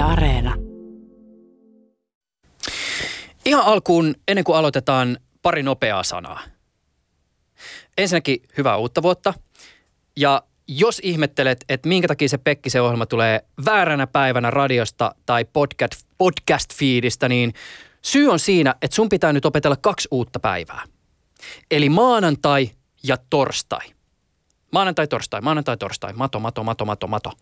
Areena. 0.00 0.54
Ihan 3.44 3.64
alkuun, 3.64 4.14
ennen 4.28 4.44
kuin 4.44 4.56
aloitetaan, 4.56 5.18
pari 5.42 5.62
nopeaa 5.62 6.02
sanaa. 6.02 6.40
Ensinnäkin 7.98 8.42
hyvää 8.56 8.76
uutta 8.76 9.02
vuotta. 9.02 9.34
Ja 10.16 10.42
jos 10.68 11.00
ihmettelet, 11.02 11.64
että 11.68 11.88
minkä 11.88 12.08
takia 12.08 12.28
se 12.28 12.38
Pekkisen 12.38 12.82
ohjelma 12.82 13.06
tulee 13.06 13.44
vääränä 13.64 14.06
päivänä 14.06 14.50
radiosta 14.50 15.14
tai 15.26 15.44
podcast, 15.44 16.06
podcast-feedistä, 16.18 17.28
niin 17.28 17.52
syy 18.02 18.28
on 18.28 18.38
siinä, 18.38 18.74
että 18.82 18.94
sun 18.94 19.08
pitää 19.08 19.32
nyt 19.32 19.44
opetella 19.44 19.76
kaksi 19.76 20.08
uutta 20.10 20.40
päivää. 20.40 20.82
Eli 21.70 21.88
maanantai 21.88 22.70
ja 23.02 23.16
torstai. 23.30 23.99
Maanantai, 24.72 25.06
torstai, 25.06 25.40
maanantai, 25.40 25.76
torstai, 25.76 26.12
mato, 26.12 26.40
mato, 26.40 26.64
mato, 26.64 26.84
mato, 26.84 27.06
mato. 27.06 27.32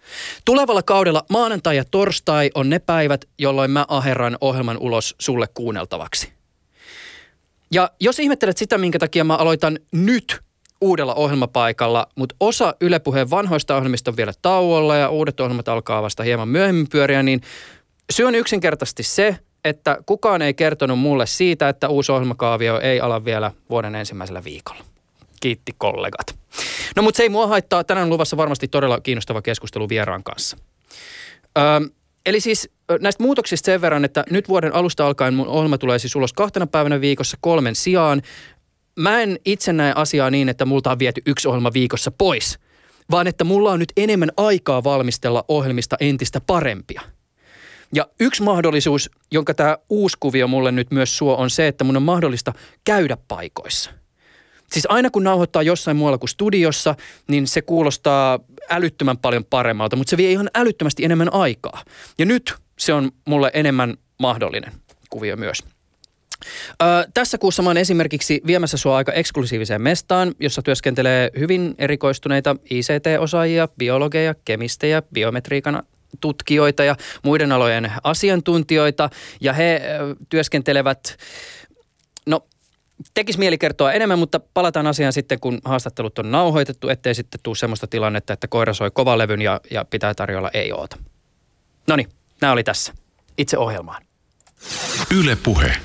Tulevalla 0.45 0.83
kaudella 0.83 1.25
maanantai 1.31 1.77
ja 1.77 1.85
torstai 1.85 2.51
on 2.55 2.71
ne 2.71 2.79
päivät, 2.79 3.25
jolloin 3.39 3.71
mä 3.71 3.85
aherran 3.89 4.39
ohjelman 4.41 4.79
ulos 4.79 5.14
sulle 5.19 5.46
kuunneltavaksi. 5.55 6.33
Ja 7.71 7.91
jos 8.00 8.19
ihmettelet 8.19 8.57
sitä, 8.57 8.79
minkä 8.79 8.99
takia 8.99 9.25
mä 9.25 9.36
aloitan 9.36 9.79
nyt 9.93 10.41
uudella 10.81 11.14
ohjelmapaikalla, 11.14 12.07
mutta 12.14 12.36
osa 12.41 12.75
Yle 12.81 12.99
Puheen 12.99 13.31
vanhoista 13.31 13.77
ohjelmista 13.77 14.11
on 14.11 14.17
vielä 14.17 14.33
tauolla 14.43 14.97
ja 14.97 15.08
uudet 15.08 15.41
ohjelmat 15.41 15.69
alkaa 15.69 16.03
vasta 16.03 16.22
hieman 16.22 16.49
myöhemmin 16.49 16.89
pyöriä, 16.89 17.22
niin 17.22 17.41
syy 18.13 18.27
on 18.27 18.35
yksinkertaisesti 18.35 19.03
se, 19.03 19.36
että 19.64 19.99
kukaan 20.07 20.43
ei 20.43 20.55
kertonut 20.55 20.99
mulle 20.99 21.27
siitä, 21.27 21.69
että 21.69 21.89
uusi 21.89 22.13
ohjelmakaavio 22.13 22.81
ei 22.81 23.00
ala 23.00 23.25
vielä 23.25 23.53
vuoden 23.71 23.95
ensimmäisellä 23.95 24.45
viikolla. 24.45 24.85
Kiitti 25.41 25.75
kollegat. 25.79 26.39
No 26.97 27.03
mutta 27.03 27.17
se 27.17 27.23
ei 27.23 27.29
mua 27.29 27.47
haittaa. 27.47 27.85
Tänään 27.85 28.05
on 28.05 28.11
luvassa 28.11 28.37
varmasti 28.37 28.69
todella 28.69 29.01
kiinnostava 29.01 29.43
keskustelu 29.43 29.89
vieraan 29.89 30.25
kanssa. 30.25 30.57
Öö, 31.59 31.64
eli 32.27 32.41
siis 32.41 32.70
näistä 33.01 33.23
muutoksista 33.23 33.67
sen 33.67 33.81
verran, 33.81 34.05
että 34.05 34.25
nyt 34.31 34.48
vuoden 34.48 34.75
alusta 34.75 35.06
alkaen 35.06 35.34
mun 35.34 35.48
ohjelma 35.48 35.78
tulee 35.78 35.98
siis 35.98 36.17
ulos 36.17 36.33
kahtena 36.33 36.67
päivänä 36.67 37.00
viikossa 37.00 37.36
kolmen 37.41 37.75
sijaan. 37.75 38.22
Mä 38.98 39.22
en 39.22 39.39
itse 39.45 39.72
näe 39.72 39.92
asiaa 39.97 40.30
niin, 40.30 40.48
että 40.48 40.64
multa 40.64 40.91
on 40.91 40.98
viety 40.98 41.22
yksi 41.27 41.48
ohjelma 41.48 41.73
viikossa 41.73 42.11
pois, 42.11 42.58
vaan 43.11 43.27
että 43.27 43.45
mulla 43.45 43.73
on 43.73 43.78
nyt 43.78 43.92
enemmän 43.97 44.30
aikaa 44.36 44.84
valmistella 44.84 45.45
ohjelmista 45.48 45.97
entistä 46.00 46.41
parempia. 46.41 47.02
Ja 47.95 48.06
yksi 48.20 48.42
mahdollisuus, 48.42 49.11
jonka 49.30 49.55
tämä 49.55 49.78
uusi 49.89 50.17
kuvio 50.20 50.48
mulle 50.48 50.73
nyt 50.73 50.91
myös 50.91 51.19
suo, 51.19 51.36
on 51.36 51.50
se, 51.50 51.69
että 51.69 51.84
mun 51.84 51.97
on 51.97 52.02
mahdollista 52.02 52.52
käydä 52.84 53.17
paikoissa. 53.28 53.91
Siis 54.72 54.86
aina 54.88 55.11
kun 55.11 55.24
nauhoittaa 55.24 55.62
jossain 55.62 55.97
muualla 55.97 56.19
kuin 56.19 56.28
studiossa, 56.28 56.94
niin 57.28 57.47
se 57.47 57.62
kuulostaa 57.62 58.38
älyttömän 58.70 59.19
paljon 59.19 59.44
paremmalta, 59.44 59.97
mutta 59.97 60.11
se 60.11 60.16
vie 60.16 60.33
ihan 60.33 60.50
älyttömästi 60.55 61.05
enemmän 61.05 61.34
aikaa. 61.34 61.84
Ja 62.19 62.27
nyt 62.27 62.55
se 62.78 62.92
on 62.92 63.11
mulle 63.24 63.50
enemmän 63.55 63.96
mahdollinen 64.19 64.72
kuvio 65.11 65.36
myös. 65.36 65.58
Ö, 66.83 67.08
tässä 67.14 67.39
kuussa 67.39 67.62
mä 67.62 67.69
oon 67.69 67.77
esimerkiksi 67.77 68.41
viemässä 68.46 68.77
sua 68.77 68.96
aika 68.96 69.12
eksklusiiviseen 69.12 69.83
mestaan, 69.83 70.34
jossa 70.41 70.62
työskentelee 70.62 71.30
hyvin 71.39 71.74
erikoistuneita 71.78 72.56
ICT-osaajia, 72.70 73.69
biologeja, 73.78 74.34
kemistejä, 74.44 75.02
biometriikan 75.14 75.83
tutkijoita 76.20 76.84
ja 76.84 76.96
muiden 77.24 77.52
alojen 77.52 77.92
asiantuntijoita. 78.02 79.11
Ja 79.41 79.52
he 79.52 79.83
ö, 80.00 80.16
työskentelevät, 80.28 81.16
no 82.27 82.46
tekisi 83.14 83.38
mieli 83.38 83.58
kertoa 83.58 83.92
enemmän, 83.92 84.18
mutta 84.18 84.41
palataan 84.41 84.86
asiaan 84.86 85.12
sitten, 85.12 85.41
kun 85.41 85.58
haastattelut 85.64 86.18
on 86.18 86.30
nauhoitettu, 86.30 86.88
ettei 86.88 87.14
sitten 87.14 87.40
tule 87.42 87.56
sellaista 87.56 87.86
tilannetta, 87.86 88.32
että 88.32 88.48
koira 88.48 88.74
soi 88.74 88.90
kovalevyn 88.90 89.42
ja, 89.42 89.60
ja 89.70 89.84
pitää 89.84 90.14
tarjolla 90.14 90.50
ei 90.55 90.72
oota. 90.72 90.96
No 91.88 91.96
niin, 91.96 92.08
nämä 92.40 92.52
oli 92.52 92.64
tässä. 92.64 92.92
Itse 93.38 93.58
ohjelmaan. 93.58 94.02
Yle 95.16 95.36
Puhe. 95.36 95.77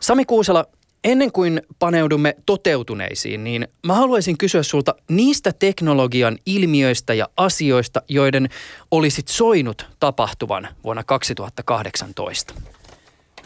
Sami 0.00 0.24
Kuusela, 0.24 0.64
ennen 1.04 1.32
kuin 1.32 1.62
paneudumme 1.78 2.36
toteutuneisiin, 2.46 3.44
niin 3.44 3.68
mä 3.86 3.94
haluaisin 3.94 4.38
kysyä 4.38 4.62
sulta 4.62 4.94
niistä 5.10 5.52
teknologian 5.52 6.38
ilmiöistä 6.46 7.14
ja 7.14 7.28
asioista, 7.36 8.02
joiden 8.08 8.48
olisit 8.90 9.28
soinut 9.28 9.86
tapahtuvan 10.00 10.68
vuonna 10.84 11.04
2018. 11.04 12.54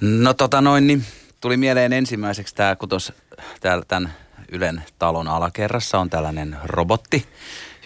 No 0.00 0.34
tota 0.34 0.60
noin, 0.60 0.86
niin 0.86 1.04
tuli 1.42 1.56
mieleen 1.56 1.92
ensimmäiseksi 1.92 2.54
tämä, 2.54 2.76
kun 2.76 2.88
tuossa 2.88 3.12
tämän 3.88 4.14
Ylen 4.52 4.82
talon 4.98 5.28
alakerrassa 5.28 5.98
on 5.98 6.10
tällainen 6.10 6.56
robotti, 6.64 7.26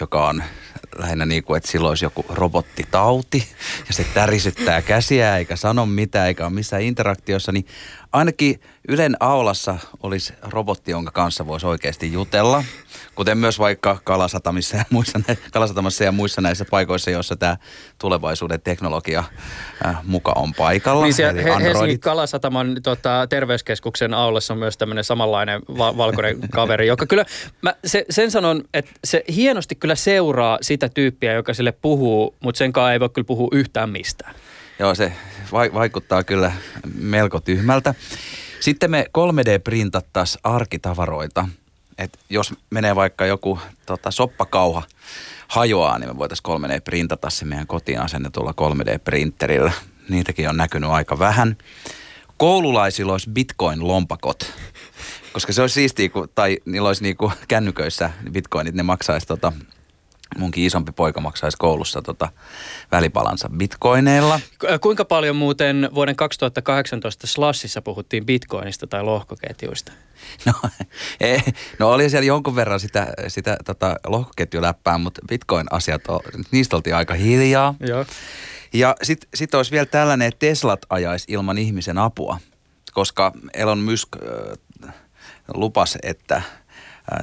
joka 0.01 0.29
on 0.29 0.43
lähinnä 0.99 1.27
niin 1.27 1.45
kuin, 1.45 1.57
että 1.57 1.71
silloin 1.71 1.91
olisi 1.91 2.05
joku 2.05 2.25
robottitauti 2.29 3.49
ja 3.89 3.95
se 3.95 4.07
tärisyttää 4.15 4.83
käsiä 4.83 5.37
eikä 5.37 5.57
sano 5.57 5.87
mitään 5.87 6.29
eikä 6.29 6.45
ole 6.45 6.53
missään 6.53 6.83
interaktiossa, 6.83 7.53
niin 7.53 7.67
ainakin 8.17 8.61
Ylen 8.89 9.17
aulassa 9.21 9.79
olisi 10.03 10.33
robotti, 10.43 10.91
jonka 10.91 11.11
kanssa 11.11 11.47
voisi 11.47 11.67
oikeasti 11.67 12.13
jutella. 12.13 12.65
Kuten 13.15 13.39
myös 13.39 13.59
vaikka 13.59 13.99
Kalasatamissa 14.05 14.77
ja 14.77 14.85
muissa, 14.91 15.21
Kalasatamassa 15.53 16.05
ja 16.05 16.13
muissa 16.13 16.41
näissä 16.41 16.65
paikoissa, 16.71 17.11
joissa 17.11 17.37
tämä 17.37 17.57
tulevaisuuden 17.99 18.61
teknologia 18.61 19.25
äh, 19.87 19.97
muka 20.05 20.33
on 20.37 20.55
paikalla. 20.55 21.05
Niin 21.05 21.15
siellä 21.15 21.41
Eli 21.41 21.45
He- 21.45 21.63
Helsingin. 21.63 22.01
Kalasataman 22.01 22.77
tota, 22.83 23.27
terveyskeskuksen 23.29 24.15
aulassa 24.15 24.55
on 24.55 24.59
myös 24.59 24.77
tämmöinen 24.77 25.05
samanlainen 25.05 25.63
va- 25.79 25.97
valkoinen 25.97 26.41
kaveri, 26.51 26.87
joka 26.87 27.07
kyllä, 27.07 27.25
mä 27.63 27.75
se, 27.85 28.05
sen 28.11 28.31
sanon, 28.31 28.65
että 28.75 28.93
se 29.05 29.25
hienosti 29.35 29.75
kyllä 29.75 29.95
seuraa 29.95 30.59
sitä 30.61 30.89
tyyppiä, 30.89 31.33
joka 31.33 31.55
sille 31.55 31.73
puhuu, 31.73 32.35
mutta 32.41 32.59
sen 32.59 32.73
kanssa 32.73 32.93
ei 32.93 33.01
voi 33.01 33.09
kyllä 33.09 33.27
puhua 33.27 33.49
yhtään 33.53 33.91
mistään. 33.91 34.35
Joo, 34.79 34.95
se 34.95 35.13
vaikuttaa 35.53 36.25
kyllä 36.25 36.53
melko 36.95 37.41
tyhmältä. 37.41 37.95
Sitten 38.61 38.91
me 38.91 39.07
3D-printattaisiin 39.19 40.41
arkitavaroita. 40.45 41.49
Et 41.99 42.19
jos 42.31 42.55
menee 42.71 42.97
vaikka 42.97 43.27
joku 43.27 43.59
tota, 43.87 44.11
soppakauha 44.11 44.83
hajoaa, 45.49 45.99
niin 45.99 46.11
me 46.11 46.19
voitaisiin 46.19 46.61
3D-printata 46.61 47.31
se 47.31 47.45
meidän 47.45 47.67
kotiin 47.67 48.01
asennetulla 48.01 48.55
3D-printerillä. 48.61 49.73
Niitäkin 50.09 50.49
on 50.49 50.57
näkynyt 50.57 50.91
aika 50.91 51.19
vähän. 51.19 51.57
Koululaisilla 52.37 53.13
olisi 53.13 53.31
bitcoin-lompakot, 53.31 54.53
koska 55.33 55.53
se 55.53 55.61
olisi 55.61 55.75
siistiä, 55.75 56.09
kun, 56.09 56.29
tai 56.35 56.59
niillä 56.65 56.89
olisi 56.89 57.03
niinku 57.03 57.33
kännyköissä 57.49 58.11
bitcoinit, 58.31 58.75
ne 58.75 58.83
maksaisi 58.83 59.27
tota, 59.27 59.53
munkin 60.39 60.65
isompi 60.65 60.93
poika 60.93 61.21
maksaisi 61.21 61.57
koulussa 61.57 62.03
tota 62.03 62.29
välipalansa 62.93 63.51
bitcoineilla. 63.57 64.41
Ku- 64.61 64.67
Kuinka 64.81 65.05
paljon 65.05 65.37
muuten 65.37 65.89
vuoden 65.95 66.17
2018 66.17 67.27
Slashissa 67.27 67.83
puhuttiin 67.83 68.27
bitcoinista 68.27 68.87
tai 68.87 69.03
lohkoketjuista? 69.03 69.93
No, 70.45 70.53
ei, 71.21 71.41
no 71.79 71.91
oli 71.91 72.11
siellä 72.11 72.27
jonkun 72.27 72.57
verran 72.57 72.81
sitä, 72.81 73.07
sitä 73.29 73.57
tota, 73.65 73.97
lohkoketjuläppää, 74.07 74.99
mutta 74.99 75.21
bitcoin-asiat, 75.29 76.03
on, 76.09 76.21
niistä 76.51 76.77
oltiin 76.77 76.97
aika 76.97 77.15
hiljaa. 77.15 77.75
Joo. 77.81 78.05
Ja 78.73 78.97
sitten 79.03 79.29
sit 79.35 79.55
olisi 79.55 79.71
vielä 79.71 79.87
tällainen, 79.87 80.29
että 80.29 80.47
Teslat 80.47 80.87
ajaisi 80.91 81.25
ilman 81.29 81.59
ihmisen 81.59 81.99
apua, 81.99 82.39
koska 82.93 83.33
Elon 83.55 83.79
Musk 83.79 84.09
äh, 84.17 84.95
lupas, 85.55 85.99
että 86.03 86.37
äh, 86.37 86.45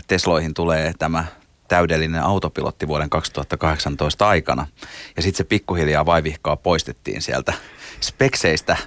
Tesloihin 0.08 0.54
tulee 0.54 0.94
tämä 1.00 1.26
täydellinen 1.74 2.22
autopilotti 2.24 2.88
vuoden 2.88 3.10
2018 3.10 4.28
aikana. 4.28 4.68
Ja 5.16 5.22
sitten 5.22 5.38
se 5.38 5.44
pikkuhiljaa 5.44 6.06
vaivihkaa 6.06 6.56
poistettiin 6.56 7.22
sieltä 7.22 7.54
spekseistä, 8.02 8.78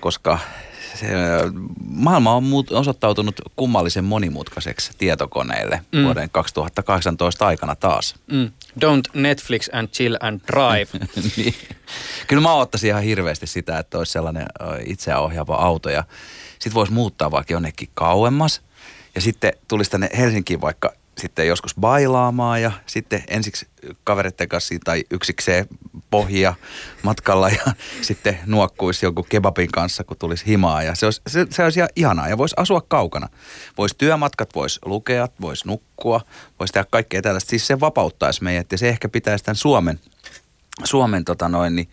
koska 0.00 0.38
se, 0.94 1.06
maailma 1.86 2.34
on 2.34 2.44
muut, 2.44 2.72
osoittautunut 2.72 3.40
kummallisen 3.56 4.04
monimutkaiseksi 4.04 4.90
tietokoneille 4.98 5.80
Mm. 5.92 6.04
vuoden 6.04 6.30
2018 6.30 7.46
aikana 7.46 7.76
taas. 7.76 8.14
Mm. 8.26 8.50
Don't 8.84 9.10
Netflix 9.20 9.68
and 9.72 9.88
chill 9.88 10.16
and 10.20 10.40
drive. 10.52 11.06
niin. 11.36 11.54
Kyllä 12.26 12.42
mä 12.42 12.54
ottaisin 12.54 12.88
ihan 12.90 13.02
hirveästi 13.02 13.46
sitä, 13.46 13.78
että 13.78 13.98
olisi 13.98 14.12
sellainen 14.12 14.46
ö, 14.60 14.64
itseään 14.86 15.22
ohjaava 15.22 15.54
auto 15.54 15.90
ja 15.90 16.04
sitten 16.52 16.74
voisi 16.74 16.92
muuttaa 16.92 17.30
vaikka 17.30 17.52
jonnekin 17.52 17.88
kauemmas. 17.94 18.62
Ja 19.14 19.20
sitten 19.20 19.52
tulisi 19.68 19.90
tänne 19.90 20.08
Helsinkiin 20.18 20.60
vaikka 20.60 20.92
sitten 21.18 21.46
joskus 21.46 21.74
bailaamaan 21.80 22.62
ja 22.62 22.72
sitten 22.86 23.24
ensiksi 23.28 23.66
kavereiden 24.04 24.48
kanssa 24.48 24.74
tai 24.84 25.04
yksikseen 25.10 25.66
pohjia 26.10 26.54
matkalla 27.02 27.48
ja 27.48 27.64
sitten 28.00 28.38
nuokkuisi 28.46 29.06
jonkun 29.06 29.24
kebabin 29.28 29.72
kanssa, 29.72 30.04
kun 30.04 30.16
tulisi 30.16 30.46
himaa. 30.46 30.82
Ja 30.82 30.94
se 30.94 31.06
olisi, 31.06 31.22
se, 31.26 31.46
se 31.50 31.64
olisi 31.64 31.78
ihan 31.80 31.90
ihanaa 31.96 32.28
ja 32.28 32.38
voisi 32.38 32.54
asua 32.58 32.80
kaukana. 32.80 33.28
Voisi 33.78 33.94
työmatkat, 33.98 34.54
voisi 34.54 34.80
lukea, 34.84 35.28
voisi 35.40 35.68
nukkua, 35.68 36.20
voisi 36.58 36.72
tehdä 36.72 36.86
kaikkea 36.90 37.22
tällaista. 37.22 37.50
Siis 37.50 37.66
se 37.66 37.80
vapauttaisi 37.80 38.44
meidät 38.44 38.72
ja 38.72 38.78
se 38.78 38.88
ehkä 38.88 39.08
pitäisi 39.08 39.44
tämän 39.44 39.56
Suomen 39.56 40.00
Suomen 40.84 41.24
tota 41.24 41.48
noin, 41.48 41.76
niin, 41.76 41.88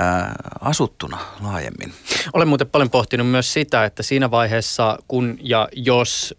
ää, 0.00 0.34
asuttuna 0.60 1.18
laajemmin. 1.40 1.92
Olen 2.32 2.48
muuten 2.48 2.68
paljon 2.68 2.90
pohtinut 2.90 3.30
myös 3.30 3.52
sitä, 3.52 3.84
että 3.84 4.02
siinä 4.02 4.30
vaiheessa, 4.30 4.98
kun 5.08 5.38
ja 5.42 5.68
jos 5.72 6.34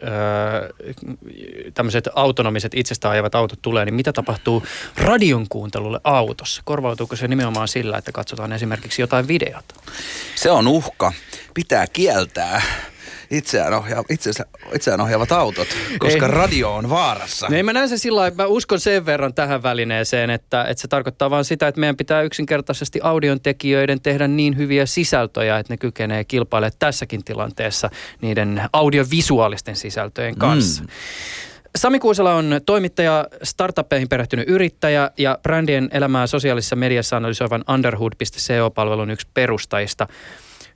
tämmöiset 1.73 2.09
autonomiset 2.15 2.71
itsestä 2.75 3.09
ajavat 3.09 3.35
autot 3.35 3.59
tulee, 3.61 3.85
niin 3.85 3.95
mitä 3.95 4.13
tapahtuu 4.13 4.63
radion 4.97 5.45
kuuntelulle 5.49 5.99
autossa? 6.03 6.61
Korvautuuko 6.65 7.15
se 7.15 7.27
nimenomaan 7.27 7.67
sillä, 7.67 7.97
että 7.97 8.11
katsotaan 8.11 8.53
esimerkiksi 8.53 9.01
jotain 9.01 9.27
videota? 9.27 9.75
Se 10.35 10.51
on 10.51 10.67
uhka. 10.67 11.13
Pitää 11.53 11.87
kieltää 11.87 12.61
itseään, 13.31 13.73
ohja- 13.73 14.03
itseään, 14.09 14.49
itseään 14.73 15.01
ohjaavat 15.01 15.31
autot, 15.31 15.67
koska 15.99 16.25
Ei. 16.25 16.31
radio 16.31 16.75
on 16.75 16.89
vaarassa. 16.89 17.47
Ei 17.51 17.63
mä 17.63 17.73
näen 17.73 17.89
sen 17.89 17.99
sillä 17.99 18.27
että 18.27 18.43
mä 18.43 18.47
uskon 18.47 18.79
sen 18.79 19.05
verran 19.05 19.33
tähän 19.33 19.63
välineeseen, 19.63 20.29
että, 20.29 20.63
että 20.63 20.81
se 20.81 20.87
tarkoittaa 20.87 21.29
vain 21.29 21.45
sitä, 21.45 21.67
että 21.67 21.79
meidän 21.79 21.97
pitää 21.97 22.21
yksinkertaisesti 22.21 22.99
audion 23.03 23.41
tekijöiden 23.41 24.01
tehdä 24.01 24.27
niin 24.27 24.57
hyviä 24.57 24.85
sisältöjä, 24.85 25.57
että 25.57 25.73
ne 25.73 25.77
kykenee 25.77 26.23
kilpailemaan 26.23 26.71
tässäkin 26.79 27.23
tilanteessa 27.23 27.89
niiden 28.21 28.61
audiovisuaalisten 28.73 29.75
sisältöjen 29.75 30.37
kanssa. 30.37 30.83
Mm. 30.83 30.89
Sami 31.75 31.99
Kuusela 31.99 32.33
on 32.33 32.61
toimittaja, 32.65 33.27
startuppeihin 33.43 34.09
perehtynyt 34.09 34.49
yrittäjä 34.49 35.11
ja 35.17 35.39
brändien 35.43 35.89
elämää 35.91 36.27
sosiaalisessa 36.27 36.75
mediassa 36.75 37.17
analysoivan 37.17 37.63
underhood.co-palvelun 37.69 39.11
yksi 39.11 39.27
perustajista. 39.33 40.07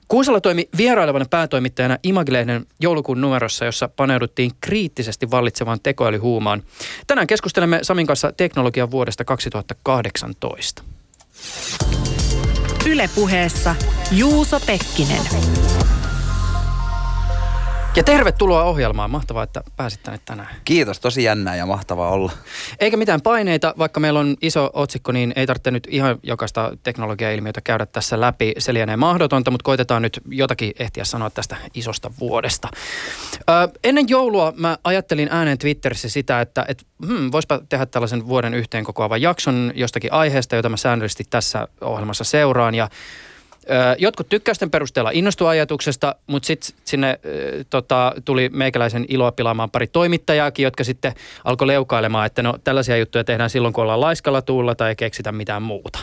Kuusala 0.07 0.41
toimi 0.41 0.69
vierailevana 0.77 1.25
päätoimittajana 1.29 1.97
Imagilehden 2.03 2.65
joulukuun 2.79 3.21
numerossa, 3.21 3.65
jossa 3.65 3.89
paneuduttiin 3.89 4.51
kriittisesti 4.61 5.31
vallitsevaan 5.31 5.79
tekoälyhuumaan. 5.83 6.63
Tänään 7.07 7.27
keskustelemme 7.27 7.79
Samin 7.81 8.07
kanssa 8.07 8.31
teknologian 8.31 8.91
vuodesta 8.91 9.25
2018. 9.25 10.83
Ylepuheessa 12.85 13.75
Juuso 14.11 14.59
Pekkinen. 14.59 15.21
Ja 17.95 18.03
tervetuloa 18.03 18.63
ohjelmaan. 18.63 19.12
Mahtavaa, 19.12 19.44
että 19.44 19.63
pääsit 19.75 20.03
tänne 20.03 20.19
tänään. 20.25 20.56
Kiitos, 20.65 21.00
tosi 21.00 21.24
jännää 21.24 21.56
ja 21.56 21.65
mahtavaa 21.65 22.09
olla. 22.09 22.31
Eikä 22.80 22.97
mitään 22.97 23.21
paineita, 23.21 23.74
vaikka 23.77 24.00
meillä 24.00 24.19
on 24.19 24.36
iso 24.42 24.69
otsikko, 24.74 25.12
niin 25.12 25.33
ei 25.36 25.47
tarvitse 25.47 25.71
nyt 25.71 25.88
ihan 25.92 26.19
jokaista 26.24 26.77
teknologiailmiötä 26.83 27.62
käydä 27.62 27.86
tässä 27.86 28.21
läpi. 28.21 28.53
Se 28.57 28.74
lienee 28.74 28.97
mahdotonta, 28.97 29.51
mutta 29.51 29.63
koitetaan 29.63 30.01
nyt 30.01 30.21
jotakin 30.30 30.74
ehtiä 30.80 31.03
sanoa 31.03 31.30
tästä 31.30 31.56
isosta 31.74 32.12
vuodesta. 32.19 32.68
Ö, 33.50 33.80
ennen 33.83 34.09
joulua 34.09 34.53
mä 34.57 34.77
ajattelin 34.83 35.30
ääneen 35.31 35.57
Twitterissä 35.57 36.09
sitä, 36.09 36.41
että 36.41 36.65
et, 36.68 36.88
hmm, 37.06 37.31
voispa 37.31 37.59
tehdä 37.69 37.86
tällaisen 37.86 38.27
vuoden 38.27 38.53
yhteen 38.53 38.83
kokoavan 38.83 39.21
jakson 39.21 39.71
jostakin 39.75 40.13
aiheesta, 40.13 40.56
jota 40.56 40.69
mä 40.69 40.77
säännöllisesti 40.77 41.24
tässä 41.30 41.68
ohjelmassa 41.81 42.24
seuraan. 42.24 42.75
Ja 42.75 42.89
Jotkut 43.97 44.29
tykkäysten 44.29 44.71
perusteella 44.71 45.12
innostu 45.13 45.45
ajatuksesta, 45.45 46.15
mutta 46.27 46.47
sitten 46.47 46.77
sinne 46.85 47.19
tota, 47.69 48.13
tuli 48.25 48.50
meikäläisen 48.50 49.06
iloa 49.07 49.31
pilaamaan 49.31 49.71
pari 49.71 49.88
toimittajaakin, 49.88 50.63
jotka 50.63 50.83
sitten 50.83 51.13
alkoi 51.44 51.67
leukailemaan, 51.67 52.25
että 52.25 52.44
no 52.44 52.53
tällaisia 52.63 52.97
juttuja 52.97 53.23
tehdään 53.23 53.50
silloin, 53.50 53.73
kun 53.73 53.81
ollaan 53.81 54.01
laiskalla 54.01 54.41
tuulla 54.41 54.75
tai 54.75 54.89
ei 54.89 54.95
keksitä 54.95 55.31
mitään 55.31 55.62
muuta. 55.62 56.00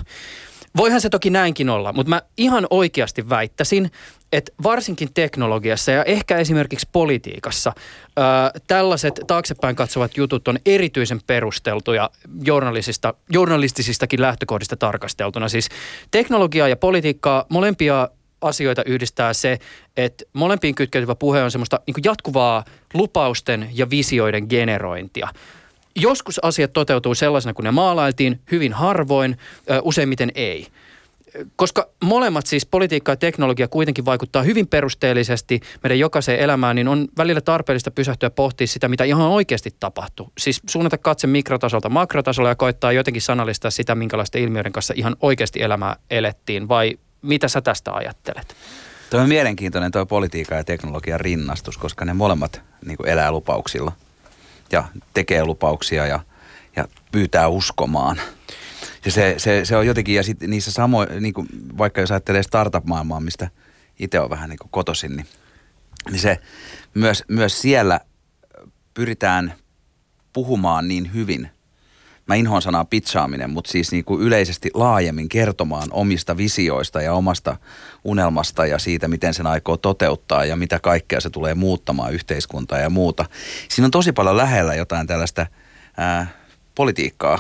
Voihan 0.76 1.00
se 1.00 1.11
toki 1.11 1.31
näinkin 1.31 1.70
olla, 1.70 1.93
mutta 1.93 2.11
mä 2.11 2.23
ihan 2.37 2.67
oikeasti 2.70 3.29
väittäisin, 3.29 3.91
että 4.32 4.52
varsinkin 4.62 5.08
teknologiassa 5.14 5.90
ja 5.90 6.05
ehkä 6.05 6.38
esimerkiksi 6.38 6.88
politiikassa 6.93 7.73
ää, 8.17 8.50
tällaiset 8.67 9.20
taaksepäin 9.26 9.76
katsovat 9.76 10.17
jutut 10.17 10.49
on 10.49 10.58
erityisen 10.67 11.20
perusteltuja 11.26 12.11
journalisista, 12.44 13.14
journalistisistakin 13.31 14.20
lähtökohdista 14.20 14.76
tarkasteltuna. 14.76 15.49
Siis 15.49 15.69
teknologiaa 16.11 16.69
ja 16.69 16.76
politiikkaa, 16.76 17.46
molempia 17.49 18.08
asioita 18.40 18.82
yhdistää 18.87 19.32
se, 19.32 19.58
että 19.96 20.25
molempiin 20.32 20.75
kytkeytyvä 20.75 21.14
puhe 21.14 21.43
on 21.43 21.50
semmoista 21.50 21.81
niin 21.87 22.05
jatkuvaa 22.05 22.64
lupausten 22.94 23.69
ja 23.73 23.90
visioiden 23.90 24.46
generointia. 24.49 25.28
Joskus 25.96 26.44
asiat 26.44 26.73
toteutuu 26.73 27.14
sellaisena 27.14 27.55
kuin 27.55 27.64
ne 27.64 27.70
maalailtiin, 27.70 28.40
hyvin 28.52 28.73
harvoin, 28.73 29.38
useimmiten 29.82 30.32
ei. 30.35 30.67
Koska 31.56 31.88
molemmat 32.05 32.46
siis 32.46 32.67
politiikka 32.67 33.12
ja 33.12 33.17
teknologia 33.17 33.69
kuitenkin 33.69 34.05
vaikuttaa 34.05 34.43
hyvin 34.43 34.67
perusteellisesti 34.67 35.61
meidän 35.82 35.99
jokaiseen 35.99 36.40
elämään, 36.40 36.76
niin 36.76 36.88
on 36.88 37.08
välillä 37.19 37.40
tarpeellista 37.40 37.90
pysähtyä 37.90 38.31
pohtia 38.31 38.67
sitä, 38.67 38.88
mitä 38.88 39.05
ihan 39.05 39.29
oikeasti 39.29 39.70
tapahtuu. 39.81 40.32
Siis 40.38 40.62
suunnata 40.70 40.99
katse 40.99 41.26
mikrotasolta 41.26 41.88
makrotasolla 41.88 42.49
ja 42.49 42.55
koittaa 42.55 42.93
jotenkin 42.93 43.23
sanallistaa 43.23 43.70
sitä, 43.70 43.94
minkälaisten 43.94 44.43
ilmiöiden 44.43 44.73
kanssa 44.73 44.94
ihan 44.96 45.17
oikeasti 45.20 45.62
elämää 45.62 45.96
elettiin. 46.11 46.69
Vai 46.69 46.99
mitä 47.23 47.49
sä 47.49 47.61
tästä 47.61 47.93
ajattelet? 47.93 48.56
Tuo 49.11 49.20
on 49.20 49.28
mielenkiintoinen 49.28 49.93
tuo 49.93 50.06
politiikan 50.06 50.58
ja 50.58 50.64
teknologian 50.64 51.20
rinnastus, 51.20 51.78
koska 51.78 52.05
ne 52.05 52.12
molemmat 52.14 52.62
niin 52.87 52.96
elää 53.06 53.32
lupauksilla 53.32 53.93
ja 54.73 54.85
tekee 55.14 55.44
lupauksia 55.44 56.06
ja, 56.06 56.20
ja 56.76 56.88
pyytää 57.12 57.49
uskomaan. 57.49 58.20
Ja 59.04 59.10
se, 59.10 59.34
se, 59.38 59.64
se 59.64 59.76
on 59.76 59.87
jotenkin, 59.87 60.14
ja 60.14 60.22
sitten 60.22 60.50
niissä 60.50 60.70
samoin, 60.70 61.08
niin 61.20 61.34
kuin, 61.34 61.49
vaikka 61.78 62.00
jos 62.00 62.10
ajattelee 62.10 62.43
startup-maailmaa, 62.43 63.20
mistä 63.20 63.50
itse 63.99 64.20
on 64.20 64.31
vähän 64.31 64.50
niin 64.50 64.58
kotosin, 64.70 65.16
niin, 65.16 65.26
niin 66.10 66.20
se 66.20 66.38
myös, 66.94 67.25
myös 67.28 67.60
siellä 67.60 68.00
pyritään 68.94 69.54
puhumaan 70.32 70.88
niin 70.88 71.14
hyvin. 71.14 71.50
Mä 72.26 72.34
inhoan 72.34 72.62
sanaa 72.62 72.84
pitchaaminen, 72.84 73.50
mutta 73.50 73.70
siis 73.70 73.93
niin 73.93 74.04
kuin 74.04 74.22
yleisesti 74.22 74.70
laajemmin 74.75 75.28
kertomaan 75.28 75.88
omista 75.90 76.37
visioista 76.37 77.02
ja 77.02 77.14
omasta 77.14 77.56
unelmasta 78.04 78.66
ja 78.66 78.78
siitä, 78.78 79.08
miten 79.08 79.34
sen 79.34 79.46
aikoo 79.46 79.76
toteuttaa 79.76 80.44
ja 80.44 80.56
mitä 80.56 80.81
kaikkea 80.81 81.20
se 81.20 81.31
tulee 81.31 81.54
muuttamaan 81.54 82.12
yhteiskuntaa 82.12 82.78
ja 82.78 82.90
muuta. 82.90 83.25
Siinä 83.69 83.84
on 83.84 83.90
tosi 83.90 84.12
paljon 84.12 84.37
lähellä 84.37 84.75
jotain 84.75 85.06
tällaista 85.06 85.46
ää, 85.96 86.26
politiikkaa. 86.75 87.38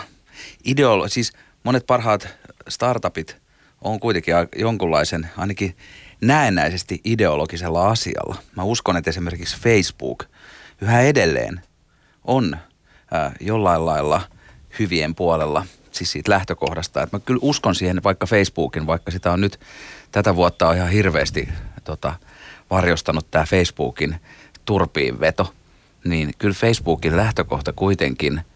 Ideolo- 0.68 1.08
siis 1.08 1.32
monet 1.64 1.86
parhaat 1.86 2.28
startupit 2.68 3.36
on 3.80 4.00
kuitenkin 4.00 4.34
jonkunlaisen, 4.56 5.30
ainakin 5.36 5.76
näennäisesti 6.20 7.00
ideologisella 7.04 7.90
asialla. 7.90 8.36
Mä 8.56 8.62
uskon, 8.62 8.96
että 8.96 9.10
esimerkiksi 9.10 9.60
Facebook 9.60 10.24
yhä 10.80 11.00
edelleen 11.00 11.62
on 12.24 12.56
jollain 13.40 13.86
lailla 13.86 14.20
hyvien 14.78 15.14
puolella, 15.14 15.66
siis 15.90 16.12
siitä 16.12 16.30
lähtökohdasta. 16.30 17.02
Että 17.02 17.16
mä 17.16 17.20
kyllä 17.20 17.40
uskon 17.42 17.74
siihen 17.74 18.02
vaikka 18.04 18.26
Facebookin, 18.26 18.86
vaikka 18.86 19.10
sitä 19.10 19.32
on 19.32 19.40
nyt 19.40 19.60
tätä 20.12 20.36
vuotta 20.36 20.68
on 20.68 20.76
ihan 20.76 20.90
hirveästi 20.90 21.48
tota, 21.84 22.14
varjostanut 22.70 23.30
tämä 23.30 23.44
Facebookin 23.44 24.20
turpiinveto, 24.64 25.54
niin 26.04 26.30
kyllä 26.38 26.54
Facebookin 26.54 27.16
lähtökohta 27.16 27.72
kuitenkin– 27.72 28.40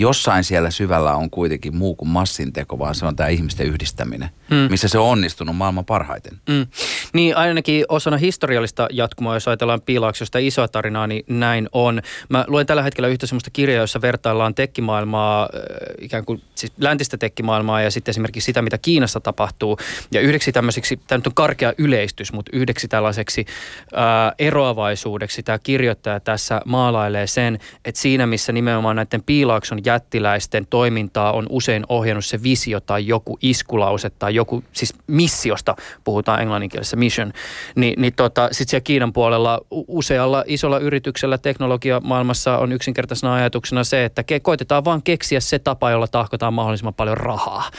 jossain 0.00 0.44
siellä 0.44 0.70
syvällä 0.70 1.14
on 1.14 1.30
kuitenkin 1.30 1.76
muu 1.76 1.94
kuin 1.94 2.08
massinteko, 2.08 2.78
vaan 2.78 2.94
se 2.94 3.06
on 3.06 3.16
tämä 3.16 3.28
ihmisten 3.28 3.66
yhdistäminen, 3.66 4.30
mm. 4.50 4.56
missä 4.56 4.88
se 4.88 4.98
on 4.98 5.06
onnistunut 5.06 5.56
maailman 5.56 5.84
parhaiten. 5.84 6.40
Mm. 6.48 6.66
Niin 7.12 7.36
ainakin 7.36 7.84
osana 7.88 8.16
historiallista 8.16 8.88
jatkumoa, 8.90 9.34
jos 9.34 9.48
ajatellaan 9.48 9.80
piilaaksosta 9.80 10.38
isoa 10.38 10.68
tarinaa, 10.68 11.06
niin 11.06 11.24
näin 11.28 11.68
on. 11.72 12.02
Mä 12.28 12.44
luen 12.48 12.66
tällä 12.66 12.82
hetkellä 12.82 13.08
yhtä 13.08 13.26
sellaista 13.26 13.50
kirjaa, 13.50 13.80
jossa 13.80 14.00
vertaillaan 14.00 14.54
tekkimaailmaa, 14.54 15.42
äh, 15.42 15.50
ikään 15.98 16.24
kuin 16.24 16.42
siis 16.54 16.72
läntistä 16.78 17.16
tekkimaailmaa 17.16 17.82
ja 17.82 17.90
sitten 17.90 18.12
esimerkiksi 18.12 18.46
sitä, 18.46 18.62
mitä 18.62 18.78
Kiinassa 18.78 19.20
tapahtuu. 19.20 19.78
Ja 20.12 20.20
yhdeksi 20.20 20.52
tämmöiseksi, 20.52 20.96
tämä 20.96 21.18
nyt 21.18 21.26
on 21.26 21.34
karkea 21.34 21.72
yleistys, 21.78 22.32
mutta 22.32 22.50
yhdeksi 22.54 22.88
tällaiseksi 22.88 23.46
ää, 23.94 24.26
äh, 24.26 24.34
eroavaisuudeksi 24.38 25.42
tämä 25.42 25.58
kirjoittaja 25.58 26.20
tässä 26.20 26.60
maalailee 26.64 27.26
sen, 27.26 27.58
että 27.84 28.00
siinä 28.00 28.26
missä 28.26 28.52
nimenomaan 28.52 28.96
näiden 28.96 29.22
piilaakson 29.22 29.84
jättiläisten 29.90 30.66
toimintaa 30.66 31.32
on 31.32 31.46
usein 31.48 31.84
ohjannut 31.88 32.24
se 32.24 32.42
visio 32.42 32.80
tai 32.80 33.06
joku 33.06 33.38
iskulause 33.42 34.10
tai 34.10 34.34
joku, 34.34 34.64
siis 34.72 34.94
missiosta 35.06 35.76
puhutaan 36.04 36.40
englanninkielisessä 36.40 36.96
mission, 36.96 37.32
niin, 37.74 38.00
niin 38.02 38.12
tota, 38.16 38.48
sitten 38.52 38.70
siellä 38.70 38.84
Kiinan 38.84 39.12
puolella 39.12 39.60
usealla 39.70 40.44
isolla 40.46 40.78
yrityksellä 40.78 41.38
teknologiamaailmassa 41.38 42.58
on 42.58 42.72
yksinkertaisena 42.72 43.34
ajatuksena 43.34 43.84
se, 43.84 44.04
että 44.04 44.22
ke, 44.22 44.40
koitetaan 44.40 44.84
vaan 44.84 45.02
keksiä 45.02 45.40
se 45.40 45.58
tapa, 45.58 45.90
jolla 45.90 46.08
tahkotaan 46.08 46.54
mahdollisimman 46.54 46.94
paljon 46.94 47.16
rahaa. 47.16 47.70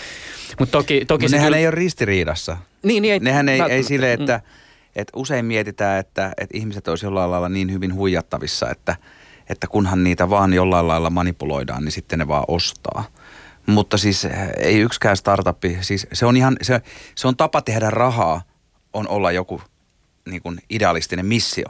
Mutta 0.60 0.72
toki, 0.72 1.06
toki 1.06 1.26
Mut 1.26 1.32
nehän 1.32 1.46
kyllä... 1.46 1.58
ei 1.58 1.66
ole 1.66 1.76
ristiriidassa. 1.76 2.58
Niin, 2.84 3.02
niin 3.02 3.14
ei, 3.14 3.20
nehän 3.20 3.50
ei, 3.50 3.62
ei 3.70 3.84
sille, 3.84 4.14
että, 4.14 4.38
mm. 4.38 4.52
että 4.96 5.12
usein 5.16 5.46
mietitään, 5.46 6.00
että, 6.00 6.34
että 6.38 6.58
ihmiset 6.58 6.88
olisi 6.88 7.06
jollain 7.06 7.32
lailla 7.32 7.50
niin 7.50 7.72
hyvin 7.72 7.94
huijattavissa, 7.94 8.70
että– 8.70 8.96
että 9.52 9.68
kunhan 9.68 10.04
niitä 10.04 10.30
vaan 10.30 10.54
jollain 10.54 10.88
lailla 10.88 11.10
manipuloidaan, 11.10 11.84
niin 11.84 11.92
sitten 11.92 12.20
ne 12.20 12.28
vaan 12.28 12.46
ostaa. 12.48 13.04
Mutta 13.66 13.98
siis 13.98 14.26
eh, 14.26 14.50
ei 14.58 14.80
yksikään 14.80 15.18
startupi, 15.18 15.78
siis 15.82 16.08
se 16.14 16.26
on 16.26 16.38
ihan, 16.38 16.58
se, 16.62 16.82
se 17.16 17.28
on 17.28 17.38
tapa 17.38 17.62
tehdä 17.62 17.90
rahaa, 17.90 18.42
on 18.94 19.08
olla 19.08 19.32
joku 19.32 19.62
niin 20.30 20.42
kuin 20.42 20.60
idealistinen 20.70 21.26
missio. 21.26 21.66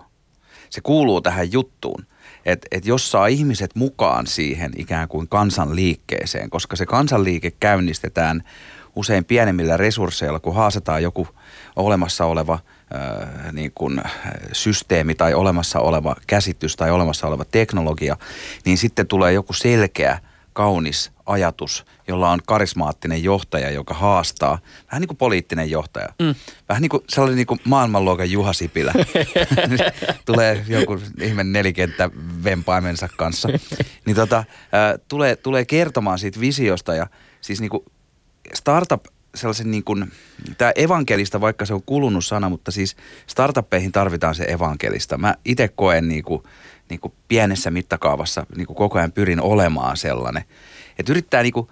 Se 0.69 0.81
kuuluu 0.81 1.21
tähän 1.21 1.51
juttuun. 1.51 2.05
että 2.45 2.67
et 2.71 2.85
jos 2.85 3.11
saa 3.11 3.27
ihmiset 3.27 3.75
mukaan 3.75 4.27
siihen 4.27 4.71
ikään 4.77 5.07
kuin 5.07 5.27
kansanliikkeeseen, 5.27 6.49
koska 6.49 6.75
se 6.75 6.85
kansanliike 6.85 7.51
käynnistetään 7.51 8.43
usein 8.95 9.25
pienemmillä 9.25 9.77
resursseilla, 9.77 10.39
kun 10.39 10.55
haastetaan 10.55 11.03
joku 11.03 11.27
olemassa 11.75 12.25
oleva 12.25 12.59
äh, 12.95 13.53
niin 13.53 13.71
kuin 13.75 14.01
systeemi 14.51 15.15
tai 15.15 15.33
olemassa 15.33 15.79
oleva 15.79 16.15
käsitys 16.27 16.75
tai 16.75 16.91
olemassa 16.91 17.27
oleva 17.27 17.45
teknologia, 17.45 18.17
niin 18.65 18.77
sitten 18.77 19.07
tulee 19.07 19.33
joku 19.33 19.53
selkeä, 19.53 20.19
kaunis 20.53 21.11
ajatus, 21.25 21.85
jolla 22.07 22.29
on 22.29 22.39
karismaattinen 22.47 23.23
johtaja, 23.23 23.69
joka 23.71 23.93
haastaa, 23.93 24.59
vähän 24.91 25.01
niin 25.01 25.07
kuin 25.07 25.17
poliittinen 25.17 25.71
johtaja. 25.71 26.07
Mm. 26.19 26.35
Vähän 26.69 26.81
niin 26.81 26.89
kuin 26.89 27.03
sellainen 27.09 27.35
niin 27.35 27.47
kuin 27.47 27.59
maailmanluokan 27.63 28.31
Juha 28.31 28.53
Sipilä. 28.53 28.93
tulee 30.25 30.65
joku 30.67 30.99
ihme 31.21 31.43
nelikenttä 31.43 32.09
vempaimensa 32.43 33.09
kanssa. 33.17 33.49
Niin 34.05 34.15
tota, 34.15 34.37
äh, 34.37 34.45
tulee, 35.07 35.35
tulee 35.35 35.65
kertomaan 35.65 36.19
siitä 36.19 36.39
visiosta 36.39 36.95
ja 36.95 37.07
siis 37.41 37.61
niin 37.61 37.71
kuin 37.71 37.85
startup 38.53 39.05
sellaisen 39.35 39.71
niin 39.71 39.83
kuin, 39.83 40.11
tämä 40.57 40.71
evankelista, 40.75 41.41
vaikka 41.41 41.65
se 41.65 41.73
on 41.73 41.83
kulunut 41.85 42.25
sana, 42.25 42.49
mutta 42.49 42.71
siis 42.71 42.95
startuppeihin 43.27 43.91
tarvitaan 43.91 44.35
se 44.35 44.43
evankelista. 44.43 45.17
Mä 45.17 45.35
itse 45.45 45.67
koen 45.67 46.07
niin 46.07 46.23
kuin, 46.23 46.43
niin 46.89 46.99
kuin 46.99 47.13
pienessä 47.27 47.71
mittakaavassa, 47.71 48.45
niin 48.55 48.67
kuin 48.67 48.77
koko 48.77 48.97
ajan 48.97 49.11
pyrin 49.11 49.41
olemaan 49.41 49.97
sellainen. 49.97 50.43
Että 50.99 51.13
yrittää 51.13 51.43
niin 51.43 51.53
kuin 51.53 51.67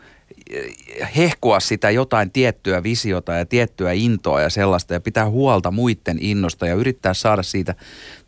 hehkua 1.16 1.60
sitä 1.60 1.90
jotain 1.90 2.32
tiettyä 2.32 2.84
visiota 2.84 3.34
ja 3.34 3.46
tiettyä 3.46 3.92
intoa 3.92 4.42
ja 4.42 4.50
sellaista 4.50 4.94
ja 4.94 5.00
pitää 5.00 5.30
huolta 5.30 5.72
muiden 5.72 6.18
innosta 6.22 6.68
ja 6.68 6.76
yrittää 6.76 7.14
saada 7.14 7.44
siitä 7.44 7.76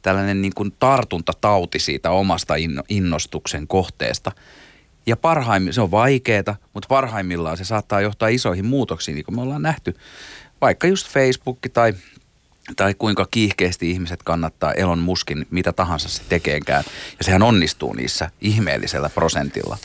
tällainen 0.02 0.42
niin 0.42 0.54
kuin 0.56 0.74
tartuntatauti 0.80 1.80
siitä 1.80 2.12
omasta 2.12 2.54
innostuksen 2.90 3.68
kohteesta. 3.68 4.32
Ja 5.06 5.18
parhaimmillaan, 5.18 5.74
se 5.74 5.82
on 5.82 5.92
vaikeaa, 5.92 6.56
mutta 6.74 6.88
parhaimmillaan 6.88 7.58
se 7.58 7.64
saattaa 7.64 8.02
johtaa 8.02 8.30
isoihin 8.30 8.66
muutoksiin, 8.66 9.16
niin 9.16 9.26
kuin 9.26 9.36
me 9.36 9.42
ollaan 9.42 9.62
nähty. 9.62 9.96
Vaikka 10.62 10.88
just 10.88 11.10
Facebook 11.10 11.60
tai 11.74 11.94
tai 12.76 12.94
kuinka 12.94 13.28
kiihkeästi 13.32 13.92
ihmiset 13.92 14.24
kannattaa 14.24 14.74
Elon 14.74 15.00
Muskin 15.00 15.48
mitä 15.50 15.74
tahansa 15.74 16.10
se 16.10 16.22
tekeekään. 16.30 16.84
Ja 17.18 17.24
sehän 17.24 17.42
onnistuu 17.42 17.94
niissä 17.94 18.30
ihmeellisellä 18.42 19.10
prosentilla. 19.10 19.78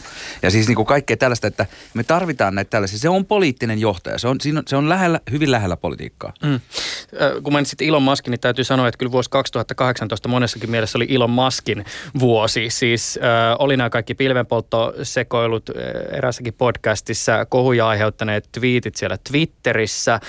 Ja 0.43 0.51
siis 0.51 0.67
niin 0.67 0.77
kuin 0.77 0.87
kaikkea 0.87 1.17
tällaista, 1.17 1.47
että 1.47 1.67
me 1.95 2.05
tarvitaan 2.05 2.55
näitä 2.55 2.71
tällaisia. 2.71 2.99
Se 2.99 3.09
on 3.09 3.27
poliittinen 3.27 3.79
johtaja. 3.79 4.19
Se 4.19 4.29
on, 4.29 4.39
se 4.67 4.77
on 4.77 4.89
lähellä, 4.89 5.21
hyvin 5.31 5.51
lähellä 5.51 5.77
politiikkaa. 5.77 6.33
Mm. 6.43 6.61
Kun 7.43 7.53
mainitsit 7.53 7.83
Elon 7.83 8.03
Muskin, 8.03 8.31
niin 8.31 8.41
täytyy 8.41 8.65
sanoa, 8.65 8.89
että 8.89 8.99
kyllä 8.99 9.13
vuosi 9.13 9.31
2018 9.31 10.29
monessakin 10.29 10.71
mielessä 10.71 10.99
oli 10.99 11.15
Elon 11.15 11.31
Muskin 11.31 11.85
vuosi. 12.19 12.71
Siis 12.71 13.19
äh, 13.23 13.57
oli 13.59 13.77
nämä 13.77 13.91
kaikki 13.91 14.15
pilvenpolttosekoilut 14.15 15.71
äh, 15.71 16.17
erässäkin 16.19 16.55
podcastissa, 16.55 17.47
kohuja 17.47 17.89
aiheuttaneet 17.89 18.49
twiitit 18.53 18.97
siellä 18.97 19.19
Twitterissä. 19.31 20.15
Äh, 20.15 20.21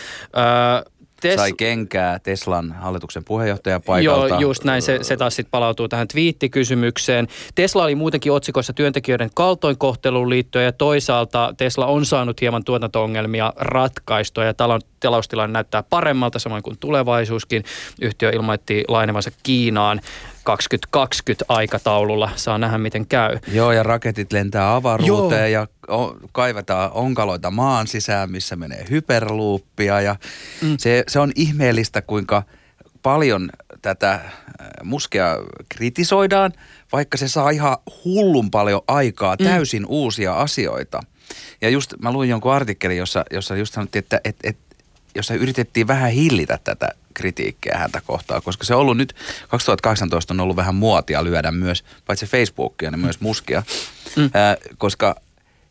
Tes... 1.22 1.36
sai 1.36 1.54
kenkää 1.54 2.20
Teslan 2.20 2.72
hallituksen 2.72 3.24
puheenjohtaja 3.24 3.80
paikalta. 3.80 4.28
Joo, 4.28 4.40
just 4.40 4.64
näin. 4.64 4.82
Se, 4.82 5.00
se 5.02 5.18
taas 5.18 5.36
sitten 5.36 5.52
palautuu 5.52 5.88
tähän 5.88 6.08
twiittikysymykseen. 6.08 7.28
Tesla 7.56 7.84
oli 7.84 7.96
muutenkin 7.96 8.32
otsikoissa 8.32 8.74
työntekijöiden 8.74 9.30
kaltoinkohteluun 9.34 10.30
liittyen 10.30 10.66
ja 10.66 10.72
toisaalta 10.72 11.54
Tesla 11.58 11.86
on 11.86 12.06
saanut 12.06 12.42
hieman 12.42 12.64
tuotanto-ongelmia 12.64 13.54
ratkaistua 13.56 14.46
ja 14.46 14.54
talon, 14.54 14.82
taloustilanne 15.00 15.54
näyttää 15.54 15.84
paremmalta, 15.84 16.40
samoin 16.40 16.64
kuin 16.64 16.78
tulevaisuuskin. 16.80 17.64
Yhtiö 18.02 18.30
ilmoitti 18.30 18.84
lainevansa 18.88 19.32
Kiinaan 19.44 20.02
2020 20.48 21.46
aikataululla. 21.50 22.30
Saa 22.36 22.58
nähdä, 22.58 22.78
miten 22.78 23.08
käy. 23.08 23.40
Joo, 23.52 23.72
ja 23.72 23.84
raketit 23.84 24.32
lentää 24.32 24.76
avaruuteen 24.76 25.52
Joo. 25.52 25.62
ja 25.62 25.68
kaivetaan 26.32 26.92
onkaloita 26.94 27.52
maan 27.52 27.88
sisään, 27.88 28.32
missä 28.32 28.56
menee 28.56 28.86
hyperluuppia. 28.90 30.02
Ja 30.02 30.16
mm. 30.62 30.76
se, 30.78 31.04
se 31.08 31.20
on 31.20 31.32
ihmeellistä, 31.36 32.02
kuinka 32.02 32.44
paljon 33.04 33.50
tätä 33.82 34.12
äh, 34.12 34.22
muskea 34.84 35.38
kritisoidaan, 35.70 36.54
vaikka 36.92 37.18
se 37.18 37.28
saa 37.28 37.50
ihan 37.50 37.78
hullun 38.06 38.52
paljon 38.52 38.82
aikaa, 38.88 39.36
mm. 39.40 39.46
täysin 39.46 39.84
mm. 39.84 39.90
uusia 39.90 40.34
asioita. 40.34 41.02
Ja 41.62 41.70
just 41.70 41.94
mä 42.02 42.12
luin 42.12 42.30
jonkun 42.30 42.54
artikkelin, 42.54 42.98
jossa, 42.98 43.26
jossa 43.32 43.56
just 43.56 43.74
sanottiin, 43.74 44.04
että 44.04 44.22
et, 44.24 44.36
et, 44.44 44.58
jossa 45.16 45.34
yritettiin 45.34 45.88
vähän 45.88 46.12
hillitä 46.12 46.60
tätä 46.64 46.90
kritiikkiä 47.18 47.78
häntä 47.78 48.02
kohtaan, 48.02 48.42
koska 48.42 48.64
se 48.64 48.76
on 48.76 48.82
ollut 48.82 48.98
nyt, 48.98 49.16
2018 49.48 50.34
on 50.34 50.40
ollut 50.40 50.56
vähän 50.56 50.76
muotia 50.76 51.24
lyödä 51.24 51.52
myös, 51.52 51.84
paitsi 52.06 52.26
Facebookia, 52.26 52.92
niin 52.92 53.00
myös 53.00 53.20
muskia, 53.20 53.64
mm. 54.16 54.30
ää, 54.34 54.58
koska, 54.78 55.16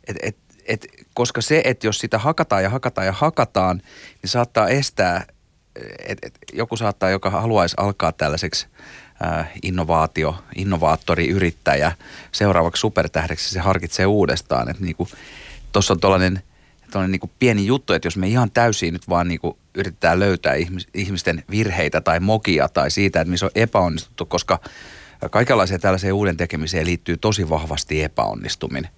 et, 0.07 0.17
et, 0.23 0.37
et, 0.67 0.87
koska 1.15 1.41
se, 1.41 1.63
että 1.65 1.87
jos 1.87 1.99
sitä 1.99 2.19
hakataan 2.19 2.63
ja 2.63 2.71
hakataan 2.71 3.07
ja 3.07 3.13
hakataan, 3.13 3.83
niin 4.23 4.31
saattaa 4.31 4.69
estää, 4.69 5.27
että 5.99 6.27
et, 6.27 6.39
joku 6.53 6.77
saattaa, 6.77 7.11
joka 7.11 7.31
haluaisi 7.31 7.77
alkaa 7.79 8.13
tällaiseksi 8.13 8.67
innovaatio, 9.63 10.37
innovaattori, 10.57 11.29
yrittäjä, 11.29 11.93
seuraavaksi 12.33 12.81
supertähdeksi 12.81 13.51
se 13.51 13.61
harkitsee 13.61 14.07
uudestaan, 14.07 14.71
että 14.71 14.85
niinku, 14.85 15.09
tuossa 15.73 15.95
on 15.95 16.01
tuollainen– 16.01 16.43
tuollainen 16.97 17.21
niin 17.23 17.33
pieni 17.39 17.67
juttu, 17.67 17.93
että 17.93 18.07
jos 18.07 18.17
me 18.17 18.29
ihan 18.29 18.51
täysin 18.51 18.93
nyt 18.93 19.09
vaan 19.09 19.29
niin 19.29 19.41
kuin 19.41 19.57
yritetään 19.75 20.21
löytää 20.21 20.55
ihmisten 20.95 21.45
virheitä 21.51 22.01
tai 22.01 22.21
mokia 22.21 22.69
tai 22.69 22.91
siitä, 22.91 23.21
että 23.21 23.31
missä 23.31 23.47
on 23.47 23.53
epäonnistuttu, 23.55 24.27
koska 24.27 24.61
kaikenlaiseen 25.31 25.81
tällaiseen 25.81 26.13
uuden 26.13 26.37
tekemiseen 26.37 26.87
liittyy 26.87 27.17
tosi 27.17 27.49
vahvasti 27.49 28.03
epäonnistuminen. 28.03 28.91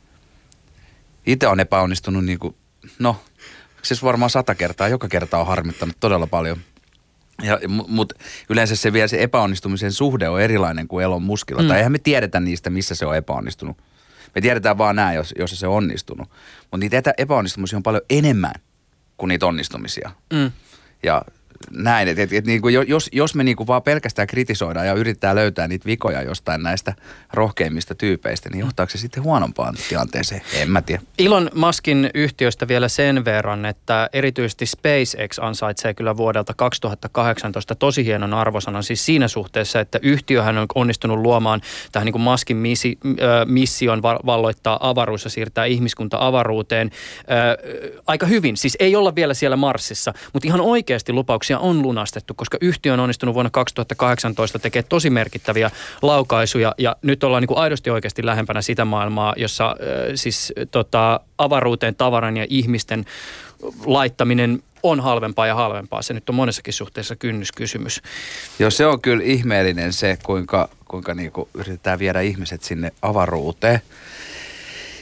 Itse 1.27 1.49
on 1.49 1.61
epäonnistunut 1.61 2.25
niin 2.25 2.39
kuin, 2.39 2.55
no, 2.99 3.17
siis 3.83 4.03
varmaan 4.03 4.31
sata 4.31 4.55
kertaa, 4.55 4.89
joka 4.89 5.09
kerta 5.09 5.39
on 5.39 5.47
harmittanut 5.47 5.97
todella 6.01 6.27
paljon. 6.27 6.59
Ja, 7.43 7.59
mutta 7.89 8.15
yleensä 8.51 8.77
se 8.77 8.93
vielä 8.93 9.09
se 9.09 9.23
epäonnistumisen 9.23 9.93
suhde 9.93 10.29
on 10.29 10.41
erilainen 10.41 10.89
kuin 10.89 11.05
elon 11.05 11.23
muskilla. 11.23 11.63
Mm. 11.63 11.69
Tai 11.69 11.77
eihän 11.77 11.93
me 11.93 11.99
tiedetä 11.99 12.41
niistä, 12.41 12.71
missä 12.71 12.95
se 12.95 13.07
on 13.07 13.17
epäonnistunut. 13.17 13.77
Me 14.39 14.43
tiedetään 14.43 14.79
vaan 14.79 14.97
nämä, 14.97 15.13
jos, 15.13 15.35
jos 15.39 15.61
se 15.61 15.67
on 15.67 15.75
onnistunut. 15.75 16.31
Mutta 16.61 16.77
niitä 16.77 17.15
epäonnistumisia 17.19 17.77
on 17.77 17.83
paljon 17.83 18.03
enemmän 18.11 18.55
kuin 19.17 19.29
niitä 19.29 19.47
onnistumisia. 19.47 20.11
Mm. 20.33 20.53
Ja 21.03 21.23
näin, 21.71 22.09
että 22.09 22.23
et, 22.23 22.33
et, 22.33 22.47
niin 22.47 22.63
kuin 22.63 22.75
jos, 22.89 23.09
jos 23.13 23.35
me 23.35 23.45
niin 23.45 23.57
kuin 23.57 23.67
vaan 23.67 23.83
pelkästään 23.83 24.29
kritisoidaan 24.29 24.87
ja 24.87 24.93
yritetään 24.93 25.37
löytää 25.37 25.69
niitä 25.69 25.87
vikoja 25.87 26.23
jostain 26.23 26.63
näistä 26.63 26.95
rohkeimmista 27.33 27.95
tyypeistä, 27.95 28.49
niin 28.51 28.61
johtaako 28.61 28.91
se 28.91 28.99
sitten 28.99 29.23
huonompaan 29.23 29.75
tilanteeseen? 29.89 30.41
En 30.55 30.71
mä 30.71 30.83
tiedä. 30.83 31.03
Ilon 31.19 31.51
Maskin 31.55 32.11
yhtiöstä 32.15 32.69
vielä 32.69 32.89
sen 32.89 33.25
verran, 33.25 33.65
että 33.65 34.11
erityisesti 34.13 34.67
SpaceX 34.67 35.39
ansaitsee 35.41 35.95
kyllä 35.95 36.17
vuodelta 36.17 36.55
2018 36.57 37.75
tosi 37.75 38.05
hienon 38.05 38.35
arvosanan 38.35 38.83
siis 38.83 39.07
siinä 39.07 39.29
suhteessa, 39.29 39.81
että 39.81 39.99
yhtiöhän 40.03 40.59
on 40.59 40.67
onnistunut 40.75 41.19
luomaan 41.19 41.61
tähän 41.93 42.05
niin 42.05 42.13
kuin 42.13 42.23
Maskin 42.23 42.57
missi, 42.57 42.99
äh, 43.07 43.47
mission 43.47 44.03
valloittaa 44.03 44.89
avaruus 44.89 45.25
ja 45.25 45.31
siirtää 45.31 45.65
ihmiskunta 45.65 46.17
avaruuteen 46.21 46.91
äh, 47.19 48.01
aika 48.07 48.27
hyvin. 48.27 48.57
Siis 48.57 48.77
ei 48.81 48.97
olla 48.97 49.15
vielä 49.15 49.35
siellä 49.35 49.57
Marsissa, 49.57 50.15
mutta 50.33 50.49
ihan 50.49 50.61
oikeasti 50.61 51.13
lupauksia 51.13 51.48
lupauksia 51.55 51.59
on 51.59 51.83
lunastettu, 51.83 52.35
koska 52.35 52.59
yhtiö 52.61 52.93
on 52.93 53.01
onnistunut 53.01 53.35
vuonna 53.35 53.51
2018 53.51 54.59
tekemään 54.59 54.89
tosi 54.89 55.11
merkittäviä 55.11 55.71
laukaisuja 56.03 56.75
ja 56.79 56.97
nyt 57.03 57.25
ollaan 57.25 57.43
niin 57.43 57.49
kuin 57.49 57.59
aidosti 57.59 57.91
oikeasti 57.91 58.27
lähempänä 58.27 58.63
sitä 58.63 58.85
maailmaa, 58.85 59.35
jossa 59.37 59.67
äh, 59.67 59.77
siis 60.15 60.53
tota, 60.71 61.21
avaruuteen 61.39 61.95
tavaran 61.95 62.37
ja 62.37 62.47
ihmisten 62.49 63.05
laittaminen 63.87 64.63
on 64.83 65.01
halvempaa 65.01 65.47
ja 65.47 65.55
halvempaa. 65.55 66.03
Se 66.03 66.15
nyt 66.15 66.29
on 66.29 66.35
monessakin 66.35 66.75
suhteessa 66.75 67.17
kynnyskysymys. 67.17 68.03
Joo, 68.59 68.71
se 68.71 68.87
on 68.87 69.01
kyllä 69.01 69.25
ihmeellinen 69.25 69.93
se, 69.93 70.19
kuinka, 70.23 70.69
kuinka 70.85 71.15
niin 71.15 71.33
kuin 71.33 71.49
yritetään 71.55 71.99
viedä 71.99 72.21
ihmiset 72.21 72.63
sinne 72.63 72.93
avaruuteen. 73.03 73.81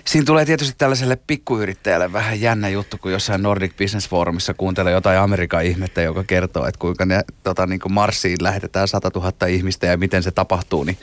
Siinä 0.07 0.25
tulee 0.25 0.45
tietysti 0.45 0.75
tällaiselle 0.79 1.19
pikkuyrittäjälle 1.27 2.13
vähän 2.13 2.41
jännä 2.41 2.69
juttu, 2.69 2.99
kun 2.99 3.13
jossain 3.13 3.43
Nordic 3.43 3.77
Business 3.77 4.09
Forumissa 4.09 4.55
kuuntelee 4.55 4.93
jotain 4.93 5.19
Amerikan 5.19 5.65
ihmettä, 5.65 6.03
joka 6.03 6.25
kertoo, 6.25 6.67
että 6.67 6.79
kuinka 6.79 7.07
ne 7.07 7.25
tota, 7.43 7.67
niin 7.67 7.81
kuin 7.81 7.93
Marsiin 7.93 8.37
lähetetään 8.41 8.89
100 8.89 9.11
000 9.15 9.47
ihmistä 9.47 9.87
ja 9.87 9.97
miten 9.97 10.23
se 10.23 10.31
tapahtuu, 10.31 10.85
niin 10.85 10.99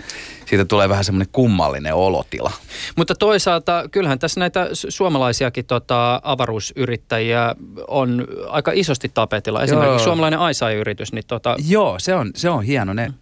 siitä 0.46 0.66
tulee 0.66 0.90
vähän 0.90 1.04
semmoinen 1.04 1.28
kummallinen 1.32 1.94
olotila. 1.96 2.52
Mutta 2.96 3.16
toisaalta 3.16 3.84
kyllähän 3.92 4.20
tässä 4.20 4.40
näitä 4.40 4.68
suomalaisiakin 4.90 5.66
tota, 5.66 6.22
avaruusyrittäjiä 6.24 7.56
on 7.88 8.28
aika 8.50 8.72
isosti 8.76 9.12
tapetilla. 9.14 9.64
Esimerkiksi 9.64 9.90
Joo. 9.92 10.00
suomalainen 10.00 10.40
AISA-yritys. 10.40 11.14
Niin 11.14 11.24
tota... 11.28 11.56
Joo, 11.68 12.00
se 12.00 12.16
on, 12.16 12.32
se 12.36 12.50
on 12.50 12.64
hieno. 12.64 12.94
Ne 12.94 13.14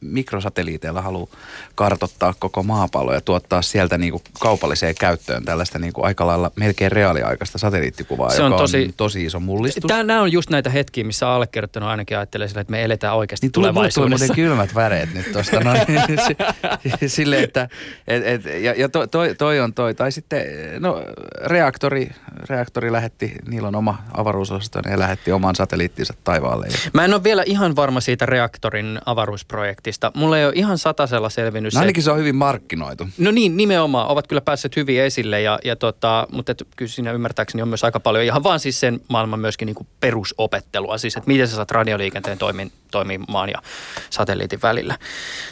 mikrosatelliiteilla 0.00 1.02
haluaa 1.02 1.28
kartottaa 1.74 2.34
koko 2.38 2.62
maapallo 2.62 3.14
ja 3.14 3.20
tuottaa 3.20 3.62
sieltä 3.62 3.98
niin 3.98 4.10
kuin 4.12 4.22
kaupalliseen 4.40 4.94
käyttöön 5.00 5.44
tällaista 5.44 5.78
niin 5.78 5.92
kuin 5.92 6.04
aika 6.04 6.26
lailla 6.26 6.50
melkein 6.56 6.92
reaaliaikaista 6.92 7.58
satelliittikuvaa, 7.58 8.30
Se 8.30 8.42
on 8.42 8.52
joka 8.52 8.62
tosi- 8.62 8.84
on 8.86 8.92
tosi 8.96 9.24
iso 9.24 9.40
mullistus. 9.40 9.84
Tää, 9.88 10.02
nämä 10.02 10.20
on 10.22 10.32
just 10.32 10.50
näitä 10.50 10.70
hetkiä, 10.70 11.04
missä 11.04 11.28
allekirjoittanut 11.30 11.88
ainakin 11.88 12.16
ajattelee 12.16 12.48
sillä, 12.48 12.60
että 12.60 12.70
me 12.70 12.84
eletään 12.84 13.16
oikeasti 13.16 13.46
Niin 13.46 13.52
tulevaisuudessa. 13.52 14.24
muuten 14.24 14.36
kylmät 14.36 14.74
väreet 14.74 15.14
nyt 15.14 15.32
tuosta 15.32 15.60
noin. 15.60 15.80
Si- 16.26 16.36
Silleen, 17.06 17.44
että 17.44 17.68
et, 18.06 18.26
et, 18.26 18.44
ja, 18.62 18.74
ja 18.76 18.88
toi, 18.88 19.08
toi, 19.08 19.34
toi, 19.34 19.60
on 19.60 19.74
toi. 19.74 19.94
Tai 19.94 20.12
sitten, 20.12 20.42
no 20.78 21.02
reaktori, 21.44 22.10
reaktori 22.48 22.92
lähetti, 22.92 23.32
niillä 23.46 23.68
on 23.68 23.74
oma 23.74 23.98
avaruusosasto, 24.14 24.80
ne 24.84 24.98
lähetti 24.98 25.32
oman 25.32 25.54
satelliittinsa 25.54 26.14
taivaalle. 26.24 26.66
Mä 26.92 27.04
en 27.04 27.14
ole 27.14 27.24
vielä 27.24 27.42
ihan 27.46 27.76
varma 27.76 28.00
siitä 28.00 28.26
reaktorin 28.26 28.98
avaruusprojektista. 29.06 30.12
Mulla 30.14 30.38
ei 30.38 30.44
ole 30.44 30.52
ihan 30.56 30.78
satasella 30.78 31.28
selvinnyt 31.28 31.74
no 31.74 31.78
se. 31.78 31.80
ainakin 31.80 32.02
se 32.02 32.10
on 32.10 32.18
hyvin 32.18 32.36
markkinoitu. 32.36 33.08
No 33.18 33.30
niin, 33.30 33.56
nimenomaan. 33.56 34.08
Ovat 34.08 34.26
kyllä 34.26 34.40
päässeet 34.40 34.76
hyvin 34.76 35.02
esille, 35.02 35.40
ja, 35.40 35.58
ja 35.64 35.76
tota, 35.76 36.26
mutta 36.32 36.52
et, 36.52 36.62
kyllä 36.76 36.92
siinä 36.92 37.12
ymmärtääkseni 37.12 37.62
on 37.62 37.68
myös 37.68 37.84
aika 37.84 38.00
paljon 38.00 38.24
ihan 38.24 38.42
vaan 38.42 38.60
siis 38.60 38.80
sen 38.80 39.00
maailman 39.08 39.40
myöskin 39.40 39.66
niin 39.66 39.74
kuin 39.74 39.86
perusopettelua. 40.00 40.98
Siis, 40.98 41.16
että 41.16 41.28
miten 41.28 41.48
sä 41.48 41.56
saat 41.56 41.70
radioliikenteen 41.70 42.38
toimin, 42.38 42.72
toimimaan 42.90 43.48
ja 43.48 43.62
satelliitin 44.10 44.62
välillä. 44.62 44.98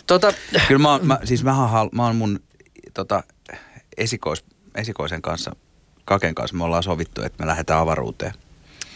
Tota, 0.06 0.32
Kyllä 0.68 0.82
mä, 0.88 0.92
oon- 0.92 1.06
mä 1.06 1.18
siis 1.24 1.44
mä, 1.44 1.78
oon- 1.80 1.88
mä 1.92 2.04
oon 2.06 2.16
mun 2.16 2.40
tota, 2.94 3.22
esikois, 3.96 4.44
esikoisen 4.74 5.22
kanssa, 5.22 5.56
Kaken 6.04 6.34
kanssa, 6.34 6.56
me 6.56 6.64
ollaan 6.64 6.82
sovittu, 6.82 7.22
että 7.22 7.42
me 7.44 7.46
lähdetään 7.46 7.80
avaruuteen. 7.80 8.32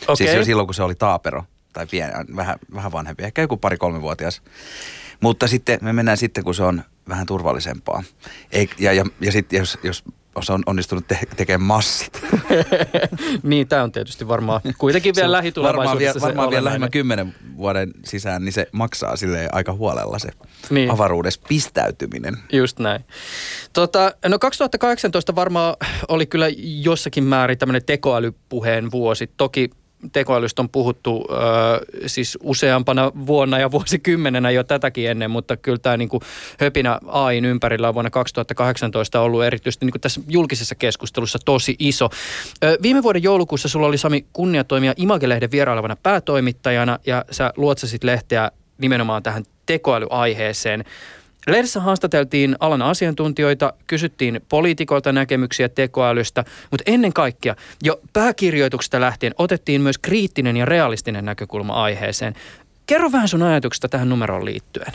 okei. 0.09 0.17
Siis 0.27 0.37
jo 0.39 0.45
silloin, 0.45 0.67
kun 0.67 0.75
se 0.75 0.83
oli 0.83 0.95
taapero 0.95 1.45
tai 1.73 1.87
pien, 1.87 2.11
vähän, 2.37 2.59
vähän 2.75 2.93
vanhempi, 2.93 3.25
ehkä 3.25 3.43
joku 3.43 3.57
pari-kolmivuotias. 3.57 4.43
Mutta 5.21 5.47
sitten 5.47 5.79
me 5.83 5.93
mennään 5.93 6.19
sitten, 6.19 6.45
kun 6.45 6.55
se 6.55 6.63
on 6.63 6.83
vähän 7.09 7.27
turvallisempaa. 7.27 8.03
Ei, 8.53 8.71
ja 8.79 8.93
ja, 8.93 9.05
ja 9.21 9.33
sitten 9.33 9.59
jos, 9.59 9.79
jos 9.83 10.05
on 10.51 10.63
onnistunut 10.67 11.07
te- 11.09 11.19
tekemään 11.37 11.67
massit. 11.67 12.23
niin, 13.43 13.69
tämä 13.69 13.83
on 13.83 13.93
tietysti 13.93 14.29
varmaan 14.29 14.61
kuitenkin 14.79 15.15
vielä 15.17 15.33
lähitulevaisuudessa 15.33 15.89
Varmaan, 15.91 15.99
vielä, 15.99 16.13
se 16.13 16.21
varmaan 16.21 16.51
vielä 16.51 16.65
lähemmän 16.65 16.91
kymmenen 16.91 17.35
vuoden 17.57 17.91
sisään, 18.05 18.45
niin 18.45 18.53
se 18.53 18.67
maksaa 18.73 19.17
sille 19.17 19.49
aika 19.53 19.73
huolella 19.73 20.19
se 20.19 20.29
niin. 20.71 20.91
avaruudessa 20.91 21.41
pistäytyminen. 21.49 22.37
Just 22.53 22.79
näin. 22.79 23.05
Tota, 23.73 24.13
no 24.27 24.39
2018 24.39 25.35
varmaan 25.35 25.77
oli 26.09 26.27
kyllä 26.27 26.47
jossakin 26.83 27.25
määrin 27.25 27.59
tämmöinen 27.59 27.85
tekoälypuheen 27.85 28.91
vuosi. 28.91 29.31
Toki 29.37 29.71
tekoälystä 30.13 30.63
on 30.63 30.69
puhuttu 30.69 31.29
ö, 31.31 31.37
siis 32.07 32.39
useampana 32.43 33.13
vuonna 33.27 33.59
ja 33.59 33.71
vuosikymmenenä 33.71 34.51
jo 34.51 34.65
tätäkin 34.65 35.11
ennen, 35.11 35.31
mutta 35.31 35.57
kyllä 35.57 35.79
tämä 35.79 35.97
niin 35.97 36.09
höpinä 36.61 36.99
AIin 37.07 37.45
ympärillä 37.45 37.89
on 37.89 37.95
vuonna 37.95 38.11
2018 38.11 39.21
ollut 39.21 39.45
erityisesti 39.45 39.87
niin 39.87 40.01
tässä 40.01 40.21
julkisessa 40.29 40.75
keskustelussa 40.75 41.39
tosi 41.45 41.77
iso. 41.79 42.09
Ö, 42.65 42.79
viime 42.83 43.03
vuoden 43.03 43.23
joulukuussa 43.23 43.69
sulla 43.69 43.87
oli 43.87 43.99
Sami 43.99 44.27
kunnia 44.33 44.65
toimia 44.65 44.95
Image-lehden 44.97 45.51
vierailevana 45.51 45.97
päätoimittajana 45.97 46.99
ja 47.07 47.25
sä 47.31 47.53
luotsasit 47.57 48.05
lehteä 48.05 48.51
nimenomaan 48.79 49.23
tähän 49.23 49.45
tekoälyaiheeseen. 49.67 50.85
Lehdessä 51.47 51.81
haastateltiin 51.81 52.57
alan 52.61 52.83
asiantuntijoita, 52.83 53.73
kysyttiin 53.87 54.41
poliitikoilta 54.49 55.13
näkemyksiä 55.13 55.69
tekoälystä, 55.69 56.45
mutta 56.71 56.83
ennen 56.87 57.13
kaikkea 57.13 57.57
jo 57.83 58.01
pääkirjoituksesta 58.13 59.01
lähtien 59.01 59.35
otettiin 59.39 59.81
myös 59.81 59.99
kriittinen 59.99 60.57
ja 60.57 60.65
realistinen 60.65 61.25
näkökulma 61.25 61.73
aiheeseen. 61.73 62.35
Kerro 62.87 63.13
vähän 63.13 63.29
sun 63.29 63.43
ajatuksesta 63.43 63.89
tähän 63.89 64.09
numeroon 64.09 64.45
liittyen. 64.45 64.93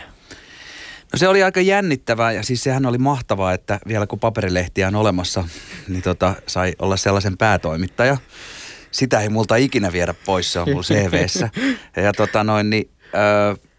No 1.13 1.17
se 1.17 1.27
oli 1.27 1.43
aika 1.43 1.61
jännittävää 1.61 2.31
ja 2.31 2.43
siis 2.43 2.63
sehän 2.63 2.85
oli 2.85 2.97
mahtavaa, 2.97 3.53
että 3.53 3.79
vielä 3.87 4.07
kun 4.07 4.19
paperilehtiä 4.19 4.87
on 4.87 4.95
olemassa, 4.95 5.43
niin 5.87 6.01
tota, 6.01 6.33
sai 6.47 6.73
olla 6.79 6.97
sellaisen 6.97 7.37
päätoimittaja. 7.37 8.17
Sitä 8.91 9.19
ei 9.19 9.29
multa 9.29 9.55
ikinä 9.55 9.91
viedä 9.91 10.13
pois, 10.25 10.53
se 10.53 10.59
on 10.59 10.69
mulla 10.69 10.83
CVssä. 10.93 11.49
Ja 11.95 12.13
tota 12.13 12.43
noin, 12.43 12.69
niin, 12.69 12.89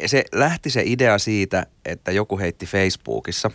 se 0.06 0.24
lähti 0.32 0.70
se 0.70 0.82
idea 0.84 1.18
siitä, 1.18 1.66
että 1.84 2.12
joku 2.12 2.38
heitti 2.38 2.66
Facebookissa, 2.66 3.50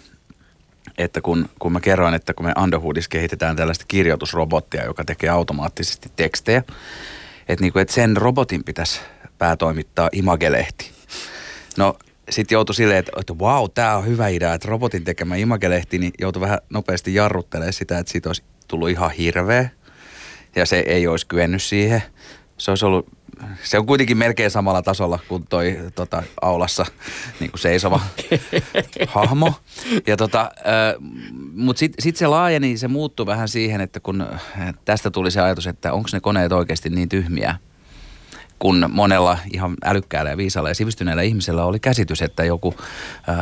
että 0.98 1.22
kun, 1.22 1.50
kun 1.60 1.72
mä 1.72 1.80
kerroin, 1.80 2.14
että 2.14 2.34
kun 2.34 2.46
me 2.46 2.54
Underhoodissa 2.64 3.10
kehitetään 3.10 3.56
tällaista 3.56 3.86
kirjoitusrobottia, 3.88 4.86
joka 4.86 5.06
tekee 5.06 5.30
automaattisesti 5.30 6.12
tekstejä, 6.16 6.64
että, 7.50 7.64
niin 7.64 7.74
kuin, 7.74 7.82
että 7.82 7.94
sen 7.94 8.18
robotin 8.18 8.64
pitäisi 8.64 9.00
päätoimittaa 9.38 10.10
Imagelehti. 10.12 10.92
No 11.78 11.98
sitten 12.30 12.56
joutui 12.56 12.76
silleen, 12.76 13.00
että, 13.00 13.12
että 13.20 13.34
wow, 13.34 13.66
tämä 13.74 13.98
on 13.98 14.06
hyvä 14.06 14.28
idea, 14.28 14.54
että 14.54 14.68
robotin 14.68 15.04
tekemä 15.04 15.36
Imagelehti, 15.36 15.98
niin 15.98 16.14
joutui 16.20 16.42
vähän 16.42 16.60
nopeasti 16.70 17.14
jarruttelemaan 17.14 17.74
sitä, 17.74 17.98
että 17.98 18.12
siitä 18.12 18.30
olisi 18.30 18.44
tullut 18.68 18.90
ihan 18.90 19.12
hirveä 19.12 19.70
ja 20.56 20.66
se 20.66 20.80
ei 20.80 21.08
olisi 21.08 21.28
kyennyt 21.28 21.64
siihen. 21.64 22.04
Se 22.58 22.72
olisi 22.72 22.86
ollut, 22.86 23.08
se 23.63 23.79
on 23.79 23.86
kuitenkin 23.86 24.17
melkein 24.17 24.51
samalla 24.51 24.81
tasolla 24.81 25.19
kuin 25.27 25.46
toi 25.50 25.77
tota, 25.96 26.23
aulassa 26.41 26.86
niin 27.39 27.52
kuin 27.52 27.60
seisova 27.60 27.99
hahmo. 29.08 29.54
Ja 30.08 30.17
tota, 30.17 30.52
mutta 31.54 31.80
sitten 31.80 32.04
sit 32.04 32.15
se 32.15 32.28
laajeni, 32.28 32.78
se 32.78 32.88
muuttui 32.88 33.25
vähän 33.25 33.47
siihen, 33.47 33.82
että 33.82 33.99
kun 33.99 34.25
tästä 34.86 35.12
tuli 35.12 35.32
se 35.32 35.41
ajatus, 35.41 35.67
että 35.67 35.93
onko 35.93 36.10
ne 36.13 36.19
koneet 36.19 36.52
oikeasti 36.52 36.89
niin 36.89 37.10
tyhmiä, 37.10 37.56
kun 38.60 38.89
monella 38.91 39.38
ihan 39.54 39.75
älykkäällä 39.84 40.32
ja 40.32 40.38
viisalla 40.38 40.69
ja 40.69 40.75
sivistyneellä 40.75 41.21
ihmisellä 41.21 41.65
oli 41.65 41.80
käsitys, 41.80 42.21
että 42.21 42.43
joku 42.43 42.75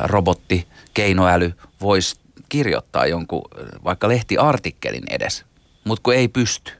robotti, 0.03 0.67
keinoäly 0.93 1.53
voisi 1.81 2.15
kirjoittaa 2.49 3.05
jonkun 3.05 3.43
vaikka 3.83 4.07
lehtiartikkelin 4.07 5.03
edes, 5.09 5.45
mutta 5.83 6.03
kun 6.03 6.13
ei 6.13 6.27
pysty. 6.27 6.71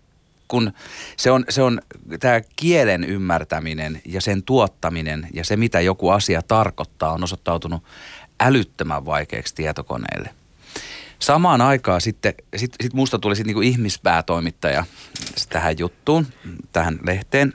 Kun 0.47 0.73
se 1.17 1.31
on, 1.31 1.45
se 1.49 1.61
on 1.61 1.81
tämä 2.19 2.41
kielen 2.55 3.03
ymmärtäminen 3.03 4.01
ja 4.05 4.21
sen 4.21 4.43
tuottaminen 4.43 5.27
ja 5.33 5.45
se, 5.45 5.57
mitä 5.57 5.81
joku 5.81 6.09
asia 6.09 6.41
tarkoittaa, 6.41 7.11
on 7.11 7.23
osoittautunut 7.23 7.83
älyttömän 8.39 9.05
vaikeaksi 9.05 9.55
tietokoneelle. 9.55 10.29
Samaan 11.19 11.61
aikaan 11.61 12.01
sitten, 12.01 12.33
sit, 12.55 12.75
sit 12.81 12.93
musta 12.93 13.19
tuli 13.19 13.35
sitten 13.35 13.47
niinku 13.47 13.61
ihmispäätoimittaja 13.61 14.85
tähän 15.49 15.75
juttuun, 15.79 16.27
tähän 16.73 16.99
lehteen. 17.05 17.53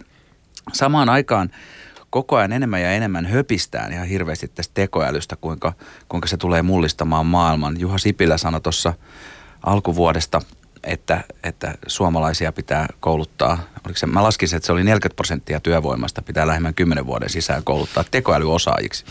Samaan 0.72 1.08
aikaan 1.08 1.50
koko 2.10 2.36
ajan 2.36 2.52
enemmän 2.52 2.82
ja 2.82 2.92
enemmän 2.92 3.26
höpistään 3.26 3.92
ihan 3.92 4.06
hirveästi 4.06 4.48
tästä 4.48 4.74
tekoälystä, 4.74 5.36
kuinka, 5.36 5.72
kuinka 6.08 6.28
se 6.28 6.36
tulee 6.36 6.62
mullistamaan 6.62 7.26
maailman. 7.26 7.80
Juha 7.80 7.98
Sipilä 7.98 8.38
sanoi 8.38 8.60
tuossa 8.60 8.94
alkuvuodesta, 9.66 10.40
että, 10.84 11.24
että 11.42 11.74
suomalaisia 11.86 12.52
pitää 12.52 12.86
kouluttaa, 13.00 13.58
oliko 13.86 13.98
se, 13.98 14.06
mä 14.06 14.22
laskin, 14.22 14.54
että 14.54 14.66
se 14.66 14.72
oli 14.72 14.84
40 14.84 15.16
prosenttia 15.16 15.60
työvoimasta, 15.60 16.22
pitää 16.22 16.46
lähemmän 16.46 16.74
10 16.74 17.06
vuoden 17.06 17.30
sisään 17.30 17.64
kouluttaa 17.64 18.04
tekoälyosaajiksi. 18.10 19.04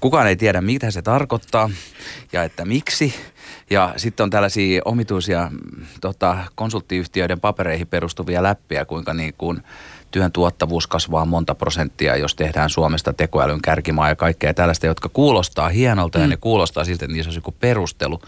Kukaan 0.00 0.26
ei 0.26 0.36
tiedä, 0.36 0.60
mitä 0.60 0.90
se 0.90 1.02
tarkoittaa 1.02 1.70
ja 2.32 2.44
että 2.44 2.64
miksi. 2.64 3.14
Ja 3.70 3.94
sitten 3.96 4.24
on 4.24 4.30
tällaisia 4.30 4.82
omituisia 4.84 5.50
tota, 6.00 6.36
konsulttiyhtiöiden 6.54 7.40
papereihin 7.40 7.86
perustuvia 7.86 8.42
läppiä, 8.42 8.84
kuinka 8.84 9.14
niin 9.14 9.34
kuin 9.38 9.62
työn 10.10 10.32
tuottavuus 10.32 10.86
kasvaa 10.86 11.24
monta 11.24 11.54
prosenttia, 11.54 12.16
jos 12.16 12.34
tehdään 12.34 12.70
Suomesta 12.70 13.12
tekoälyn 13.12 13.62
kärkimaa 13.62 14.08
ja 14.08 14.16
kaikkea 14.16 14.54
tällaista, 14.54 14.86
jotka 14.86 15.08
kuulostaa 15.08 15.68
hienolta 15.68 16.18
mm. 16.18 16.22
ja 16.22 16.28
ne 16.28 16.36
kuulostaa 16.36 16.84
siltä, 16.84 17.04
että 17.04 17.14
niissä 17.14 17.28
olisi 17.28 17.38
joku 17.38 17.52
perustelu. 17.52 18.20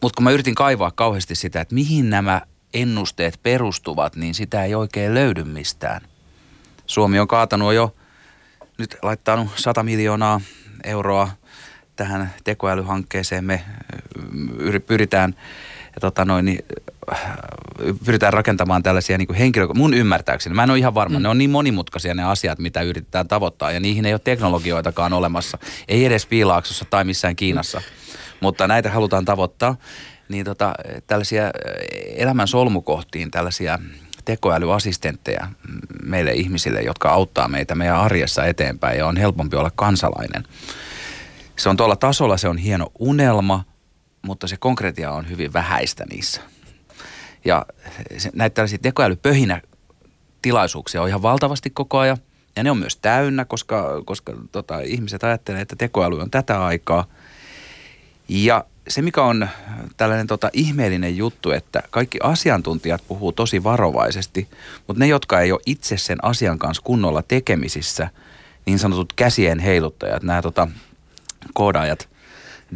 Mutta 0.00 0.16
kun 0.16 0.24
mä 0.24 0.30
yritin 0.30 0.54
kaivaa 0.54 0.90
kauheasti 0.90 1.34
sitä, 1.34 1.60
että 1.60 1.74
mihin 1.74 2.10
nämä 2.10 2.42
ennusteet 2.74 3.40
perustuvat, 3.42 4.16
niin 4.16 4.34
sitä 4.34 4.64
ei 4.64 4.74
oikein 4.74 5.14
löydy 5.14 5.44
mistään. 5.44 6.00
Suomi 6.86 7.18
on 7.18 7.28
kaatanut 7.28 7.74
jo 7.74 7.94
nyt 8.78 8.96
laittanut 9.02 9.48
100 9.56 9.82
miljoonaa 9.82 10.40
euroa 10.84 11.28
tähän 11.96 12.34
tekoälyhankkeeseen. 12.44 13.44
Me 13.44 13.64
yri- 14.58 14.80
pyritään, 14.80 15.34
tota 16.00 16.24
noin, 16.24 16.44
niin, 16.44 16.64
pyritään 18.04 18.32
rakentamaan 18.32 18.82
tällaisia 18.82 19.18
niin 19.18 19.34
henkilö... 19.34 19.68
Mun 19.74 19.94
ymmärtääkseni, 19.94 20.54
mä 20.54 20.62
en 20.62 20.70
ole 20.70 20.78
ihan 20.78 20.94
varma, 20.94 21.18
mm. 21.18 21.22
ne 21.22 21.28
on 21.28 21.38
niin 21.38 21.50
monimutkaisia 21.50 22.14
ne 22.14 22.24
asiat, 22.24 22.58
mitä 22.58 22.82
yritetään 22.82 23.28
tavoittaa, 23.28 23.72
ja 23.72 23.80
niihin 23.80 24.06
ei 24.06 24.12
ole 24.12 24.20
teknologioitakaan 24.24 25.12
olemassa. 25.12 25.58
Ei 25.88 26.04
edes 26.04 26.26
Piilaaksossa 26.26 26.84
tai 26.90 27.04
missään 27.04 27.36
Kiinassa, 27.36 27.82
mutta 28.40 28.66
näitä 28.66 28.90
halutaan 28.90 29.24
tavoittaa. 29.24 29.76
Niin 30.28 30.44
tota, 30.44 30.74
tällaisia 31.06 31.42
elämän 32.16 32.48
solmukohtiin, 32.48 33.30
tällaisia 33.30 33.78
tekoälyassistentteja 34.24 35.48
meille 36.02 36.32
ihmisille, 36.32 36.82
jotka 36.82 37.10
auttaa 37.10 37.48
meitä 37.48 37.74
meidän 37.74 37.96
arjessa 37.96 38.44
eteenpäin 38.44 38.98
ja 38.98 39.06
on 39.06 39.16
helpompi 39.16 39.56
olla 39.56 39.70
kansalainen. 39.74 40.44
Se 41.56 41.68
on 41.68 41.76
tuolla 41.76 41.96
tasolla, 41.96 42.36
se 42.36 42.48
on 42.48 42.58
hieno 42.58 42.92
unelma, 42.98 43.64
mutta 44.22 44.46
se 44.46 44.56
konkretia 44.56 45.12
on 45.12 45.30
hyvin 45.30 45.52
vähäistä 45.52 46.04
niissä. 46.10 46.40
Ja 47.44 47.66
näitä 48.34 48.54
tällaisia 48.54 48.78
tekoälypöhinä 48.78 49.60
tilaisuuksia 50.42 51.02
on 51.02 51.08
ihan 51.08 51.22
valtavasti 51.22 51.70
koko 51.70 51.98
ajan. 51.98 52.18
Ja 52.56 52.62
ne 52.62 52.70
on 52.70 52.78
myös 52.78 52.96
täynnä, 52.96 53.44
koska, 53.44 54.02
koska 54.04 54.32
tota, 54.52 54.80
ihmiset 54.80 55.24
ajattelee, 55.24 55.60
että 55.60 55.76
tekoäly 55.76 56.20
on 56.20 56.30
tätä 56.30 56.64
aikaa. 56.64 57.04
Ja 58.28 58.64
se, 58.88 59.02
mikä 59.02 59.22
on 59.22 59.48
tällainen 59.96 60.26
tota, 60.26 60.50
ihmeellinen 60.52 61.16
juttu, 61.16 61.50
että 61.50 61.82
kaikki 61.90 62.18
asiantuntijat 62.22 63.02
puhuu 63.08 63.32
tosi 63.32 63.64
varovaisesti, 63.64 64.48
mutta 64.86 65.00
ne, 65.00 65.06
jotka 65.06 65.40
ei 65.40 65.52
ole 65.52 65.60
itse 65.66 65.96
sen 65.96 66.18
asian 66.22 66.58
kanssa 66.58 66.82
kunnolla 66.82 67.22
tekemisissä, 67.22 68.10
niin 68.66 68.78
sanotut 68.78 69.12
käsien 69.12 69.58
heiluttajat, 69.58 70.22
nämä 70.22 70.42
tota, 70.42 70.68
koodaajat– 71.54 72.08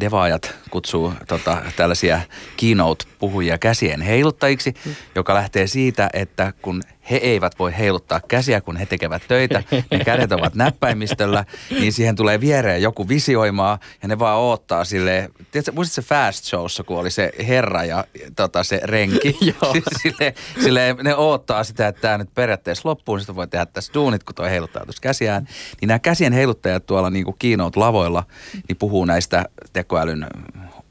devaajat 0.01 0.55
kutsuu 0.71 1.13
tota, 1.29 1.63
tällaisia 1.77 2.21
keynote-puhujia 2.57 3.59
käsien 3.59 4.01
heiluttajiksi, 4.01 4.75
joka 5.15 5.35
lähtee 5.35 5.67
siitä, 5.67 6.11
että 6.13 6.53
kun 6.63 6.83
he 7.11 7.17
eivät 7.17 7.59
voi 7.59 7.79
heiluttaa 7.79 8.21
käsiä, 8.29 8.61
kun 8.61 8.77
he 8.77 8.87
tekevät 8.87 9.23
töitä, 9.29 9.63
ne 9.91 10.05
kädet 10.05 10.33
ovat 10.33 10.55
näppäimistöllä, 10.55 11.45
niin 11.71 11.93
siihen 11.93 12.17
tulee 12.17 12.41
viereen 12.41 12.83
joku 12.83 13.09
visioimaa 13.09 13.79
ja 14.03 14.09
ne 14.09 14.19
vaan 14.19 14.39
oottaa 14.39 14.85
sille. 14.85 15.31
Tiedätkö, 15.51 15.73
muistatko 15.73 16.03
se 16.03 16.09
Fast 16.09 16.45
Showssa, 16.45 16.85
kun 16.85 16.99
oli 16.99 17.11
se 17.11 17.33
herra 17.47 17.85
ja 17.85 18.05
tota, 18.37 18.65
se 18.65 18.81
renki? 18.85 19.39
sille, 20.03 20.35
sille, 20.63 20.97
ne 21.03 21.17
oottaa 21.17 21.65
sitä, 21.65 21.89
että 21.89 22.01
tämä 22.01 22.19
nyt 22.19 22.35
periaatteessa 22.35 22.89
loppuu, 22.89 23.17
niin 23.17 23.37
voi 23.37 23.49
tehdä 23.49 23.67
tässä 23.67 23.95
duunit, 23.95 24.25
kun 24.25 24.35
toi 24.35 24.51
heiluttaa 24.51 24.85
tuossa 24.85 25.03
käsiään. 25.03 25.49
Niin 25.81 25.89
nämä 25.89 25.99
käsien 25.99 26.33
heiluttajat 26.33 26.87
tuolla 26.87 27.11
niin 27.11 27.25
kuin 27.25 27.37
keynote-lavoilla, 27.39 28.25
niin 28.69 28.77
puhuu 28.77 29.05
näistä 29.05 29.45
tekoälyn 29.73 30.27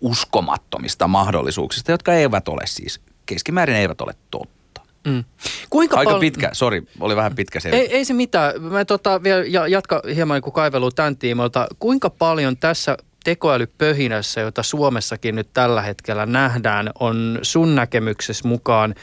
uskomattomista 0.01 1.07
mahdollisuuksista, 1.07 1.91
jotka 1.91 2.13
eivät 2.13 2.47
ole 2.47 2.61
siis, 2.65 3.01
keskimäärin 3.25 3.75
eivät 3.75 4.01
ole 4.01 4.13
totta. 4.31 4.60
Mm. 5.07 5.23
Kuinka 5.69 5.97
Aika 5.97 6.11
pal- 6.11 6.19
pitkä, 6.19 6.49
sori, 6.53 6.83
oli 6.99 7.15
vähän 7.15 7.35
pitkä 7.35 7.59
se. 7.59 7.69
Ei, 7.69 7.95
ei 7.95 8.05
se 8.05 8.13
mitään. 8.13 8.61
Mä 8.61 8.85
tota, 8.85 9.23
vielä 9.23 9.67
jatka 9.67 10.01
hieman 10.15 10.41
niin 10.41 10.53
kaivelu 10.53 10.91
tämän 10.91 11.17
tiimoilta. 11.17 11.67
Kuinka 11.79 12.09
paljon 12.09 12.57
tässä 12.57 12.97
tekoälypöhinässä, 13.23 14.41
jota 14.41 14.63
Suomessakin 14.63 15.35
nyt 15.35 15.47
tällä 15.53 15.81
hetkellä 15.81 16.25
nähdään, 16.25 16.89
on 16.99 17.39
sun 17.41 17.75
näkemyksessä 17.75 18.47
mukaan, 18.47 18.95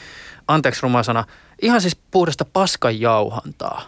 anteeksi 0.47 0.81
rumasana, 0.81 1.23
ihan 1.61 1.81
siis 1.81 1.95
puhdasta 2.11 2.45
paskanjauhantaa? 2.45 3.81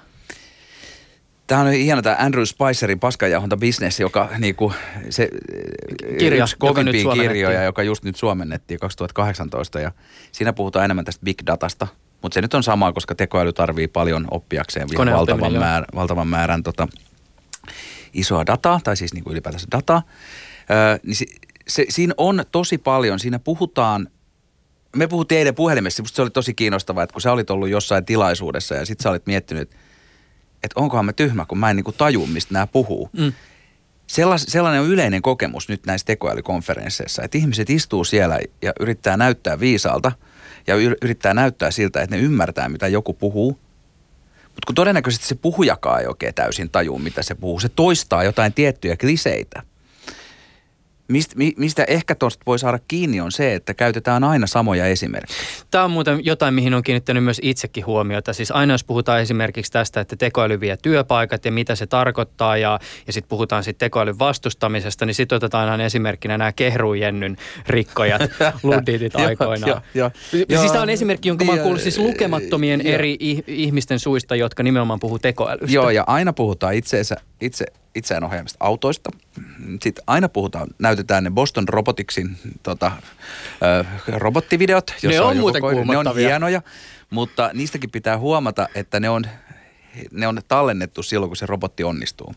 Tämä 1.48 1.62
on 1.62 1.72
hieno 1.72 2.02
tämä 2.02 2.16
Andrew 2.20 2.44
Spicerin 2.46 3.00
paskanjauhanta 3.00 3.58
business, 3.58 4.00
joka 4.00 4.30
niinku, 4.38 4.74
se 5.10 5.30
Kirja, 6.20 6.44
yksi 6.44 6.56
kovimpia 6.60 7.12
kirjoja, 7.14 7.64
joka 7.64 7.84
just 7.84 8.04
nyt 8.04 8.16
suomennettiin 8.16 8.80
2018 8.80 9.80
ja 9.80 9.92
siinä 10.32 10.54
puhutaan 10.54 10.86
enemmän 10.86 11.06
tästä 11.06 11.24
big 11.24 11.38
datasta, 11.46 11.88
mutta 12.22 12.34
se 12.34 12.42
nyt 12.42 12.54
on 12.54 12.64
sama, 12.64 12.94
koska 12.94 13.16
tekoäly 13.16 13.54
tarvii 13.54 13.88
paljon 13.88 14.28
oppiakseen 14.32 14.88
valtavan, 15.14 15.54
määr, 15.54 15.86
valtavan 15.96 16.28
määrän 16.28 16.64
tota, 16.64 16.88
isoa 18.14 18.46
dataa, 18.46 18.80
tai 18.84 18.98
siis 18.98 19.14
niinku 19.14 19.32
ylipäätänsä 19.32 19.68
dataa. 19.72 20.02
Öö, 20.72 21.00
niin 21.04 21.16
se, 21.16 21.26
se, 21.68 21.86
siinä 21.90 22.14
on 22.18 22.44
tosi 22.52 22.78
paljon, 22.78 23.20
siinä 23.20 23.40
puhutaan 23.40 24.08
me 24.96 25.08
puhuttiin 25.08 25.40
eilen 25.40 25.56
puhelimessa, 25.56 26.04
se 26.06 26.22
oli 26.22 26.30
tosi 26.30 26.54
kiinnostavaa, 26.54 27.04
että 27.04 27.14
kun 27.14 27.22
sä 27.22 27.32
olit 27.32 27.50
ollut 27.50 27.70
jossain 27.70 28.06
tilaisuudessa 28.06 28.76
ja 28.76 28.86
sitten 28.86 29.04
sä 29.04 29.10
olit 29.10 29.28
miettinyt, 29.28 29.70
että 30.64 30.80
onkohan 30.80 31.06
mä 31.06 31.14
tyhmä, 31.14 31.46
kun 31.46 31.58
mä 31.58 31.70
en 31.70 31.76
niin 31.76 31.96
taju, 31.98 32.28
mistä 32.28 32.54
nämä 32.54 32.68
puhuu. 32.68 33.10
Mm. 33.14 33.34
Sellas, 34.08 34.46
sellainen 34.48 34.82
on 34.82 34.88
yleinen 34.88 35.22
kokemus 35.22 35.70
nyt 35.70 35.86
näissä 35.86 36.06
tekoälykonferensseissa, 36.06 37.24
että 37.24 37.38
ihmiset 37.38 37.70
istuu 37.70 38.04
siellä 38.04 38.40
ja 38.62 38.74
yrittää 38.80 39.18
näyttää 39.18 39.60
viisaalta 39.60 40.12
ja 40.68 40.76
yrittää 41.02 41.34
näyttää 41.34 41.72
siltä, 41.72 42.02
että 42.02 42.16
ne 42.16 42.22
ymmärtää, 42.22 42.70
mitä 42.70 42.88
joku 42.88 43.14
puhuu. 43.14 43.60
Mutta 44.44 44.66
kun 44.68 44.76
todennäköisesti 44.76 45.28
se 45.28 45.36
puhujakaan 45.36 46.02
ei 46.02 46.08
oikein 46.08 46.34
täysin 46.34 46.70
tajuu, 46.70 47.00
mitä 47.00 47.24
se 47.24 47.36
puhuu. 47.36 47.60
Se 47.60 47.70
toistaa 47.70 48.24
jotain 48.24 48.54
tiettyjä 48.54 48.98
kliseitä 48.98 49.62
mistä, 51.12 51.36
mistä 51.58 51.84
ehkä 51.88 52.16
tuosta 52.16 52.44
voi 52.46 52.60
saada 52.60 52.80
kiinni 52.88 53.22
on 53.22 53.32
se, 53.32 53.56
että 53.56 53.74
käytetään 53.74 54.24
aina 54.24 54.48
samoja 54.48 54.86
esimerkkejä. 54.86 55.40
Tämä 55.72 55.84
on 55.84 55.92
muuten 55.92 56.26
jotain, 56.26 56.54
mihin 56.54 56.74
on 56.74 56.84
kiinnittänyt 56.84 57.24
myös 57.24 57.40
itsekin 57.44 57.86
huomiota. 57.86 58.34
Siis 58.34 58.52
aina 58.52 58.74
jos 58.74 58.84
puhutaan 58.84 59.22
esimerkiksi 59.22 59.72
tästä, 59.72 60.00
että 60.00 60.16
tekoäly 60.16 60.60
vie 60.60 60.78
työpaikat 60.78 61.46
ja 61.46 61.52
mitä 61.52 61.76
se 61.76 61.88
tarkoittaa 61.88 62.58
ja, 62.58 62.80
ja 63.08 63.14
sitten 63.14 63.30
puhutaan 63.30 63.64
sitten 63.64 63.86
tekoälyn 63.86 64.20
vastustamisesta, 64.20 65.06
niin 65.06 65.16
sitten 65.16 65.36
otetaan 65.36 65.70
aina 65.70 65.84
esimerkkinä 65.84 66.38
nämä 66.38 66.52
kehruujennyn 66.52 67.38
rikkojat, 67.68 68.22
ludditit 68.64 69.16
aikoinaan. 69.16 69.70
ja, 69.70 69.82
ja, 69.94 70.12
ja, 70.50 70.60
siis 70.60 70.72
tämä 70.72 70.82
on 70.82 70.90
esimerkki, 70.90 71.30
jonka 71.30 71.46
mä 71.46 71.52
oon 71.52 71.62
kuullut 71.62 71.82
siis 71.82 71.98
lukemattomien 71.98 72.82
ja, 72.86 72.94
eri 72.94 73.18
ihmisten 73.48 74.00
suista, 74.00 74.36
jotka 74.36 74.64
nimenomaan 74.64 75.00
puhuu 75.00 75.20
tekoälystä. 75.20 75.76
Joo, 75.76 75.90
ja 75.90 76.04
aina 76.08 76.34
puhutaan 76.34 76.74
itseensä, 76.74 77.16
itse 77.42 77.66
itseään 77.96 78.24
ohjaamista 78.24 78.58
autoista. 78.60 79.12
Sitten 79.84 80.04
aina 80.08 80.30
puhutaan, 80.30 80.68
näytetään 80.80 81.24
ne 81.24 81.32
Boston 81.32 81.68
Roboticsin 81.68 82.38
tota, 82.64 82.92
ö, 83.64 83.86
robottivideot. 84.08 84.94
Jossa 85.04 85.10
ne 85.10 85.22
on, 85.22 85.28
on 85.28 85.38
muuten 85.38 85.62
Ne 85.88 85.98
on 85.98 86.16
hienoja, 86.16 86.62
mutta 87.10 87.50
niistäkin 87.54 87.92
pitää 87.92 88.18
huomata, 88.18 88.68
että 88.76 89.00
ne 89.00 89.10
on, 89.10 89.24
ne 90.12 90.28
on 90.28 90.42
tallennettu 90.48 91.04
silloin, 91.04 91.30
kun 91.30 91.38
se 91.38 91.46
robotti 91.46 91.84
onnistuu. 91.84 92.36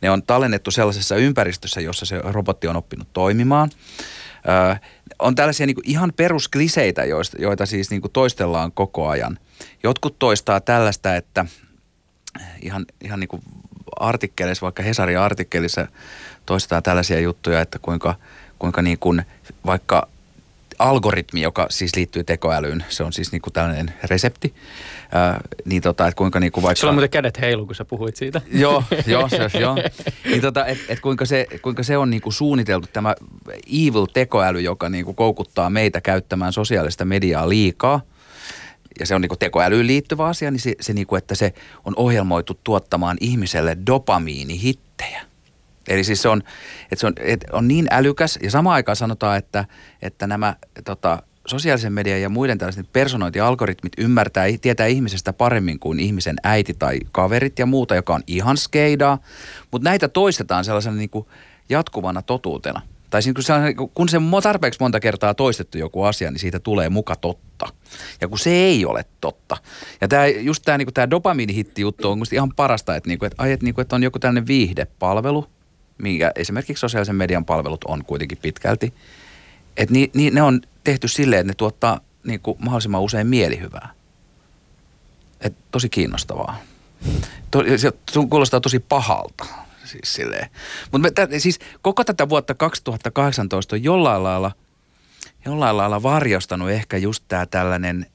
Ne 0.00 0.10
on 0.10 0.22
tallennettu 0.22 0.70
sellaisessa 0.70 1.16
ympäristössä, 1.16 1.80
jossa 1.80 2.06
se 2.06 2.20
robotti 2.24 2.68
on 2.68 2.76
oppinut 2.76 3.08
toimimaan. 3.12 3.70
Ö, 4.72 4.76
on 5.18 5.34
tällaisia 5.34 5.66
niin 5.66 5.74
kuin 5.74 5.90
ihan 5.90 6.12
peruskliseitä, 6.16 7.04
joista, 7.04 7.36
joita 7.40 7.66
siis 7.66 7.90
niin 7.90 8.00
kuin 8.00 8.12
toistellaan 8.12 8.72
koko 8.72 9.08
ajan. 9.08 9.38
Jotkut 9.82 10.18
toistaa 10.18 10.60
tällaista, 10.60 11.16
että 11.16 11.46
ihan, 12.62 12.86
ihan 13.04 13.20
niin 13.20 13.28
kuin 13.28 13.42
artikkeleissa, 14.00 14.64
vaikka 14.64 14.82
Hesarin 14.82 15.18
artikkelissa 15.18 15.86
toistetaan 16.46 16.82
tällaisia 16.82 17.20
juttuja, 17.20 17.60
että 17.60 17.78
kuinka, 17.78 18.14
kuinka 18.58 18.82
niin 18.82 18.98
kuin 18.98 19.22
vaikka 19.66 20.08
algoritmi, 20.78 21.42
joka 21.42 21.66
siis 21.70 21.96
liittyy 21.96 22.24
tekoälyyn, 22.24 22.84
se 22.88 23.02
on 23.02 23.12
siis 23.12 23.32
niin 23.32 23.42
kuin 23.42 23.52
tällainen 23.52 23.92
resepti, 24.04 24.54
ää, 25.12 25.40
niin 25.64 25.82
tota, 25.82 26.06
että 26.06 26.18
kuinka 26.18 26.40
niin 26.40 26.52
kuin 26.52 26.64
vaikka... 26.64 26.80
Sulla 26.80 26.90
on 26.90 26.94
muuten 26.94 27.10
kädet 27.10 27.40
heilu, 27.40 27.66
kun 27.66 27.74
sä 27.74 27.84
puhuit 27.84 28.16
siitä. 28.16 28.40
joo, 28.52 28.84
joo, 29.06 29.28
se, 29.48 29.58
joo. 29.58 29.76
Niin 30.24 30.40
tota, 30.40 30.66
että 30.66 30.84
et 30.88 31.00
kuinka, 31.00 31.24
se, 31.24 31.46
kuinka 31.62 31.82
se 31.82 31.96
on 31.96 32.10
niin 32.10 32.22
kuin 32.22 32.32
suunniteltu, 32.32 32.88
tämä 32.92 33.14
evil 33.66 34.06
tekoäly, 34.12 34.60
joka 34.60 34.88
niin 34.88 35.04
kuin 35.04 35.14
koukuttaa 35.14 35.70
meitä 35.70 36.00
käyttämään 36.00 36.52
sosiaalista 36.52 37.04
mediaa 37.04 37.48
liikaa– 37.48 38.00
ja 39.00 39.06
se 39.06 39.14
on 39.14 39.20
niin 39.20 39.38
tekoälyyn 39.38 39.86
liittyvä 39.86 40.26
asia, 40.26 40.50
niin 40.50 40.60
se, 40.60 40.74
se 40.80 40.92
niin 40.92 41.06
kuin, 41.06 41.18
että 41.18 41.34
se 41.34 41.54
on 41.84 41.92
ohjelmoitu 41.96 42.60
tuottamaan 42.64 43.16
ihmiselle 43.20 43.76
dopamiinihittejä. 43.86 45.22
Eli 45.88 46.04
siis 46.04 46.22
se 46.22 46.28
on, 46.28 46.42
että 46.82 46.96
se 46.96 47.06
on, 47.06 47.12
että 47.18 47.46
on 47.52 47.68
niin 47.68 47.86
älykäs 47.90 48.38
ja 48.42 48.50
samaan 48.50 48.74
aikaan 48.74 48.96
sanotaan, 48.96 49.38
että, 49.38 49.64
että 50.02 50.26
nämä 50.26 50.56
tota, 50.84 51.22
sosiaalisen 51.46 51.92
median 51.92 52.20
ja 52.20 52.28
muiden 52.28 52.58
tällaisten 52.58 52.88
personointialgoritmit 52.92 53.92
ymmärtää, 53.98 54.44
tietää 54.60 54.86
ihmisestä 54.86 55.32
paremmin 55.32 55.78
kuin 55.78 56.00
ihmisen 56.00 56.36
äiti 56.42 56.74
tai 56.74 56.98
kaverit 57.12 57.58
ja 57.58 57.66
muuta, 57.66 57.94
joka 57.94 58.14
on 58.14 58.22
ihan 58.26 58.56
skeidaa. 58.56 59.18
Mutta 59.70 59.90
näitä 59.90 60.08
toistetaan 60.08 60.64
sellaisena 60.64 60.96
niin 60.96 61.10
kuin 61.10 61.26
jatkuvana 61.68 62.22
totuutena. 62.22 62.82
Tai 63.12 63.20
kun 63.34 63.42
se, 63.42 63.52
kun 63.94 64.08
se 64.08 64.16
on 64.16 64.42
tarpeeksi 64.42 64.80
monta 64.80 65.00
kertaa 65.00 65.34
toistettu 65.34 65.78
joku 65.78 66.02
asia, 66.02 66.30
niin 66.30 66.38
siitä 66.38 66.58
tulee 66.60 66.88
muka 66.88 67.16
totta. 67.16 67.68
Ja 68.20 68.28
kun 68.28 68.38
se 68.38 68.50
ei 68.50 68.84
ole 68.84 69.04
totta. 69.20 69.56
Ja 70.00 70.08
tämä, 70.08 70.26
just 70.26 70.62
tämä, 70.64 70.78
niin 70.78 70.94
tämä 70.94 71.10
dopamiinihitti-juttu 71.10 72.10
on 72.10 72.22
ihan 72.32 72.52
parasta, 72.56 72.96
että, 72.96 73.08
niin 73.08 73.18
kuin, 73.18 73.26
että, 73.26 73.42
ai, 73.42 73.52
että, 73.52 73.64
niin 73.64 73.74
kuin, 73.74 73.82
että 73.82 73.96
on 73.96 74.02
joku 74.02 74.18
tällainen 74.18 74.46
viihdepalvelu, 74.46 75.46
minkä 75.98 76.32
esimerkiksi 76.34 76.80
sosiaalisen 76.80 77.16
median 77.16 77.44
palvelut 77.44 77.84
on 77.84 78.04
kuitenkin 78.04 78.38
pitkälti. 78.42 78.94
Että 79.76 79.92
ni, 79.92 80.10
ni, 80.14 80.30
ne 80.30 80.42
on 80.42 80.60
tehty 80.84 81.08
silleen, 81.08 81.40
että 81.40 81.50
ne 81.50 81.54
tuottaa 81.54 82.00
niin 82.24 82.40
kuin 82.40 82.56
mahdollisimman 82.60 83.02
usein 83.02 83.26
mielihyvää. 83.26 83.88
Et 85.40 85.54
tosi 85.70 85.88
kiinnostavaa. 85.88 86.60
To, 87.50 87.62
se 87.78 87.92
kuulostaa 88.30 88.60
tosi 88.60 88.78
pahalta 88.78 89.44
Siis 89.84 90.14
silleen. 90.14 90.50
Mutta 90.92 91.28
siis 91.38 91.58
koko 91.82 92.04
tätä 92.04 92.28
vuotta 92.28 92.54
2018 92.54 93.76
on 93.76 93.82
jollain 93.84 94.22
lailla, 94.22 94.52
jollain 95.44 95.76
lailla 95.76 96.02
varjostanut 96.02 96.70
ehkä 96.70 96.96
just 96.96 97.24
tämä 97.28 97.46
tällainen 97.46 98.06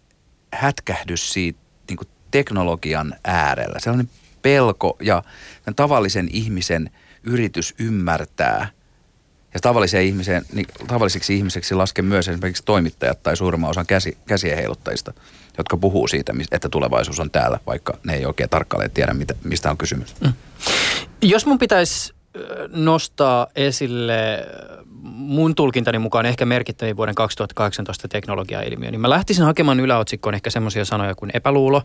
hätkähdys 0.54 1.34
siitä 1.34 1.60
niin 1.90 2.00
teknologian 2.32 3.16
äärellä. 3.24 3.80
Sellainen 3.80 4.10
pelko 4.42 4.98
ja 5.02 5.24
tavallisen 5.76 6.28
ihmisen 6.32 6.90
yritys 7.24 7.76
ymmärtää 7.80 8.68
ja 9.54 9.60
tavallisen 9.60 10.04
ihmisen, 10.04 10.46
niin 10.54 10.68
tavalliseksi 10.88 11.36
ihmiseksi 11.36 11.76
lasken 11.76 12.06
myös 12.06 12.28
esimerkiksi 12.28 12.64
toimittajat 12.66 13.24
tai 13.24 13.38
suurimman 13.38 13.70
osan 13.70 13.86
käsi, 13.86 14.18
käsien 14.28 14.58
heiluttajista, 14.58 15.14
jotka 15.58 15.78
puhuu 15.78 16.08
siitä, 16.08 16.34
että 16.52 16.70
tulevaisuus 16.70 17.20
on 17.20 17.32
täällä, 17.32 17.60
vaikka 17.68 17.98
ne 18.04 18.14
ei 18.14 18.26
oikein 18.26 18.50
tarkalleen 18.50 18.92
tiedä, 18.92 19.16
mistä 19.44 19.72
on 19.72 19.78
kysymys. 19.78 20.16
Mm. 20.22 20.34
Jos 21.22 21.46
mun 21.46 21.60
pitäisi 21.60 22.14
nostaa 22.70 23.48
esille 23.56 24.48
mun 25.14 25.56
tulkintani 25.56 26.00
mukaan 26.00 26.26
ehkä 26.26 26.46
merkittävin 26.46 26.98
vuoden 26.98 27.16
2018 27.16 28.08
teknologia-ilmiö, 28.08 28.92
niin 28.92 29.02
mä 29.02 29.10
lähtisin 29.10 29.46
hakemaan 29.46 29.80
yläotsikkoon 29.80 30.36
ehkä 30.36 30.50
semmoisia 30.50 30.86
sanoja 30.86 31.16
kuin 31.16 31.32
epäluulo, 31.34 31.84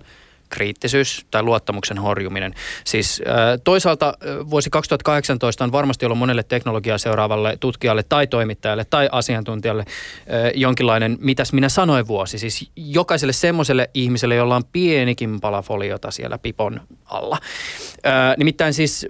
kriittisyys 0.53 1.27
tai 1.31 1.43
luottamuksen 1.43 1.99
horjuminen. 1.99 2.55
Siis 2.85 3.23
toisaalta 3.65 4.15
vuosi 4.51 4.71
2018 4.71 5.65
on 5.65 5.73
varmasti 5.73 6.07
ollut 6.07 6.19
monelle 6.19 6.43
teknologiaa 6.43 6.99
seuraavalle 6.99 7.57
tutkijalle 7.61 8.03
tai 8.03 8.27
toimittajalle 8.27 8.85
tai 8.85 9.09
asiantuntijalle 9.13 9.85
jonkinlainen, 10.55 11.17
mitäs 11.21 11.53
minä 11.53 11.69
sanoin 11.69 12.07
vuosi. 12.07 12.39
Siis 12.39 12.71
jokaiselle 12.77 13.33
semmoiselle 13.33 13.91
ihmiselle, 13.95 14.35
jolla 14.35 14.57
on 14.57 14.65
pienikin 14.73 15.41
pala 15.41 15.63
foliota 15.63 16.11
siellä 16.11 16.39
pipon 16.39 16.81
alla. 17.05 17.39
Nimittäin 18.37 18.75
siis 18.75 19.07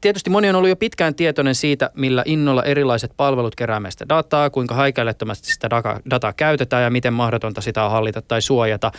tietysti 0.00 0.30
moni 0.30 0.48
on 0.48 0.56
ollut 0.56 0.68
jo 0.68 0.76
pitkään 0.76 1.14
tietoinen 1.14 1.54
siitä, 1.54 1.90
millä 1.94 2.22
innolla 2.26 2.62
erilaiset 2.62 3.12
palvelut 3.16 3.54
keräämme 3.54 3.90
sitä 3.90 4.08
dataa, 4.08 4.50
kuinka 4.50 4.74
haikailettomasti 4.74 5.52
sitä 5.52 5.68
dataa 6.10 6.32
käytetään 6.32 6.82
ja 6.82 6.90
miten 6.90 7.12
mahdotonta 7.12 7.60
sitä 7.60 7.84
on 7.84 7.90
hallita 7.90 8.22
tai 8.22 8.42
suojata. 8.42 8.92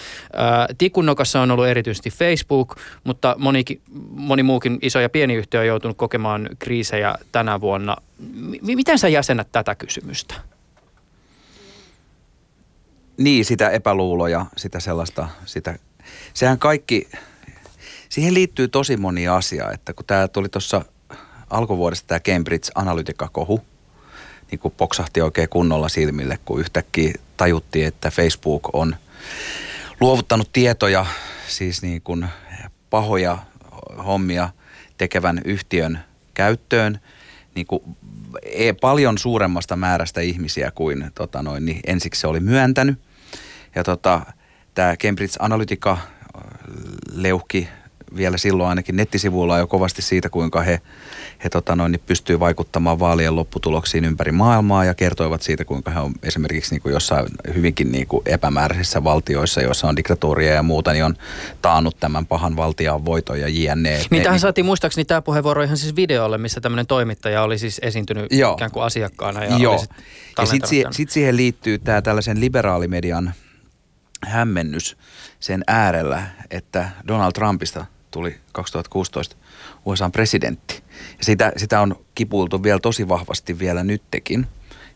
Tikunnokassa 0.78 1.42
on 1.42 1.52
ollut 1.52 1.68
erityisesti 1.68 2.10
Facebook, 2.10 2.76
mutta 3.04 3.36
moni, 3.38 3.64
moni 4.10 4.44
muukin 4.44 4.80
iso 4.82 5.00
ja 5.00 5.10
pieni 5.10 5.34
yhtiö 5.34 5.60
on 5.60 5.68
joutunut 5.68 5.98
kokemaan 5.98 6.50
kriisejä 6.60 7.16
tänä 7.32 7.62
vuonna. 7.62 7.96
M- 8.20 8.76
miten 8.76 9.00
sä 9.00 9.08
jäsenät 9.08 9.48
tätä 9.52 9.76
kysymystä? 9.76 10.36
Niin, 13.18 13.46
sitä 13.46 13.70
epäluuloja, 13.70 14.46
sitä 14.58 14.80
sellaista, 14.80 15.28
sitä, 15.46 15.80
sehän 16.34 16.60
kaikki, 16.60 17.10
siihen 18.12 18.34
liittyy 18.34 18.67
tosi 18.67 18.97
moni 18.97 19.28
asia, 19.28 19.71
että 19.71 19.93
kun 19.93 20.06
tämä 20.06 20.28
tuli 20.28 20.50
tuossa 20.50 20.86
alkuvuodesta 21.50 22.08
tämä 22.08 22.19
Cambridge 22.19 22.71
Analytica-kohu, 22.76 23.62
niin 24.52 24.60
kuin 24.60 24.74
poksahti 24.78 25.21
oikein 25.21 25.50
kunnolla 25.50 25.89
silmille, 25.89 26.39
kun 26.45 26.60
yhtäkkiä 26.60 27.13
tajuttiin, 27.38 27.88
että 27.88 28.12
Facebook 28.12 28.76
on 28.76 28.95
luovuttanut 30.00 30.54
tietoja, 30.54 31.06
siis 31.47 31.82
niin 31.82 32.02
kuin 32.02 32.26
pahoja 32.89 33.38
hommia 34.06 34.50
tekevän 34.97 35.41
yhtiön 35.45 36.00
käyttöön 36.34 37.00
niin 37.56 37.67
kuin 37.67 37.84
e, 38.43 38.74
paljon 38.74 39.17
suuremmasta 39.17 39.76
määrästä 39.76 40.21
ihmisiä 40.21 40.71
kuin 40.71 41.12
tota 41.15 41.43
noin, 41.43 41.65
niin 41.65 41.80
ensiksi 41.88 42.21
se 42.21 42.28
oli 42.28 42.39
myöntänyt. 42.39 43.00
Ja 43.76 43.84
tota, 43.84 44.21
tämä 44.74 44.95
Cambridge 44.97 45.36
Analytica 45.39 45.97
leuhki 47.12 47.67
vielä 48.15 48.38
silloin 48.38 48.69
ainakin 48.69 48.95
nettisivuilla 48.95 49.58
jo 49.58 49.67
kovasti 49.67 50.02
siitä, 50.02 50.30
kuinka 50.30 50.62
he, 50.62 50.82
he 51.43 51.50
tota 51.50 51.76
noin, 51.76 51.91
niin 51.91 52.02
pystyy 52.06 52.39
vaikuttamaan 52.39 53.00
vaalien 53.00 53.36
lopputuloksiin 53.36 54.06
ympäri 54.06 54.32
maailmaa 54.32 54.86
ja 54.86 54.93
kertoivat 54.93 55.41
siitä, 55.41 55.65
kuinka 55.65 55.91
he 55.91 56.00
on 56.00 56.13
esimerkiksi 56.24 56.76
niin 56.76 56.82
kuin 56.82 56.93
jossain 56.93 57.26
hyvinkin 57.56 57.91
niin 57.91 58.08
kuin 58.08 58.21
epämääräisissä 58.26 59.04
valtioissa, 59.04 59.62
joissa 59.62 59.88
on 59.88 59.95
diktatuuria 59.95 60.54
ja 60.54 60.63
muuta, 60.63 60.93
niin 60.93 61.06
on 61.06 61.15
taannut 61.62 61.97
tämän 62.00 62.26
pahan 62.26 62.56
valtiaan 62.56 63.06
voiton 63.06 63.39
ja 63.39 63.47
jne. 63.47 64.02
Niin 64.10 64.24
tähän 64.24 64.39
saatiin 64.39 64.65
muistaakseni 64.65 65.06
tämä 65.06 65.21
puheenvuoro 65.21 65.63
ihan 65.63 65.78
siis 65.78 65.95
videolle, 65.95 66.38
missä 66.38 66.62
tämmöinen 66.62 66.88
toimittaja 66.88 67.43
oli 67.43 67.58
siis 67.58 67.80
esiintynyt 67.84 68.26
Joo. 68.32 68.54
ikään 68.54 68.71
kuin 68.71 68.84
asiakkaana. 68.84 69.43
Ja 69.43 69.58
Joo. 69.58 69.86
ja 70.38 70.45
sitten 70.45 70.69
si- 70.69 70.86
sit 70.91 71.10
siihen 71.10 71.38
liittyy 71.38 71.80
tämä 71.80 72.02
tällaisen 72.02 72.39
liberaalimedian 72.39 73.34
hämmennys 74.26 74.97
sen 75.39 75.63
äärellä, 75.67 76.24
että 76.52 76.89
Donald 77.08 77.32
Trumpista– 77.32 77.86
tuli 78.12 78.36
2016 78.52 79.36
USA 79.86 80.10
presidentti. 80.10 80.84
Ja 81.17 81.26
sitä, 81.26 81.52
sitä 81.58 81.82
on 81.82 82.06
kipuiltu 82.15 82.63
vielä 82.63 82.80
tosi 82.80 83.08
vahvasti 83.08 83.60
vielä 83.60 83.84
nyttekin. 83.84 84.47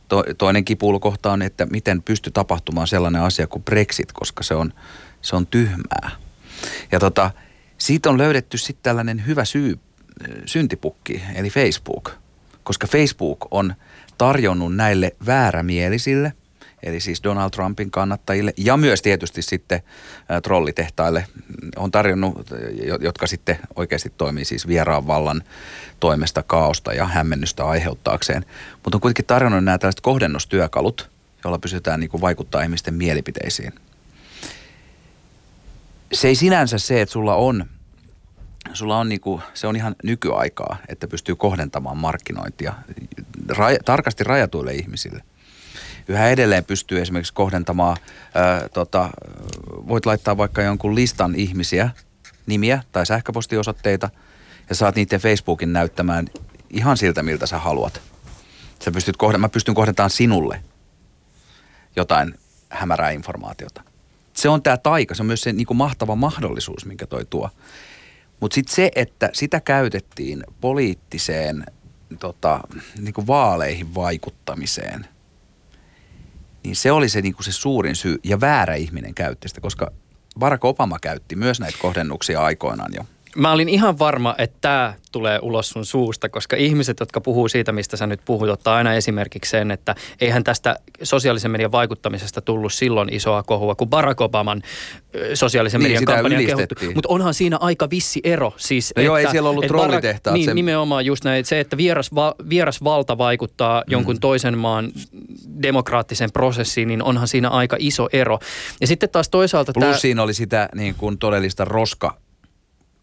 To, 0.07 0.23
toinen 0.37 0.65
kipuilukohta 0.65 1.31
on, 1.31 1.41
että 1.41 1.65
miten 1.65 2.01
pystyy 2.01 2.31
tapahtumaan 2.31 2.87
sellainen 2.87 3.21
asia 3.21 3.47
kuin 3.47 3.63
Brexit, 3.63 4.11
koska 4.11 4.43
se 4.43 4.55
on, 4.55 4.73
se 5.21 5.35
on 5.35 5.47
tyhmää. 5.47 6.11
Ja 6.91 6.99
tota, 6.99 7.31
siitä 7.77 8.09
on 8.09 8.17
löydetty 8.17 8.57
sitten 8.57 8.83
tällainen 8.83 9.25
hyvä 9.25 9.45
syy, 9.45 9.79
syntipukki, 10.45 11.23
eli 11.35 11.49
Facebook. 11.49 12.11
Koska 12.63 12.87
Facebook 12.87 13.47
on 13.51 13.75
tarjonnut 14.17 14.75
näille 14.75 15.15
väärämielisille– 15.25 16.33
eli 16.85 16.99
siis 16.99 17.23
Donald 17.23 17.49
Trumpin 17.49 17.91
kannattajille 17.91 18.53
ja 18.57 18.77
myös 18.77 19.01
tietysti 19.01 19.41
sitten 19.41 19.81
trollitehtaille 20.43 21.27
on 21.75 21.91
tarjonnut, 21.91 22.49
jotka 23.01 23.27
sitten 23.27 23.59
oikeasti 23.75 24.13
toimii 24.17 24.45
siis 24.45 24.67
vieraan 24.67 25.07
vallan 25.07 25.43
toimesta 25.99 26.43
kaaosta 26.43 26.93
ja 26.93 27.05
hämmennystä 27.05 27.65
aiheuttaakseen. 27.65 28.45
Mutta 28.83 28.97
on 28.97 29.01
kuitenkin 29.01 29.25
tarjonnut 29.25 29.63
nämä 29.63 29.77
tällaiset 29.77 30.01
kohdennustyökalut, 30.01 31.09
joilla 31.43 31.59
pysytään 31.59 31.99
niin 31.99 32.09
kuin 32.09 32.21
vaikuttaa 32.21 32.63
ihmisten 32.63 32.93
mielipiteisiin. 32.93 33.73
Se 36.13 36.27
ei 36.27 36.35
sinänsä 36.35 36.77
se, 36.77 37.01
että 37.01 37.13
sulla 37.13 37.35
on 37.35 37.65
sulla 38.73 38.97
on 38.97 39.09
niinku, 39.09 39.41
se 39.53 39.67
on 39.67 39.75
ihan 39.75 39.95
nykyaikaa, 40.03 40.77
että 40.87 41.07
pystyy 41.07 41.35
kohdentamaan 41.35 41.97
markkinointia 41.97 42.73
raja, 43.47 43.79
tarkasti 43.85 44.23
rajatuille 44.23 44.73
ihmisille– 44.73 45.23
yhä 46.07 46.29
edelleen 46.29 46.65
pystyy 46.65 47.01
esimerkiksi 47.01 47.33
kohdentamaan, 47.33 47.97
ää, 48.35 48.69
tota, 48.69 49.09
voit 49.87 50.05
laittaa 50.05 50.37
vaikka 50.37 50.61
jonkun 50.61 50.95
listan 50.95 51.35
ihmisiä, 51.35 51.89
nimiä 52.45 52.83
tai 52.91 53.05
sähköpostiosoitteita 53.05 54.09
ja 54.69 54.75
saat 54.75 54.95
niiden 54.95 55.19
Facebookin 55.19 55.73
näyttämään 55.73 56.27
ihan 56.69 56.97
siltä, 56.97 57.23
miltä 57.23 57.45
sä 57.45 57.59
haluat. 57.59 58.01
Sä 58.83 58.91
pystyt 58.91 59.17
kohden, 59.17 59.41
mä 59.41 59.49
pystyn 59.49 59.75
kohdentamaan 59.75 60.09
sinulle 60.09 60.63
jotain 61.95 62.35
hämärää 62.69 63.11
informaatiota. 63.11 63.83
Se 64.33 64.49
on 64.49 64.61
tämä 64.61 64.77
taika, 64.77 65.15
se 65.15 65.23
on 65.23 65.27
myös 65.27 65.41
se 65.41 65.53
niin 65.53 65.67
kuin 65.67 65.77
mahtava 65.77 66.15
mahdollisuus, 66.15 66.85
minkä 66.85 67.07
toi 67.07 67.25
tuo. 67.25 67.49
Mutta 68.39 68.55
sitten 68.55 68.75
se, 68.75 68.91
että 68.95 69.29
sitä 69.33 69.59
käytettiin 69.59 70.43
poliittiseen 70.61 71.65
tota, 72.19 72.59
niin 72.99 73.13
kuin 73.13 73.27
vaaleihin 73.27 73.95
vaikuttamiseen– 73.95 75.07
niin 76.65 76.75
se 76.75 76.91
oli 76.91 77.09
se, 77.09 77.21
niin 77.21 77.35
kuin 77.35 77.45
se 77.45 77.51
suurin 77.51 77.95
syy 77.95 78.19
ja 78.23 78.41
väärä 78.41 78.75
ihminen 78.75 79.13
käytti 79.13 79.47
sitä, 79.47 79.61
koska 79.61 79.91
Barack 80.39 80.65
Obama 80.65 80.99
käytti 80.99 81.35
myös 81.35 81.59
näitä 81.59 81.77
kohdennuksia 81.81 82.41
aikoinaan 82.41 82.93
jo. 82.95 83.05
Mä 83.35 83.51
olin 83.51 83.69
ihan 83.69 83.99
varma, 83.99 84.35
että 84.37 84.57
tämä 84.61 84.93
tulee 85.11 85.39
ulos 85.41 85.69
sun 85.69 85.85
suusta, 85.85 86.29
koska 86.29 86.55
ihmiset, 86.55 86.99
jotka 86.99 87.21
puhuu 87.21 87.47
siitä, 87.47 87.71
mistä 87.71 87.97
sä 87.97 88.07
nyt 88.07 88.21
puhut, 88.25 88.49
ottaa 88.49 88.75
aina 88.75 88.93
esimerkiksi 88.93 89.51
sen, 89.51 89.71
että 89.71 89.95
eihän 90.21 90.43
tästä 90.43 90.75
sosiaalisen 91.03 91.51
median 91.51 91.71
vaikuttamisesta 91.71 92.41
tullut 92.41 92.73
silloin 92.73 93.13
isoa 93.13 93.43
kohua 93.43 93.75
kuin 93.75 93.89
Barack 93.89 94.21
Obaman 94.21 94.61
sosiaalisen 95.33 95.79
niin, 95.79 95.91
median 95.91 96.05
kampanjan 96.05 96.45
kehuttu. 96.45 96.75
Mutta 96.95 97.09
onhan 97.09 97.33
siinä 97.33 97.57
aika 97.59 97.89
vissi 97.89 98.21
ero. 98.23 98.53
Siis, 98.57 98.93
no 98.95 99.01
että, 99.01 99.05
joo, 99.05 99.17
ei 99.17 99.31
siellä 99.31 99.49
ollut 99.49 99.67
trollitehtaat. 99.67 100.33
Niin, 100.33 100.45
sen... 100.45 100.55
nimenomaan 100.55 101.05
just 101.05 101.23
näin, 101.23 101.45
se, 101.45 101.59
että 101.59 101.77
vieras, 101.77 102.15
va, 102.15 102.35
vieras 102.49 102.83
valta 102.83 103.17
vaikuttaa 103.17 103.81
mm. 103.81 103.91
jonkun 103.91 104.19
toisen 104.19 104.57
maan 104.57 104.91
demokraattisen 105.61 106.31
prosessiin, 106.31 106.87
niin 106.87 107.03
onhan 107.03 107.27
siinä 107.27 107.49
aika 107.49 107.77
iso 107.79 108.07
ero. 108.13 108.39
Ja 108.81 108.87
sitten 108.87 109.09
taas 109.09 109.29
toisaalta... 109.29 109.73
Plus 109.73 109.85
tämä... 109.85 109.97
siinä 109.97 110.23
oli 110.23 110.33
sitä 110.33 110.69
niin 110.75 110.95
kuin 110.95 111.17
todellista 111.17 111.65
roska 111.65 112.24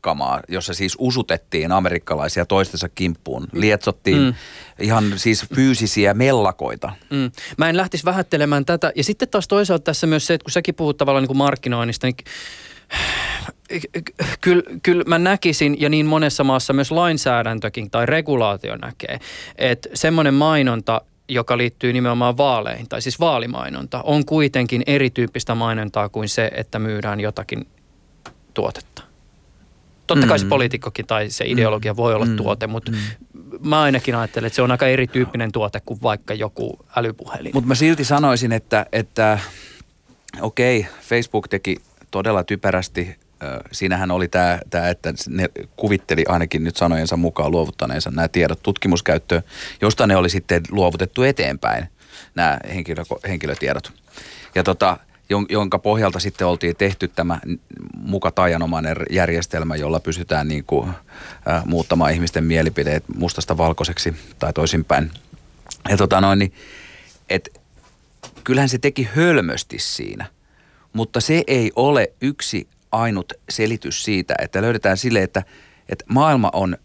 kamaa, 0.02 0.40
jossa 0.48 0.74
siis 0.74 0.96
usutettiin 0.98 1.72
amerikkalaisia 1.72 2.46
toistensa 2.46 2.88
kimppuun. 2.88 3.46
Lietsottiin 3.52 4.22
mm. 4.22 4.34
ihan 4.80 5.12
siis 5.16 5.46
fyysisiä 5.54 6.14
mellakoita. 6.14 6.92
Mm. 7.10 7.30
Mä 7.58 7.68
en 7.68 7.76
lähtisi 7.76 8.04
vähättelemään 8.04 8.64
tätä. 8.64 8.92
Ja 8.96 9.04
sitten 9.04 9.28
taas 9.28 9.48
toisaalta 9.48 9.84
tässä 9.84 10.06
myös 10.06 10.26
se, 10.26 10.34
että 10.34 10.44
kun 10.44 10.52
säkin 10.52 10.74
puhut 10.74 10.96
tavallaan 10.96 11.22
niin 11.22 11.28
kuin 11.28 11.36
markkinoinnista, 11.36 12.06
niin 12.06 12.16
kyllä, 14.40 14.62
kyllä 14.82 15.04
mä 15.06 15.18
näkisin, 15.18 15.80
ja 15.80 15.88
niin 15.88 16.06
monessa 16.06 16.44
maassa 16.44 16.72
myös 16.72 16.90
lainsäädäntökin 16.90 17.90
tai 17.90 18.06
regulaatio 18.06 18.76
näkee, 18.76 19.18
että 19.58 19.88
semmoinen 19.94 20.34
mainonta, 20.34 21.00
joka 21.28 21.58
liittyy 21.58 21.92
nimenomaan 21.92 22.36
vaaleihin, 22.36 22.88
tai 22.88 23.02
siis 23.02 23.20
vaalimainonta, 23.20 24.02
on 24.02 24.24
kuitenkin 24.24 24.82
erityyppistä 24.86 25.54
mainontaa 25.54 26.08
kuin 26.08 26.28
se, 26.28 26.50
että 26.54 26.78
myydään 26.78 27.20
jotakin 27.20 27.66
tuotetta. 28.54 29.11
Totta 30.06 30.26
kai 30.26 30.38
mm. 30.38 30.40
se 30.40 30.46
poliitikkokin 30.46 31.06
tai 31.06 31.30
se 31.30 31.44
ideologia 31.46 31.96
voi 31.96 32.14
olla 32.14 32.24
mm. 32.24 32.36
tuote, 32.36 32.66
mutta 32.66 32.92
mm. 32.92 32.98
mä 33.64 33.82
ainakin 33.82 34.14
ajattelen, 34.14 34.46
että 34.46 34.56
se 34.56 34.62
on 34.62 34.70
aika 34.70 34.86
erityyppinen 34.86 35.52
tuote 35.52 35.80
kuin 35.80 36.02
vaikka 36.02 36.34
joku 36.34 36.86
älypuhelin. 36.96 37.50
Mutta 37.54 37.68
mä 37.68 37.74
silti 37.74 38.04
sanoisin, 38.04 38.52
että, 38.52 38.86
että 38.92 39.38
okei, 40.40 40.80
okay, 40.80 40.92
Facebook 41.02 41.48
teki 41.48 41.76
todella 42.10 42.44
typerästi 42.44 43.16
siinähän 43.72 44.10
oli 44.10 44.28
tämä, 44.28 44.58
tämä, 44.70 44.88
että 44.88 45.14
ne 45.28 45.48
kuvitteli 45.76 46.24
ainakin 46.28 46.64
nyt 46.64 46.76
sanojensa 46.76 47.16
mukaan 47.16 47.50
luovuttaneensa 47.50 48.10
nämä 48.10 48.28
tiedot 48.28 48.62
tutkimuskäyttöön, 48.62 49.42
josta 49.80 50.06
ne 50.06 50.16
oli 50.16 50.28
sitten 50.28 50.62
luovutettu 50.70 51.22
eteenpäin, 51.22 51.88
nämä 52.34 52.58
henkilö, 52.74 53.02
henkilötiedot. 53.28 53.92
Ja 54.54 54.62
tota, 54.62 54.98
jonka 55.48 55.78
pohjalta 55.78 56.20
sitten 56.20 56.46
oltiin 56.46 56.76
tehty 56.76 57.08
tämä 57.08 57.40
muka 57.96 58.30
tajanomainen 58.30 58.96
järjestelmä, 59.10 59.76
jolla 59.76 60.00
pystytään 60.00 60.48
niin 60.48 60.64
kuin, 60.64 60.90
muuttamaan 61.64 62.12
ihmisten 62.12 62.44
mielipideet 62.44 63.04
mustasta 63.16 63.56
valkoiseksi 63.56 64.14
tai 64.38 64.52
toisinpäin. 64.52 65.10
Ja 65.88 65.96
tota 65.96 66.20
noin, 66.20 66.38
niin, 66.38 66.52
et, 67.28 67.60
kyllähän 68.44 68.68
se 68.68 68.78
teki 68.78 69.08
hölmösti 69.14 69.78
siinä, 69.78 70.26
mutta 70.92 71.20
se 71.20 71.42
ei 71.46 71.72
ole 71.76 72.12
yksi 72.20 72.68
ainut 72.92 73.32
selitys 73.48 74.04
siitä, 74.04 74.34
että 74.38 74.62
löydetään 74.62 74.96
sille, 74.96 75.22
että, 75.22 75.42
että 75.88 76.04
maailma 76.08 76.50
on, 76.52 76.76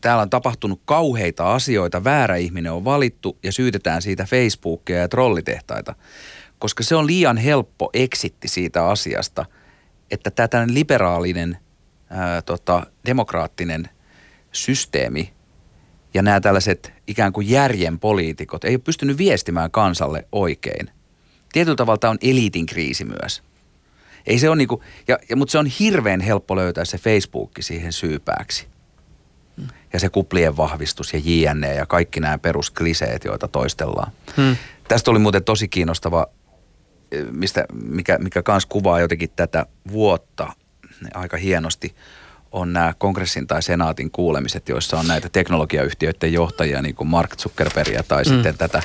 täällä 0.00 0.22
on 0.22 0.30
tapahtunut 0.30 0.80
kauheita 0.84 1.54
asioita, 1.54 2.04
väärä 2.04 2.36
ihminen 2.36 2.72
on 2.72 2.84
valittu 2.84 3.38
ja 3.42 3.52
syytetään 3.52 4.02
siitä 4.02 4.24
Facebookia 4.24 4.98
ja 4.98 5.08
trollitehtaita. 5.08 5.94
Koska 6.58 6.82
se 6.82 6.96
on 6.96 7.06
liian 7.06 7.36
helppo 7.36 7.90
eksitti 7.92 8.48
siitä 8.48 8.88
asiasta, 8.88 9.44
että 10.10 10.30
tämä 10.30 10.66
liberaalinen, 10.70 11.58
ää, 12.10 12.42
tota, 12.42 12.86
demokraattinen 13.06 13.88
systeemi 14.52 15.32
ja 16.14 16.22
nämä 16.22 16.40
tällaiset 16.40 16.92
ikään 17.06 17.32
kuin 17.32 17.50
järjen 17.50 17.98
poliitikot 17.98 18.64
ei 18.64 18.74
ole 18.74 18.78
pystynyt 18.78 19.18
viestimään 19.18 19.70
kansalle 19.70 20.26
oikein. 20.32 20.90
Tietyllä 21.52 21.76
tavalla 21.76 21.98
tämä 21.98 22.10
on 22.10 22.18
eliitin 22.20 22.66
kriisi 22.66 23.04
myös. 23.04 23.42
Ei 24.26 24.38
se 24.38 24.48
ole 24.48 24.56
niinku, 24.56 24.82
ja, 25.08 25.18
ja, 25.28 25.36
mutta 25.36 25.52
se 25.52 25.58
on 25.58 25.66
hirveän 25.66 26.20
helppo 26.20 26.56
löytää 26.56 26.84
se 26.84 26.98
Facebook 26.98 27.50
siihen 27.60 27.92
syypääksi. 27.92 28.66
Ja 29.92 30.00
se 30.00 30.08
kuplien 30.08 30.56
vahvistus 30.56 31.12
ja 31.12 31.20
JNE 31.24 31.74
ja 31.74 31.86
kaikki 31.86 32.20
nämä 32.20 32.38
peruskliseet, 32.38 33.24
joita 33.24 33.48
toistellaan. 33.48 34.12
Hmm. 34.36 34.56
Tästä 34.88 35.10
oli 35.10 35.18
muuten 35.18 35.44
tosi 35.44 35.68
kiinnostava, 35.68 36.26
mistä, 37.30 37.64
mikä, 37.72 38.18
mikä 38.18 38.42
kans 38.42 38.66
kuvaa 38.66 39.00
jotenkin 39.00 39.30
tätä 39.36 39.66
vuotta 39.92 40.52
aika 41.14 41.36
hienosti 41.36 41.94
on 42.52 42.72
nämä 42.72 42.94
kongressin 42.98 43.46
tai 43.46 43.62
senaatin 43.62 44.10
kuulemiset, 44.10 44.68
joissa 44.68 44.98
on 44.98 45.08
näitä 45.08 45.28
teknologiayhtiöiden 45.28 46.32
johtajia, 46.32 46.82
niin 46.82 46.94
kuin 46.94 47.08
Mark 47.08 47.36
Zuckerbergia 47.36 48.02
tai 48.02 48.22
mm. 48.22 48.28
sitten 48.28 48.58
tätä 48.58 48.82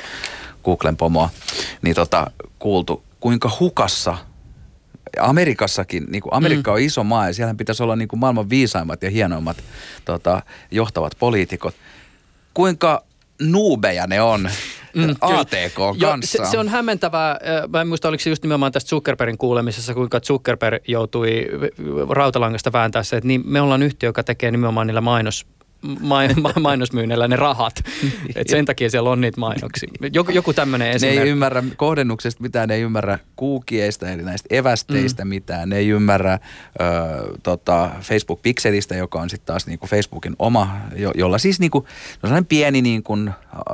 Googlen 0.64 0.96
pomoa, 0.96 1.30
niin 1.82 1.94
tota, 1.94 2.30
kuultu, 2.58 3.04
kuinka 3.20 3.50
hukassa 3.60 4.18
Amerikassakin, 5.20 6.06
niin 6.08 6.22
kuin 6.22 6.34
Amerikka 6.34 6.70
mm. 6.70 6.74
on 6.74 6.80
iso 6.80 7.04
maa 7.04 7.26
ja 7.26 7.34
siellä 7.34 7.54
pitäisi 7.54 7.82
olla 7.82 7.96
niin 7.96 8.08
kuin 8.08 8.20
maailman 8.20 8.50
viisaimmat 8.50 9.02
ja 9.02 9.10
hienoimmat 9.10 9.56
tota, 10.04 10.42
johtavat 10.70 11.12
poliitikot. 11.18 11.74
Kuinka 12.54 13.04
nuubeja 13.40 14.06
ne 14.06 14.22
on 14.22 14.50
mm, 14.94 15.14
ATK 15.20 15.74
kanssa. 15.74 16.06
Jo, 16.06 16.16
se, 16.24 16.50
se 16.50 16.58
on 16.58 16.68
hämmentävää. 16.68 17.38
Mä 17.68 17.80
en 17.80 17.88
muista, 17.88 18.08
oliko 18.08 18.22
se 18.22 18.30
just 18.30 18.42
nimenomaan 18.42 18.72
tästä 18.72 18.88
Zuckerbergin 18.88 19.38
kuulemisessa, 19.38 19.94
kuinka 19.94 20.20
Zuckerberg 20.20 20.88
joutui 20.88 21.48
rautalangasta 22.10 22.72
vääntää 22.72 23.02
se, 23.02 23.16
että 23.16 23.28
niin 23.28 23.42
me 23.44 23.60
ollaan 23.60 23.82
yhtiö, 23.82 24.08
joka 24.08 24.24
tekee 24.24 24.50
nimenomaan 24.50 24.86
niillä 24.86 25.00
mainos 25.00 25.46
mainosmyynnillä 26.60 27.28
ne 27.28 27.36
rahat. 27.36 27.74
Et 28.36 28.48
sen 28.48 28.64
takia 28.64 28.90
siellä 28.90 29.10
on 29.10 29.20
niitä 29.20 29.40
mainoksia. 29.40 29.88
Joku, 30.12 30.30
joku 30.30 30.52
tämmöinen 30.52 30.90
esimerkki. 30.90 31.18
Ne 31.18 31.24
ei 31.24 31.30
ymmärrä 31.30 31.62
kohdennuksesta 31.76 32.42
mitään, 32.42 32.68
ne 32.68 32.74
ei 32.74 32.82
ymmärrä 32.82 33.18
kuukieista, 33.36 34.10
eli 34.10 34.22
näistä 34.22 34.46
evästeistä 34.50 35.24
mm. 35.24 35.28
mitään. 35.28 35.68
Ne 35.68 35.76
ei 35.76 35.88
ymmärrä 35.88 36.32
ö, 36.32 36.38
tota, 37.42 37.90
Facebook-pikselistä, 38.00 38.94
joka 38.94 39.20
on 39.20 39.30
sitten 39.30 39.46
taas 39.46 39.66
niinku 39.66 39.86
Facebookin 39.86 40.36
oma, 40.38 40.76
jo, 40.96 41.10
jolla 41.14 41.38
siis 41.38 41.60
niinku, 41.60 41.78
no 41.78 42.26
sellainen 42.26 42.46
pieni 42.46 42.82
niinku, 42.82 43.18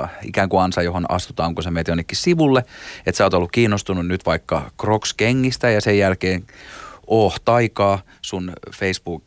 äh, 0.03 0.11
ikään 0.25 0.49
kuin 0.49 0.63
ansa, 0.63 0.83
johon 0.83 1.07
astutaan, 1.09 1.55
kun 1.55 1.65
sä 1.65 1.71
menet 1.71 1.89
jonnekin 1.89 2.19
sivulle. 2.19 2.65
Että 3.07 3.17
sä 3.17 3.25
oot 3.25 3.35
ollut 3.35 3.53
kiinnostunut 3.53 4.07
nyt 4.07 4.27
vaikka 4.27 4.71
Crocs-kengistä 4.83 5.71
ja 5.71 5.81
sen 5.81 5.99
jälkeen 5.99 6.47
oh 7.09 7.41
taikaa, 7.45 8.03
sun 8.23 8.53
Facebook 8.73 9.25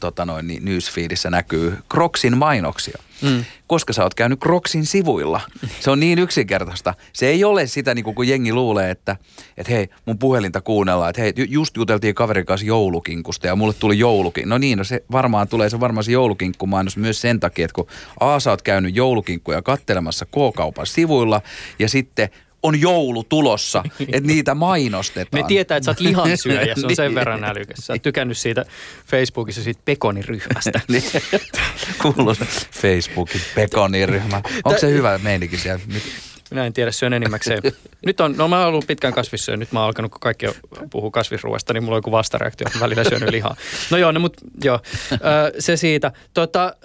tota 0.00 0.24
noin, 0.24 0.46
niin 0.46 0.64
newsfeedissä 0.64 1.30
näkyy 1.30 1.78
Crocsin 1.92 2.36
mainoksia. 2.36 2.98
Mm. 3.22 3.44
Koska 3.66 3.92
sä 3.92 4.02
oot 4.02 4.14
käynyt 4.14 4.40
Crocsin 4.40 4.86
sivuilla. 4.86 5.40
Se 5.80 5.90
on 5.90 6.00
niin 6.00 6.18
yksinkertaista. 6.18 6.94
Se 7.12 7.26
ei 7.26 7.44
ole 7.44 7.66
sitä, 7.66 7.94
niin 7.94 8.04
kuin 8.04 8.28
jengi 8.28 8.52
luulee, 8.52 8.90
että, 8.90 9.16
että 9.56 9.72
hei, 9.72 9.88
mun 10.06 10.18
puhelinta 10.18 10.60
kuunnellaan, 10.60 11.10
että 11.10 11.22
hei, 11.22 11.32
just 11.48 11.76
juteltiin 11.76 12.14
kaverin 12.14 12.46
kanssa 12.46 12.66
joulukinkusta 12.66 13.46
ja 13.46 13.56
mulle 13.56 13.74
tuli 13.74 13.98
joulukin. 13.98 14.48
No 14.48 14.58
niin, 14.58 14.78
no 14.78 14.84
se 14.84 15.04
varmaan 15.12 15.48
tulee 15.48 15.70
se 15.70 15.80
varmaan 15.80 16.04
se 16.04 16.12
joulukinkkumainos 16.12 16.96
myös 16.96 17.20
sen 17.20 17.40
takia, 17.40 17.64
että 17.64 17.74
kun 17.74 17.86
A, 18.20 18.40
sä 18.40 18.50
oot 18.50 18.62
käynyt 18.62 18.96
joulukinkkuja 18.96 19.62
kattelemassa 19.62 20.26
K-kaupan 20.26 20.86
sivuilla 20.86 21.40
ja 21.78 21.88
sitten 21.88 22.28
on 22.62 22.80
joulu 22.80 23.24
tulossa, 23.24 23.84
että 24.12 24.20
niitä 24.20 24.54
mainostetaan. 24.54 25.42
Me 25.42 25.48
tietää, 25.48 25.76
että 25.76 25.84
sä 25.84 25.90
oot 25.90 26.00
lihansyöjä, 26.00 26.74
se 26.74 26.86
on 26.86 26.96
sen 26.96 27.06
niin. 27.06 27.14
verran 27.14 27.44
älykäs. 27.44 27.78
Sä 27.86 27.92
oot 27.92 28.02
tykännyt 28.02 28.38
siitä 28.38 28.64
Facebookissa 29.06 29.62
siitä 29.62 29.80
pekoniryhmästä. 29.84 30.80
Niin. 30.88 31.02
Kuuluu 32.02 32.34
Facebookin 32.70 33.40
pekoniryhmä. 33.54 34.42
Onko 34.64 34.80
se 34.80 34.90
hyvä 34.90 35.18
meininki 35.18 35.58
siellä? 35.58 35.80
Minä 36.50 36.66
en 36.66 36.72
tiedä, 36.72 36.92
syön 36.92 37.12
enimmäkseen. 37.12 37.62
Nyt 38.06 38.20
on, 38.20 38.34
no 38.36 38.48
mä 38.48 38.58
oon 38.58 38.68
ollut 38.68 38.86
pitkään 38.86 39.14
kasvissyö, 39.14 39.56
nyt 39.56 39.72
mä 39.72 39.78
oon 39.78 39.86
alkanut, 39.86 40.12
kun 40.12 40.20
kaikki 40.20 40.46
puhuu 40.90 41.10
kasvisruoasta, 41.10 41.72
niin 41.72 41.82
mulla 41.82 41.96
on 41.96 41.98
joku 41.98 42.10
vastareaktio, 42.10 42.66
välillä 42.80 43.04
syönyt 43.04 43.30
lihaa. 43.30 43.56
No 43.90 43.98
joo, 43.98 44.12
no 44.12 44.20
mut 44.20 44.36
joo, 44.64 44.80
se 45.58 45.76
siitä. 45.76 46.12
Tota, 46.34 46.76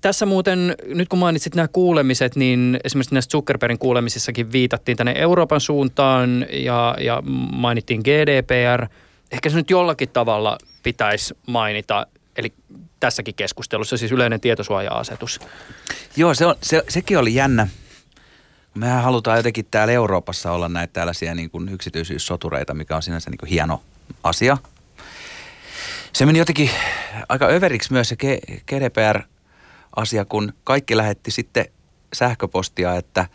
tässä 0.00 0.26
muuten, 0.26 0.74
nyt 0.86 1.08
kun 1.08 1.18
mainitsit 1.18 1.54
nämä 1.54 1.68
kuulemiset, 1.68 2.36
niin 2.36 2.80
esimerkiksi 2.84 3.14
näistä 3.14 3.32
Zuckerbergin 3.32 3.78
kuulemisissakin 3.78 4.52
viitattiin 4.52 4.96
tänne 4.96 5.14
Euroopan 5.16 5.60
suuntaan 5.60 6.46
ja, 6.50 6.96
ja 7.00 7.22
mainittiin 7.52 8.00
GDPR. 8.00 8.86
Ehkä 9.32 9.50
se 9.50 9.56
nyt 9.56 9.70
jollakin 9.70 10.08
tavalla 10.08 10.58
pitäisi 10.82 11.34
mainita, 11.46 12.06
eli 12.36 12.52
tässäkin 13.00 13.34
keskustelussa, 13.34 13.96
siis 13.96 14.12
yleinen 14.12 14.40
tietosuoja-asetus. 14.40 15.40
Joo, 16.16 16.34
se 16.34 16.46
on, 16.46 16.54
se, 16.62 16.82
sekin 16.88 17.18
oli 17.18 17.34
jännä 17.34 17.68
Mehän 18.74 19.02
halutaan 19.02 19.36
jotenkin 19.36 19.66
täällä 19.70 19.92
Euroopassa 19.92 20.52
olla 20.52 20.68
näitä 20.68 20.92
tällaisia 20.92 21.34
niin 21.34 21.50
kuin 21.50 21.68
yksityisyyssotureita, 21.68 22.74
mikä 22.74 22.96
on 22.96 23.02
sinänsä 23.02 23.30
niin 23.30 23.38
kuin 23.38 23.50
hieno 23.50 23.82
asia. 24.22 24.56
Se 26.12 26.26
meni 26.26 26.38
jotenkin 26.38 26.70
aika 27.28 27.46
överiksi 27.46 27.92
myös 27.92 28.08
se 28.08 28.16
GDPR-asia, 28.66 30.24
kun 30.24 30.52
kaikki 30.64 30.96
lähetti 30.96 31.30
sitten 31.30 31.66
sähköpostia, 32.12 32.96
että 32.96 33.26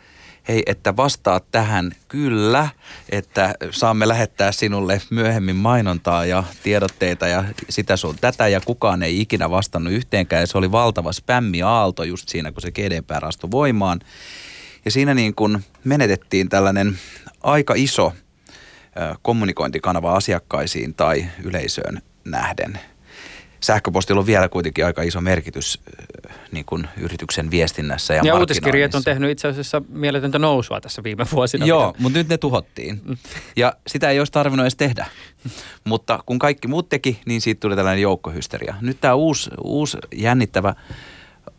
hei, 0.48 0.62
että 0.66 0.96
vastaat 0.96 1.44
tähän 1.50 1.92
kyllä, 2.08 2.68
että 3.08 3.54
saamme 3.70 4.08
lähettää 4.08 4.52
sinulle 4.52 5.02
myöhemmin 5.10 5.56
mainontaa 5.56 6.26
ja 6.26 6.44
tiedotteita 6.62 7.28
ja 7.28 7.44
sitä 7.68 7.96
sun 7.96 8.16
tätä 8.20 8.48
ja 8.48 8.60
kukaan 8.60 9.02
ei 9.02 9.20
ikinä 9.20 9.50
vastannut 9.50 9.92
yhteenkään 9.92 10.42
ja 10.42 10.46
se 10.46 10.58
oli 10.58 10.72
valtava 10.72 11.12
spämmi-aalto 11.12 12.04
just 12.04 12.28
siinä, 12.28 12.52
kun 12.52 12.62
se 12.62 12.70
GDPR 12.70 13.24
astui 13.24 13.50
voimaan. 13.50 14.00
Ja 14.84 14.90
siinä 14.90 15.14
niin 15.14 15.34
kuin 15.34 15.64
menetettiin 15.84 16.48
tällainen 16.48 16.98
aika 17.42 17.74
iso 17.76 18.12
kommunikointikanava 19.22 20.14
asiakkaisiin 20.14 20.94
tai 20.94 21.26
yleisöön 21.42 22.02
nähden. 22.24 22.80
Sähköpostilla 23.60 24.20
on 24.20 24.26
vielä 24.26 24.48
kuitenkin 24.48 24.86
aika 24.86 25.02
iso 25.02 25.20
merkitys 25.20 25.80
niin 26.52 26.64
kuin 26.64 26.88
yrityksen 27.00 27.50
viestinnässä 27.50 28.14
ja 28.14 28.22
Ja 28.24 28.34
uutiskirjat 28.34 28.94
on 28.94 29.04
tehnyt 29.04 29.30
itse 29.30 29.48
asiassa 29.48 29.82
mieletöntä 29.88 30.38
nousua 30.38 30.80
tässä 30.80 31.02
viime 31.02 31.26
vuosina. 31.32 31.66
Joo, 31.66 31.94
mutta 31.98 32.18
nyt 32.18 32.28
ne 32.28 32.38
tuhottiin. 32.38 33.00
Mm. 33.04 33.16
Ja 33.56 33.72
sitä 33.86 34.10
ei 34.10 34.18
olisi 34.18 34.32
tarvinnut 34.32 34.64
edes 34.64 34.76
tehdä. 34.76 35.06
mutta 35.84 36.22
kun 36.26 36.38
kaikki 36.38 36.68
muut 36.68 36.88
teki, 36.88 37.20
niin 37.26 37.40
siitä 37.40 37.60
tuli 37.60 37.76
tällainen 37.76 38.02
joukkohysteria. 38.02 38.74
Nyt 38.80 39.00
tämä 39.00 39.14
uusi, 39.14 39.50
uusi 39.64 39.98
jännittävä 40.14 40.74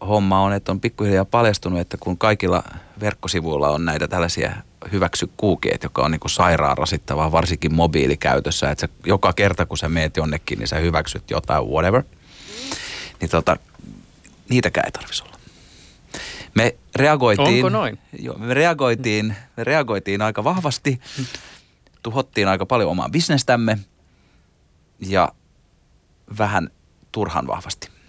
homma 0.07 0.41
on, 0.41 0.53
että 0.53 0.71
on 0.71 0.79
pikkuhiljaa 0.79 1.25
paljastunut, 1.25 1.79
että 1.79 1.97
kun 1.97 2.17
kaikilla 2.17 2.63
verkkosivuilla 2.99 3.69
on 3.69 3.85
näitä 3.85 4.07
tällaisia 4.07 4.51
hyväksy 4.91 5.29
kuukeet, 5.37 5.83
joka 5.83 6.01
on 6.01 6.11
niin 6.11 6.19
kuin 6.19 6.31
sairaan 6.31 6.77
rasittavaa, 6.77 7.31
varsinkin 7.31 7.73
mobiilikäytössä, 7.73 8.71
että 8.71 8.87
sä, 8.87 8.93
joka 9.05 9.33
kerta 9.33 9.65
kun 9.65 9.77
sä 9.77 9.89
meet 9.89 10.17
jonnekin, 10.17 10.59
niin 10.59 10.67
sä 10.67 10.75
hyväksyt 10.75 11.31
jotain, 11.31 11.65
whatever. 11.65 12.03
Niin 13.21 13.29
tota, 13.29 13.57
niitäkään 14.49 14.85
ei 14.85 14.91
tarvitsisi 14.91 15.23
olla. 15.23 15.37
Me 16.55 16.75
reagoitiin, 16.95 17.65
Onko 17.65 17.69
noin? 17.69 17.99
Jo, 18.19 18.33
me 18.33 18.53
reagoitiin, 18.53 19.35
me 19.57 19.63
reagoitiin 19.63 20.21
aika 20.21 20.43
vahvasti, 20.43 21.01
tuhottiin 22.03 22.47
aika 22.47 22.65
paljon 22.65 22.89
omaa 22.89 23.09
bisnestämme 23.09 23.77
ja 24.99 25.31
vähän 26.37 26.69
turhan 27.11 27.47
vahvasti. 27.47 28.00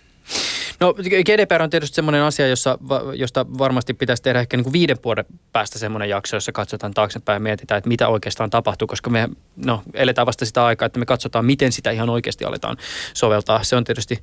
No 0.82 0.94
GDPR 0.94 1.62
on 1.62 1.70
tietysti 1.70 1.94
semmoinen 1.94 2.22
asia, 2.22 2.48
jossa, 2.48 2.78
josta 3.14 3.46
varmasti 3.58 3.94
pitäisi 3.94 4.22
tehdä 4.22 4.40
ehkä 4.40 4.56
niin 4.56 4.64
kuin 4.64 4.72
viiden 4.72 4.96
vuoden 5.04 5.24
päästä 5.52 5.78
semmoinen 5.78 6.08
jakso, 6.08 6.36
jossa 6.36 6.52
katsotaan 6.52 6.94
taaksepäin 6.94 7.36
ja 7.36 7.40
mietitään, 7.40 7.78
että 7.78 7.88
mitä 7.88 8.08
oikeastaan 8.08 8.50
tapahtuu, 8.50 8.88
koska 8.88 9.10
me 9.10 9.28
no, 9.56 9.82
eletään 9.94 10.26
vasta 10.26 10.44
sitä 10.44 10.64
aikaa, 10.64 10.86
että 10.86 10.98
me 10.98 11.06
katsotaan, 11.06 11.44
miten 11.44 11.72
sitä 11.72 11.90
ihan 11.90 12.10
oikeasti 12.10 12.44
aletaan 12.44 12.76
soveltaa. 13.14 13.62
Se 13.62 13.76
on 13.76 13.84
tietysti 13.84 14.22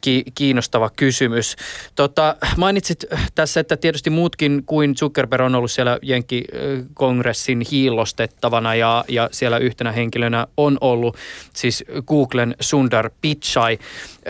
ki- 0.00 0.24
kiinnostava 0.34 0.90
kysymys. 0.96 1.56
Tota, 1.94 2.36
mainitsit 2.56 3.04
tässä, 3.34 3.60
että 3.60 3.76
tietysti 3.76 4.10
muutkin 4.10 4.62
kuin 4.66 4.94
Zuckerberg 4.94 5.44
on 5.44 5.54
ollut 5.54 5.70
siellä 5.70 5.98
Jenkki-kongressin 6.02 7.62
hiillostettavana 7.70 8.74
ja, 8.74 9.04
ja 9.08 9.28
siellä 9.32 9.58
yhtenä 9.58 9.92
henkilönä 9.92 10.46
on 10.56 10.78
ollut 10.80 11.16
siis 11.54 11.84
Googlen 12.06 12.56
Sundar 12.60 13.10
Pichai. 13.22 13.78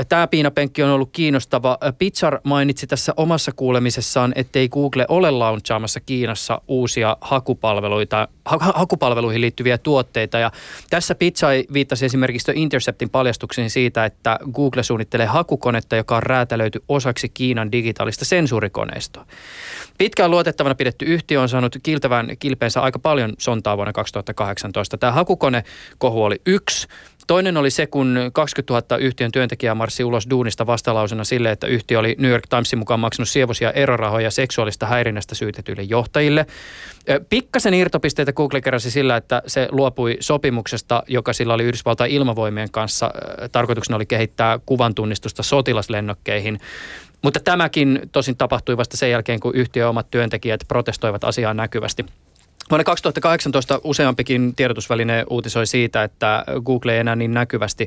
Tämä 0.08 0.26
piinapenkki 0.26 0.82
on 0.82 0.90
ollut 0.90 1.10
kiinnostava. 1.12 1.78
Pichar 1.98 2.40
mainitsi 2.44 2.86
tässä 2.86 3.12
omassa 3.16 3.52
kuulemisessaan, 3.52 4.32
ettei 4.36 4.68
Google 4.68 5.06
ole 5.08 5.30
launchaamassa 5.30 6.00
Kiinassa 6.00 6.60
uusia 6.68 7.16
hakupalveluita 7.20 8.28
ha- 8.44 8.72
hakupalveluihin 8.74 9.40
liittyviä 9.40 9.78
tuotteita. 9.78 10.38
Ja 10.38 10.50
tässä 10.90 11.14
Pizzai 11.14 11.64
viittasi 11.72 12.04
esimerkiksi 12.06 12.44
The 12.44 12.52
Interceptin 12.56 13.10
paljastuksiin 13.10 13.70
siitä, 13.70 14.04
että 14.04 14.38
Google 14.52 14.82
suunnittelee 14.82 15.26
hakukonetta, 15.26 15.96
joka 15.96 16.16
on 16.16 16.22
räätälöity 16.22 16.82
osaksi 16.88 17.28
Kiinan 17.28 17.72
digitaalista 17.72 18.24
sensuurikoneistoa. 18.24 19.26
Pitkään 19.98 20.30
luotettavana 20.30 20.74
pidetty 20.74 21.04
yhtiö 21.04 21.40
on 21.40 21.48
saanut 21.48 21.76
kiltävän 21.82 22.30
kilpeensä 22.38 22.80
aika 22.80 22.98
paljon 22.98 23.32
sontaa 23.38 23.76
vuonna 23.76 23.92
2018. 23.92 24.98
Tämä 24.98 25.12
hakukone-kohu 25.12 26.24
oli 26.24 26.40
yksi. 26.46 26.88
Toinen 27.30 27.56
oli 27.56 27.70
se, 27.70 27.86
kun 27.86 28.18
20 28.32 28.74
000 28.94 29.04
yhtiön 29.04 29.32
työntekijää 29.32 29.74
marssi 29.74 30.04
ulos 30.04 30.26
duunista 30.30 30.66
vastalausena 30.66 31.24
sille, 31.24 31.50
että 31.50 31.66
yhtiö 31.66 31.98
oli 31.98 32.16
New 32.18 32.30
York 32.30 32.44
Timesin 32.48 32.78
mukaan 32.78 33.00
maksanut 33.00 33.28
sievoisia 33.28 33.72
erorahoja 33.72 34.30
seksuaalista 34.30 34.86
häirinnästä 34.86 35.34
syytetyille 35.34 35.82
johtajille. 35.82 36.46
Pikkasen 37.28 37.74
irtopisteitä 37.74 38.32
Google 38.32 38.60
keräsi 38.60 38.90
sillä, 38.90 39.16
että 39.16 39.42
se 39.46 39.68
luopui 39.70 40.16
sopimuksesta, 40.20 41.02
joka 41.06 41.32
sillä 41.32 41.54
oli 41.54 41.64
Yhdysvaltain 41.64 42.12
ilmavoimien 42.12 42.70
kanssa. 42.70 43.10
Tarkoituksena 43.52 43.96
oli 43.96 44.06
kehittää 44.06 44.58
kuvan 44.66 44.94
tunnistusta 44.94 45.42
sotilaslennokkeihin. 45.42 46.60
Mutta 47.22 47.40
tämäkin 47.40 48.00
tosin 48.12 48.36
tapahtui 48.36 48.76
vasta 48.76 48.96
sen 48.96 49.10
jälkeen, 49.10 49.40
kun 49.40 49.54
yhtiön 49.54 49.88
omat 49.88 50.10
työntekijät 50.10 50.60
protestoivat 50.68 51.24
asiaa 51.24 51.54
näkyvästi. 51.54 52.06
Vuonna 52.70 52.84
2018 52.84 53.80
useampikin 53.84 54.54
tiedotusväline 54.56 55.24
uutisoi 55.30 55.66
siitä, 55.66 56.04
että 56.04 56.44
Google 56.64 56.92
ei 56.92 56.98
enää 56.98 57.16
niin 57.16 57.34
näkyvästi 57.34 57.86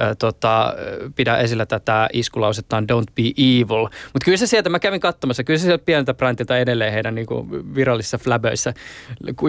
äh, 0.00 0.16
tota, 0.18 0.74
pidä 1.16 1.36
esillä 1.36 1.66
tätä 1.66 2.08
iskulausettaan 2.12 2.84
Don't 2.84 3.12
be 3.16 3.22
evil. 3.22 3.82
Mutta 3.82 4.24
kyllä 4.24 4.38
se 4.38 4.46
sieltä, 4.46 4.70
mä 4.70 4.78
kävin 4.78 5.00
katsomassa, 5.00 5.44
kyllä 5.44 5.58
se 5.58 5.64
sieltä 5.64 5.84
pieneltä 5.84 6.14
brandilta 6.14 6.58
edelleen 6.58 6.92
heidän 6.92 7.14
niin 7.14 7.26
kuin 7.26 7.74
virallisissa 7.74 8.18
flaböissä 8.18 8.74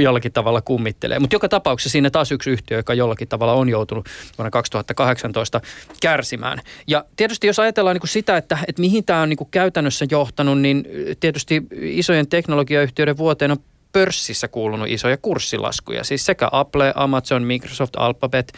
jollakin 0.02 0.32
tavalla 0.32 0.62
kummittelee. 0.62 1.20
Mutta 1.20 1.36
joka 1.36 1.50
tapauksessa 1.50 1.90
siinä 1.90 2.10
taas 2.10 2.32
yksi 2.32 2.50
yhtiö, 2.50 2.78
joka 2.78 2.94
jollakin 2.94 3.28
tavalla 3.28 3.54
on 3.54 3.70
joutunut 3.70 4.06
vuonna 4.38 4.52
2018 4.52 5.62
kärsimään. 6.02 6.60
Ja 6.88 7.06
tietysti 7.16 7.48
jos 7.48 7.60
ajatellaan 7.60 7.96
niin 7.96 8.02
kuin 8.02 8.10
sitä, 8.10 8.38
että, 8.38 8.58
että 8.68 8.82
mihin 8.82 9.04
tämä 9.04 9.22
on 9.22 9.30
niin 9.30 9.38
kuin 9.38 9.52
käytännössä 9.52 10.06
johtanut, 10.12 10.62
niin 10.62 10.88
tietysti 11.20 11.62
isojen 11.82 12.28
teknologiayhtiöiden 12.28 13.18
vuoteen 13.18 13.52
on 13.52 13.58
pörssissä 13.94 14.48
kuulunut 14.48 14.88
isoja 14.90 15.18
kurssilaskuja. 15.18 16.04
Siis 16.04 16.26
sekä 16.26 16.50
Apple, 16.52 16.94
Amazon, 16.96 17.44
Microsoft, 17.44 17.96
Alphabet 17.98 18.54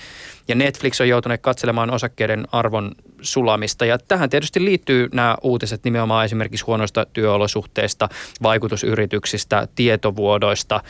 ja 0.48 0.56
Netflix 0.56 1.02
on 1.02 1.10
joutuneet 1.10 1.42
katselemaan 1.42 1.92
osakkeiden 1.92 2.48
arvon 2.52 2.92
sulamista. 3.22 3.86
Ja 3.86 3.98
tähän 3.98 4.30
tietysti 4.30 4.66
liittyy 4.66 5.10
nämä 5.14 5.38
uutiset 5.42 5.84
nimenomaan 5.84 6.26
esimerkiksi 6.26 6.66
huonoista 6.66 7.06
työolosuhteista, 7.14 8.10
vaikutusyrityksistä, 8.44 9.68
tietovuodoista, 9.76 10.84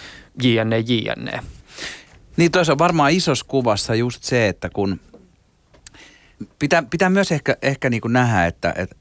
jne, 0.44 0.80
jne. 0.80 1.40
Niin 2.38 2.52
on 2.72 2.78
varmaan 2.78 3.12
isossa 3.12 3.46
kuvassa 3.48 3.96
just 3.96 4.24
se, 4.24 4.48
että 4.48 4.70
kun 4.70 5.00
pitää, 6.60 6.84
pitää 6.90 7.10
myös 7.10 7.32
ehkä, 7.32 7.58
ehkä 7.62 7.90
niin 7.90 8.02
kuin 8.02 8.14
nähdä, 8.14 8.46
että, 8.46 8.74
että 8.78 8.96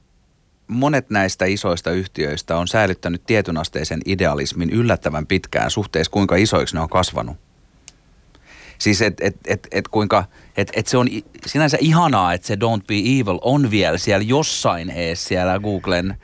monet 0.66 1.10
näistä 1.10 1.44
isoista 1.44 1.90
yhtiöistä 1.90 2.56
on 2.56 2.68
säilyttänyt 2.68 3.26
tietynasteisen 3.26 4.00
idealismin 4.06 4.70
yllättävän 4.70 5.26
pitkään 5.26 5.70
suhteessa, 5.70 6.10
kuinka 6.10 6.36
isoiksi 6.36 6.74
ne 6.74 6.80
on 6.80 6.88
kasvanut. 6.88 7.36
Siis 8.78 9.02
että 9.02 9.24
et, 9.26 9.36
et, 9.46 9.68
et 9.70 9.88
kuinka, 9.88 10.24
et, 10.56 10.70
et 10.72 10.86
se 10.86 10.96
on 10.96 11.08
sinänsä 11.46 11.78
ihanaa, 11.80 12.32
että 12.32 12.46
se 12.46 12.54
Don't 12.54 12.84
Be 12.86 12.94
Evil 12.94 13.38
on 13.42 13.70
vielä 13.70 13.98
siellä 13.98 14.24
jossain 14.24 14.90
ees 14.90 15.24
siellä 15.24 15.58
Googlen 15.58 16.16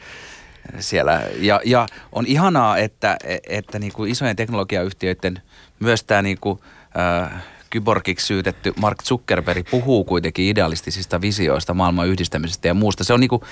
siellä. 0.78 1.22
Ja, 1.36 1.60
ja 1.64 1.86
on 2.12 2.26
ihanaa, 2.26 2.78
että, 2.78 3.16
että 3.48 3.78
niin 3.78 3.92
kuin 3.92 4.10
isojen 4.10 4.36
teknologiayhtiöiden 4.36 5.42
myös 5.80 6.04
tämä 6.04 6.22
niin 6.22 6.38
kuin, 6.40 6.58
äh, 6.98 7.42
kyborgiksi 7.70 8.26
syytetty 8.26 8.72
Mark 8.80 9.02
Zuckerberg 9.02 9.70
puhuu 9.70 10.04
kuitenkin 10.04 10.44
idealistisista 10.44 11.20
visioista 11.20 11.74
maailman 11.74 12.08
yhdistämisestä 12.08 12.68
ja 12.68 12.74
muusta. 12.74 13.04
Se 13.04 13.12
on 13.12 13.20
niin 13.20 13.28
kuin, 13.28 13.42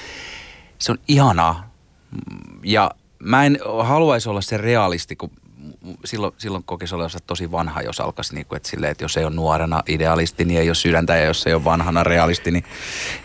se 0.79 0.93
on 0.93 0.99
ihanaa. 1.09 1.71
Ja 2.63 2.91
mä 3.19 3.45
en 3.45 3.59
haluaisi 3.83 4.29
olla 4.29 4.41
se 4.41 4.57
realisti, 4.57 5.17
kun 5.17 5.31
silloin, 6.05 6.35
silloin 6.39 6.65
kokisi 6.65 6.95
olevansa 6.95 7.19
tosi 7.27 7.51
vanha, 7.51 7.83
jos 7.83 8.01
alkaisi 8.01 8.35
niin 8.35 8.47
kuin, 8.47 8.57
että, 8.57 8.69
silleen, 8.69 8.91
että 8.91 9.05
jos 9.05 9.17
ei 9.17 9.25
ole 9.25 9.35
nuorena 9.35 9.83
idealisti, 9.89 10.45
niin 10.45 10.61
ei 10.61 10.69
ole 10.69 10.75
sydäntä, 10.75 11.17
ja 11.17 11.25
jos 11.25 11.47
ei 11.47 11.55
ole 11.55 11.65
vanhana 11.65 12.05
realisti, 12.05 12.51
niin 12.51 12.65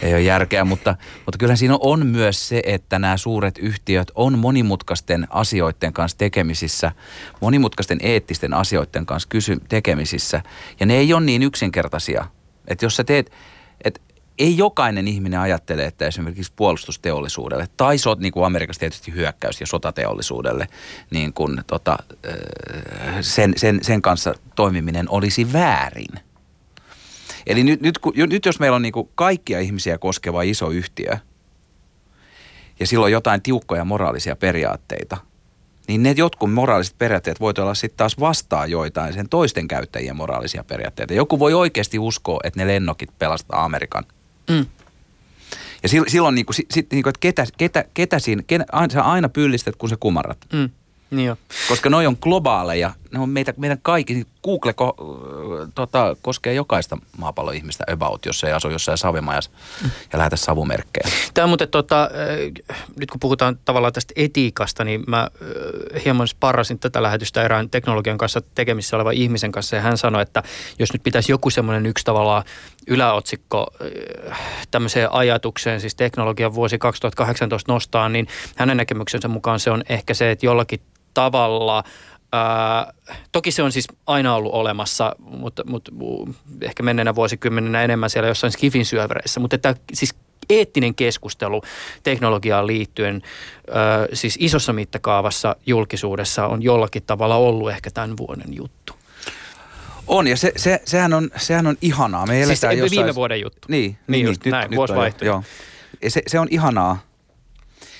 ei 0.01 0.14
ole 0.14 0.22
järkeä. 0.22 0.66
Mutta, 0.66 0.95
mutta 1.26 1.38
kyllä 1.38 1.56
siinä 1.56 1.78
on 1.80 2.06
myös 2.06 2.47
se, 2.49 2.62
että 2.66 2.99
nämä 2.99 3.18
suuret 3.18 3.58
yhtiöt 3.58 4.12
on 4.16 4.39
monimutkaisten 4.39 5.28
asioiden 5.30 5.93
kanssa 5.93 6.18
tekemisissä, 6.18 6.91
monimutkaisten 7.41 7.99
eettisten 8.01 8.54
asioiden 8.54 9.06
kanssa 9.06 9.30
kysy- 9.30 9.62
tekemisissä, 9.70 10.41
ja 10.80 10.86
ne 10.86 10.95
ei 10.95 11.14
ole 11.14 11.26
niin 11.26 11.43
yksinkertaisia. 11.43 12.26
Että 12.68 12.86
jos 12.86 12.95
sä 12.95 13.04
teet, 13.04 13.32
ei 14.38 14.57
jokainen 14.57 15.07
ihminen 15.07 15.39
ajattele, 15.39 15.86
että 15.86 16.05
esimerkiksi 16.05 16.53
puolustusteollisuudelle 16.55 17.67
tai 17.77 17.97
sot, 17.97 18.19
niin 18.19 18.34
kuin 18.34 18.45
Amerikassa 18.45 18.79
tietysti 18.79 19.13
hyökkäys- 19.13 19.61
ja 19.61 19.67
sotateollisuudelle, 19.67 20.67
niin 21.11 21.34
kuin, 21.34 21.61
tota, 21.67 21.97
sen, 23.21 23.53
sen, 23.57 23.79
sen 23.81 24.01
kanssa 24.01 24.34
toimiminen 24.55 25.09
olisi 25.09 25.53
väärin. 25.53 26.19
Eli 27.47 27.63
nyt, 27.63 27.81
nyt, 27.81 27.99
nyt 28.15 28.45
jos 28.45 28.59
meillä 28.59 28.75
on 28.75 28.81
niin 28.81 28.93
kuin 28.93 29.09
kaikkia 29.15 29.59
ihmisiä 29.59 29.97
koskeva 29.97 30.41
iso 30.41 30.69
yhtiö 30.69 31.17
ja 32.79 32.88
silloin 32.88 33.13
jotain 33.13 33.41
tiukkoja 33.41 33.86
moraalisia 33.86 34.36
periaatteita, 34.36 35.17
niin 35.88 36.03
ne 36.03 36.13
jotkut 36.17 36.53
moraaliset 36.53 36.97
periaatteet 36.97 37.39
voivat 37.39 37.59
olla 37.59 37.73
sitten 37.73 37.97
taas 37.97 38.19
vastaa 38.19 38.65
joitain 38.65 39.13
sen 39.13 39.29
toisten 39.29 39.67
käyttäjien 39.67 40.15
moraalisia 40.15 40.63
periaatteita. 40.63 41.13
Joku 41.13 41.39
voi 41.39 41.53
oikeasti 41.53 41.99
uskoa, 41.99 42.39
että 42.43 42.59
ne 42.59 42.67
lennokit 42.67 43.09
pelastaa 43.19 43.63
Amerikan– 43.63 44.03
Mm. 44.50 44.66
Ja 45.84 45.89
silloin 46.08 46.36
niin 46.36 46.46
kuin, 46.46 46.56
sit, 46.56 46.91
niin 46.91 47.04
kuin, 47.04 47.10
että 47.10 47.20
ketä, 47.20 47.46
ketä, 47.58 47.86
ketä 47.94 48.20
siinä, 48.20 48.44
ketä, 48.48 48.66
sä 48.94 49.02
aina 49.02 49.30
pyllistät, 49.30 49.76
kun 49.76 49.89
sä 49.89 49.98
kumarrat. 50.00 50.38
Mm. 50.54 50.70
Niin 51.12 51.28
jo. 51.28 51.38
Koska 51.68 51.89
noi 51.89 52.08
on 52.08 52.18
globaaleja, 52.22 52.94
ne 53.14 53.20
on 53.20 53.30
meitä, 53.30 53.53
meidän 53.57 53.78
kaikki, 53.82 54.28
Google 54.43 54.74
ko, 54.74 54.95
tota, 55.76 56.16
koskee 56.22 56.53
jokaista 56.53 56.97
maapallon 57.18 57.55
ihmistä 57.55 57.84
about, 57.91 58.26
jos 58.26 58.43
ei 58.43 58.53
asu 58.53 58.70
jossain 58.70 58.97
savimajassa 58.97 59.51
mm. 59.84 59.89
ja 60.14 60.20
lähetä 60.20 60.36
savumerkkejä. 60.36 61.07
Tämä 61.34 61.47
muuten, 61.47 61.70
tota, 61.70 62.09
nyt 62.95 63.11
kun 63.11 63.20
puhutaan 63.20 63.59
tavallaan 63.66 63.93
tästä 63.93 64.14
etiikasta, 64.16 64.84
niin 64.84 65.03
mä 65.07 65.30
hieman 66.05 66.28
sparrasin 66.28 66.80
tätä 66.80 67.03
lähetystä 67.03 67.43
erään 67.43 67.70
teknologian 67.70 68.18
kanssa 68.18 68.41
tekemissä 68.55 68.95
olevan 68.95 69.14
ihmisen 69.14 69.51
kanssa 69.51 69.76
ja 69.76 69.82
hän 69.82 69.97
sanoi, 69.97 70.22
että 70.22 70.43
jos 70.80 70.93
nyt 70.93 71.03
pitäisi 71.03 71.32
joku 71.32 71.49
semmoinen 71.49 71.86
yksi 71.86 72.05
tavallaan 72.05 72.43
yläotsikko 72.88 73.68
tämmöiseen 74.72 75.11
ajatukseen, 75.11 75.82
siis 75.82 75.95
teknologian 75.95 76.53
vuosi 76.53 76.78
2018 76.78 77.72
nostaa, 77.72 78.09
niin 78.09 78.28
hänen 78.55 78.78
näkemyksensä 78.78 79.28
mukaan 79.28 79.59
se 79.59 79.72
on 79.72 79.84
ehkä 79.89 80.14
se, 80.14 80.32
että 80.32 80.45
jollakin 80.45 80.80
tavalla 81.14 81.84
Ää, 82.34 82.93
toki 83.31 83.51
se 83.51 83.63
on 83.63 83.71
siis 83.71 83.88
aina 84.07 84.36
ollut 84.36 84.53
olemassa, 84.53 85.15
mutta, 85.19 85.63
mutta 85.65 85.91
ehkä 86.61 86.84
menneenä 86.84 87.15
vuosikymmenenä 87.15 87.84
enemmän 87.84 88.09
siellä 88.09 88.27
jossain 88.27 88.53
skifin 88.53 88.86
syövereissä. 88.86 89.39
Mutta 89.39 89.55
että 89.55 89.75
siis 89.93 90.15
eettinen 90.49 90.95
keskustelu 90.95 91.61
teknologiaan 92.03 92.67
liittyen 92.67 93.21
ää, 93.71 94.07
siis 94.13 94.38
isossa 94.39 94.73
mittakaavassa 94.73 95.55
julkisuudessa 95.65 96.47
on 96.47 96.63
jollakin 96.63 97.03
tavalla 97.03 97.36
ollut 97.36 97.69
ehkä 97.69 97.91
tämän 97.91 98.17
vuoden 98.17 98.55
juttu. 98.55 98.93
On, 100.07 100.27
ja 100.27 100.38
se, 100.38 100.51
se, 100.55 100.81
sehän, 100.86 101.13
on, 101.13 101.29
sehän 101.38 101.67
on 101.67 101.77
ihanaa. 101.81 102.25
Me 102.25 102.34
siis 102.34 102.49
jossain... 102.49 102.91
viime 102.91 103.15
vuoden 103.15 103.41
juttu. 103.41 103.67
Niin, 103.67 103.91
niin, 103.91 103.97
niin 104.07 104.25
just, 104.25 104.45
nyt, 104.45 104.51
näin, 104.51 104.69
nyt 104.69 104.77
vuosi 104.77 104.95
vaihtui. 104.95 105.27
Joo. 105.27 105.43
Ja 106.01 106.11
se, 106.11 106.21
se 106.27 106.39
on 106.39 106.47
ihanaa. 106.51 106.99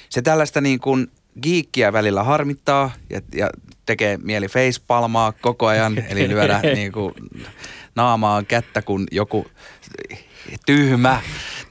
Se 0.09 0.21
tällaista 0.21 0.61
niin 0.61 0.79
kuin 0.79 1.11
giikkiä 1.41 1.93
välillä 1.93 2.23
harmittaa 2.23 2.91
ja, 3.09 3.21
ja 3.36 3.49
tekee 3.86 4.17
mieli 4.17 4.47
facepalmaa 4.47 5.31
koko 5.31 5.67
ajan, 5.67 6.03
eli 6.09 6.29
lyödä 6.29 6.59
niin 6.75 6.91
kuin 6.91 7.13
naamaan 7.95 8.45
kättä, 8.45 8.81
kun 8.81 9.07
joku 9.11 9.47
tyhmä 10.65 11.21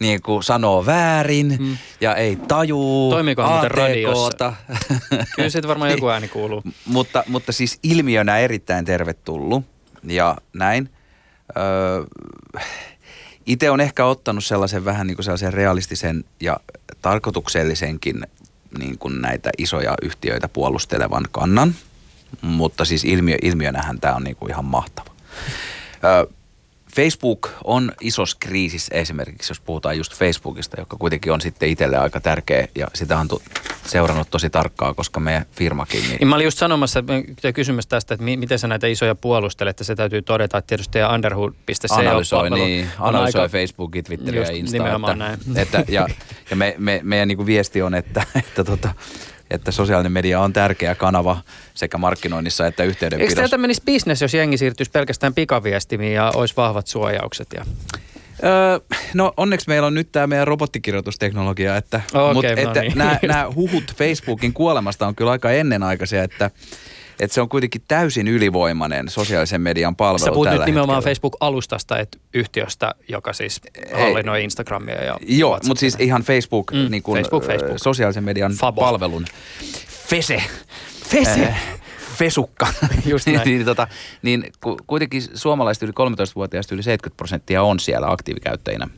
niin 0.01 0.23
kuin 0.23 0.43
sanoo 0.43 0.87
väärin 0.87 1.59
hmm. 1.59 1.77
ja 2.01 2.15
ei 2.15 2.37
tajuu 2.37 3.11
Toimiiko 3.11 3.47
muuten 3.49 3.71
radiossa? 3.71 4.53
Kyllä 5.37 5.49
siitä 5.49 5.69
varmaan 5.69 5.91
joku 5.91 6.09
ääni 6.09 6.29
kuuluu. 6.29 6.63
mutta, 6.85 7.25
mutta 7.27 7.53
siis 7.53 7.79
ilmiönä 7.83 8.39
erittäin 8.39 8.85
tervetullut 8.85 9.65
ja 10.05 10.37
näin. 10.53 10.91
Öö, 11.57 12.05
itse 13.47 13.71
on 13.71 13.81
ehkä 13.81 14.05
ottanut 14.05 14.45
sellaisen 14.45 14.85
vähän 14.85 15.07
niin 15.07 15.17
kuin 15.17 15.25
sellaisen 15.25 15.53
realistisen 15.53 16.25
ja 16.41 16.61
tarkoituksellisenkin 17.03 18.27
niin 18.79 18.99
kuin 18.99 19.23
näitä 19.23 19.51
isoja 19.59 19.95
yhtiöitä 20.03 20.49
puolustelevan 20.49 21.25
kannan. 21.33 21.75
Mutta 22.41 22.85
siis 22.85 23.05
ilmiö, 23.05 23.37
ilmiönähän 23.43 24.01
tämä 24.01 24.15
on 24.15 24.25
niin 24.25 24.37
kuin 24.37 24.51
ihan 24.51 24.65
mahtava. 24.65 25.11
Öö, 26.05 26.27
Facebook 26.97 27.49
on 27.65 27.93
isossa 28.01 28.37
kriisissä 28.41 28.95
esimerkiksi, 28.95 29.51
jos 29.51 29.61
puhutaan 29.61 29.97
just 29.97 30.15
Facebookista, 30.15 30.81
joka 30.81 30.97
kuitenkin 30.97 31.33
on 31.33 31.41
sitten 31.41 31.69
itselle 31.69 31.97
aika 31.97 32.21
tärkeä 32.21 32.69
ja 32.75 32.87
sitä 32.95 33.19
on 33.19 33.29
seurannut 33.87 34.31
tosi 34.31 34.51
tarkkaa, 34.51 34.95
koska 34.95 35.21
meidän 35.21 35.47
firmakin... 35.53 36.03
Niin... 36.09 36.29
Mä 36.29 36.35
olin 36.35 36.45
just 36.45 36.59
sanomassa 36.59 37.05
ja 37.43 37.53
kysymässä 37.53 37.89
tästä, 37.89 38.15
että 38.15 38.25
mi- 38.25 38.37
miten 38.37 38.59
sä 38.59 38.69
näitä 38.69 38.87
isoja 38.87 39.15
puolustelet, 39.15 39.71
että 39.71 39.85
se 39.85 39.95
täytyy 39.95 40.23
todeta, 40.23 40.59
että 40.59 40.69
tietysti 40.69 40.93
teidän 40.93 41.15
underhood.co 41.15 41.95
analysoi, 41.95 42.51
niin, 42.51 42.89
analysoi 42.99 43.43
aika- 43.43 43.53
Facebookia, 43.53 44.03
Twitteriä 44.03 44.43
ja 44.43 44.63
nimenomaan 44.73 45.23
että, 45.23 45.45
näin. 45.47 45.59
että, 45.59 45.85
ja 45.89 46.09
ja 46.51 46.57
me, 46.57 46.75
me, 46.79 47.01
meidän 47.03 47.29
niin 47.29 47.37
kuin 47.37 47.47
viesti 47.47 47.83
on, 47.83 47.95
että, 47.95 48.23
että, 48.35 48.65
tota, 48.65 48.95
että 49.55 49.71
sosiaalinen 49.71 50.13
media 50.13 50.41
on 50.41 50.53
tärkeä 50.53 50.95
kanava 50.95 51.41
sekä 51.75 51.99
markkinoinnissa 51.99 52.67
että 52.67 52.83
Eikö 52.83 52.91
yhteydenpidossa. 52.91 53.37
teiltä 53.37 53.59
menisi 53.59 53.83
bisnes, 53.87 54.23
jos 54.23 54.35
jengi 54.35 54.59
siirtyisi 54.59 54.91
pelkästään 54.91 55.35
pikaviestimiin 55.35 56.15
ja 56.15 56.33
olisi 56.35 56.55
vahvat 56.57 56.87
suojaukset? 56.87 57.49
Ja... 57.55 57.65
Öö, 58.45 58.97
no 59.15 59.33
onneksi 59.37 59.69
meillä 59.69 59.87
on 59.87 59.95
nyt 59.95 60.13
tämä 60.13 60.27
meidän 60.27 60.47
robottikirjoitusteknologia, 60.47 61.77
että, 61.77 62.01
Okei, 62.15 62.35
mut, 62.35 62.45
no 62.45 62.71
että 62.71 62.81
niin. 62.81 62.99
nämä, 62.99 63.19
nämä 63.29 63.53
huhut 63.55 63.95
Facebookin 63.97 64.53
kuolemasta 64.53 65.07
on 65.07 65.15
kyllä 65.15 65.31
aika 65.31 65.51
ennenaikaisia, 65.51 66.23
että, 66.23 66.51
että 67.23 67.35
se 67.35 67.41
on 67.41 67.49
kuitenkin 67.49 67.83
täysin 67.89 68.29
ylivoimainen 68.29 69.09
sosiaalisen 69.09 69.61
median 69.61 69.97
palvelu 69.97 70.25
Sä 70.25 70.33
puhut 70.33 70.45
tällä 70.49 70.59
nyt 70.59 70.67
nimenomaan 70.67 70.97
hetkellä. 70.97 71.11
Facebook-alustasta, 71.15 71.99
että 71.99 72.19
yhtiöstä, 72.35 72.95
joka 73.09 73.33
siis 73.33 73.61
Ei. 73.75 74.03
hallinnoi 74.03 74.45
Instagramia 74.45 75.05
ja 75.05 75.17
Joo, 75.27 75.59
mutta 75.67 75.81
siis 75.81 75.97
ihan 76.01 76.23
Facebook, 76.23 76.73
Mm, 76.73 76.91
niin 76.91 77.03
kuin, 77.03 77.17
Facebook, 77.23 77.45
Facebook, 77.45 77.79
sosiaalisen 77.79 78.25
median 78.25 78.53
Fabo. 78.53 78.81
palvelun. 78.81 79.25
Fese. 80.09 80.43
Fese. 81.05 81.43
Äh, 81.45 81.63
fesukka. 82.19 82.67
Just 83.07 83.27
niin, 83.27 83.37
näin. 83.37 83.49
niin, 83.49 83.65
tota, 83.65 83.89
niin 84.23 84.53
ku, 84.61 84.77
kuitenkin 84.87 85.23
suomalaiset 85.35 85.83
yli 85.83 85.93
13-vuotiaista 85.93 86.75
yli 86.75 86.83
70 86.83 87.17
prosenttia 87.17 87.63
on 87.63 87.81
siellä 87.81 88.11
aktiivikäyttäjinä. 88.11 88.89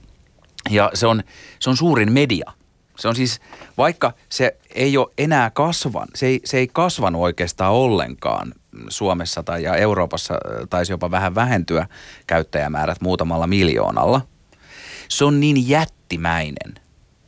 Ja 0.70 0.91
se 0.95 1.07
on, 1.07 1.22
se 1.61 1.70
on 1.70 1.77
suurin 1.77 2.12
media. 2.12 2.53
Se 2.97 3.09
on 3.09 3.16
siis, 3.16 3.40
vaikka 3.78 4.12
se 4.28 4.57
ei 4.74 4.97
ole 4.97 5.11
enää 5.18 5.51
kasvan, 5.51 6.09
se 6.14 6.26
ei, 6.26 6.40
se 6.45 6.59
ei 6.59 6.68
kasvanut 6.72 7.22
oikeastaan 7.22 7.72
ollenkaan 7.72 8.55
Suomessa 8.88 9.42
tai 9.42 9.62
ja 9.62 9.76
Euroopassa 9.76 10.34
äh, 10.34 10.68
taisi 10.70 10.92
jopa 10.92 11.11
vähän 11.11 11.34
vähentyä 11.34 11.86
käyttäjämäärät 12.26 13.01
muutamalla 13.01 13.47
miljoonalla. 13.47 14.20
Se 15.09 15.24
on 15.24 15.40
niin 15.40 15.68
jättimäinen 15.68 16.74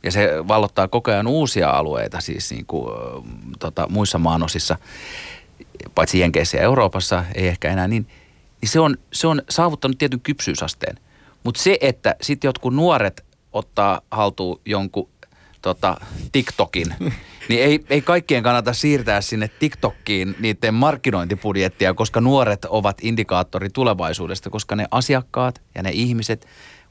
ja 0.03 0.11
se 0.11 0.29
vallottaa 0.47 0.87
koko 0.87 1.11
ajan 1.11 1.27
uusia 1.27 1.69
alueita 1.69 2.21
siis 2.21 2.51
niin 2.51 2.65
kuin, 2.65 2.93
äh, 2.93 3.23
tota, 3.59 3.87
muissa 3.89 4.17
maanosissa, 4.17 4.77
paitsi 5.95 6.19
Jenkeissä 6.19 6.57
ja 6.57 6.63
Euroopassa, 6.63 7.25
ei 7.35 7.47
ehkä 7.47 7.71
enää 7.71 7.87
niin, 7.87 8.07
niin 8.61 8.69
se 8.69 8.79
on, 8.79 8.97
se 9.13 9.27
on 9.27 9.41
saavuttanut 9.49 9.97
tietyn 9.97 10.21
kypsyysasteen. 10.21 10.97
Mutta 11.43 11.61
se, 11.61 11.77
että 11.81 12.15
sitten 12.21 12.47
jotkut 12.47 12.73
nuoret 12.73 13.25
ottaa 13.53 14.01
haltuun 14.11 14.61
jonkun 14.65 15.09
tota, 15.61 15.97
TikTokin, 16.31 16.95
niin 17.49 17.63
ei, 17.63 17.85
ei 17.89 18.01
kaikkien 18.01 18.43
kannata 18.43 18.73
siirtää 18.73 19.21
sinne 19.21 19.47
TikTokkiin 19.47 20.35
niiden 20.39 20.73
markkinointibudjettia, 20.73 21.93
koska 21.93 22.21
nuoret 22.21 22.65
ovat 22.65 22.97
indikaattori 23.01 23.69
tulevaisuudesta, 23.69 24.49
koska 24.49 24.75
ne 24.75 24.85
asiakkaat 24.91 25.61
ja 25.75 25.83
ne 25.83 25.89
ihmiset 25.93 26.47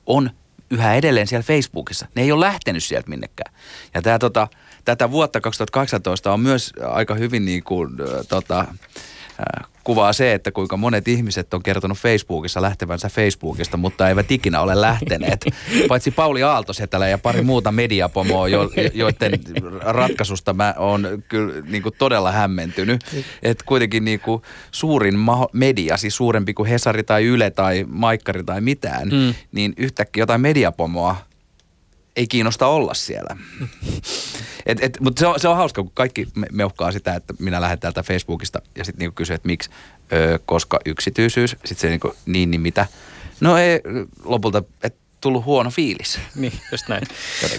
on 0.07 0.31
yhä 0.71 0.95
edelleen 0.95 1.27
siellä 1.27 1.43
Facebookissa. 1.43 2.07
Ne 2.15 2.23
ei 2.23 2.33
ole 2.33 2.47
lähtenyt 2.47 2.85
sieltä 2.85 3.09
minnekään. 3.09 3.55
Ja 3.95 4.03
tää, 4.03 4.19
tota, 4.19 4.49
tätä 4.85 5.11
vuotta 5.11 5.41
2018 5.41 6.33
on 6.33 6.41
myös 6.41 6.73
aika 6.91 7.15
hyvin 7.15 7.45
niin 7.45 7.63
kuin, 7.65 7.91
tota, 8.29 8.65
kuvaa 9.85 10.13
se, 10.13 10.33
että 10.33 10.53
kuinka 10.53 10.77
monet 10.77 11.09
ihmiset 11.09 11.55
on 11.55 11.63
kertonut 11.63 11.99
Facebookissa 11.99 12.63
lähtevänsä 12.63 13.09
Facebookista, 13.09 13.77
mutta 13.77 14.09
eivät 14.09 14.31
ikinä 14.31 14.61
ole 14.61 14.81
lähteneet. 14.81 15.45
Paitsi 15.89 16.11
Pauli 16.11 16.43
Aaltosetälä 16.43 17.09
ja 17.09 17.19
pari 17.19 17.43
muuta 17.43 17.73
mediapomoa, 17.73 18.49
jo, 18.49 18.71
joiden 18.95 19.33
ratkaisusta 19.81 20.55
mä 20.55 20.75
oon 20.79 21.09
kyllä 21.29 21.63
niin 21.67 21.83
kuin 21.83 21.95
todella 21.99 22.33
hämmentynyt. 22.33 23.05
Että 23.43 23.65
kuitenkin 23.67 24.05
niin 24.05 24.21
kuin 24.21 24.43
suurin 24.71 25.15
maho- 25.15 25.51
media, 25.53 25.97
siis 25.97 26.17
suurempi 26.17 26.55
kuin 26.55 26.69
Hesari 26.69 27.03
tai 27.03 27.25
Yle 27.25 27.51
tai 27.51 27.85
Maikkari 27.89 28.45
tai 28.45 28.61
mitään, 28.61 29.09
Mm. 29.09 29.15
mm. 29.17 29.35
niin 29.53 29.75
yhtäkkiä 29.77 30.23
jotain 30.23 30.41
mediapomoa 30.41 31.17
ei 32.17 32.27
kiinnosta 32.27 32.67
olla 32.67 32.95
siellä. 32.95 33.37
Et, 34.67 34.79
et, 34.83 35.01
mutta 35.01 35.21
se 35.21 35.27
on, 35.27 35.41
se 35.41 35.49
on 35.49 35.57
hauska, 35.57 35.83
kun 35.83 35.93
kaikki 35.95 36.29
me- 36.35 36.47
meuhkaa 36.53 36.93
sitä, 36.93 37.15
että 37.15 37.35
minä 37.39 37.61
lähden 37.61 37.79
täältä 37.79 38.03
Facebookista 38.03 38.63
ja 38.77 38.85
sitten 38.85 38.99
niinku 38.99 39.15
kysyy, 39.15 39.35
että 39.35 39.47
miksi, 39.47 39.71
öö, 40.13 40.39
koska 40.47 40.79
yksityisyys. 40.85 41.51
Sitten 41.51 41.77
se 41.77 41.89
niinku, 41.89 42.15
niin, 42.27 42.51
niin 42.51 42.61
mitä. 42.61 42.87
No 43.41 43.57
ei 43.57 43.81
lopulta, 44.25 44.63
että 44.83 45.06
tullut 45.27 45.45
huono 45.45 45.71
fiilis. 45.71 46.19
Niin, 46.35 46.53
just 46.73 46.89
näin. 46.89 47.03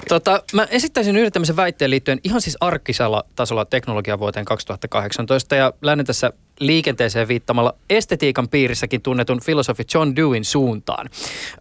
tota, 0.08 0.44
mä 0.54 0.68
esittäisin 0.72 1.16
yhden 1.16 1.32
tämmöisen 1.32 1.56
väitteen 1.56 1.92
liittyen 1.92 2.20
ihan 2.24 2.42
siis 2.42 2.58
arkisella 2.60 3.24
tasolla 3.36 3.66
teknologia 3.66 4.20
vuoteen 4.20 4.46
2018 4.46 5.56
ja 5.56 5.74
lähden 5.82 6.06
tässä 6.06 6.32
liikenteeseen 6.60 7.28
viittamalla 7.28 7.76
estetiikan 7.90 8.50
piirissäkin 8.50 9.02
tunnetun 9.02 9.42
filosofi 9.42 9.84
John 9.94 10.16
Dewin 10.16 10.46
suuntaan. 10.46 11.10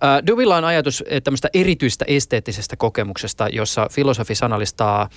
Äh, 0.05 0.27
Dewilla 0.27 0.57
on 0.57 0.65
ajatus 0.65 1.05
eh, 1.07 1.23
tämmöistä 1.23 1.49
erityistä 1.55 2.05
esteettisestä 2.09 2.77
kokemuksesta, 2.77 3.49
jossa 3.49 3.89
filosofi 3.93 4.35
sanallistaa 4.35 5.09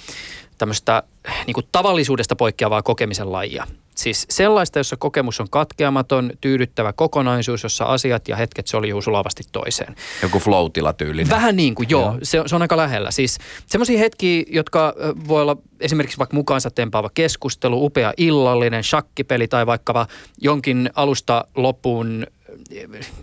tämmöistä 0.57 1.03
niin 1.47 1.53
kuin 1.53 1.67
tavallisuudesta 1.71 2.35
poikkeavaa 2.35 2.81
kokemisen 2.81 3.31
lajia. 3.31 3.67
Siis 3.99 4.25
sellaista, 4.29 4.79
jossa 4.79 4.97
kokemus 4.97 5.39
on 5.39 5.49
katkeamaton, 5.49 6.31
tyydyttävä 6.41 6.93
kokonaisuus, 6.93 7.63
jossa 7.63 7.85
asiat 7.85 8.27
ja 8.27 8.35
hetket 8.35 8.67
soljuu 8.67 9.01
sulavasti 9.01 9.43
toiseen. 9.51 9.95
Joku 10.21 10.39
flow 10.39 10.65
tyylinen. 10.97 11.29
Vähän 11.29 11.55
niin 11.55 11.75
kuin, 11.75 11.89
joo. 11.89 12.15
Se, 12.23 12.39
on- 12.39 12.49
se 12.49 12.55
on 12.55 12.61
aika 12.61 12.77
lähellä. 12.77 13.11
Siis 13.11 13.37
semmoisia 13.65 13.99
hetkiä, 13.99 14.43
jotka 14.47 14.93
voi 15.27 15.41
olla 15.41 15.57
esimerkiksi 15.79 16.17
vaikka 16.17 16.35
mukaansa 16.37 16.71
tempaava 16.71 17.09
keskustelu, 17.13 17.85
upea 17.85 18.13
illallinen, 18.17 18.83
shakkipeli 18.83 19.47
tai 19.47 19.65
vaikka 19.65 20.07
jonkin 20.41 20.89
alusta 20.95 21.45
loppuun 21.55 22.27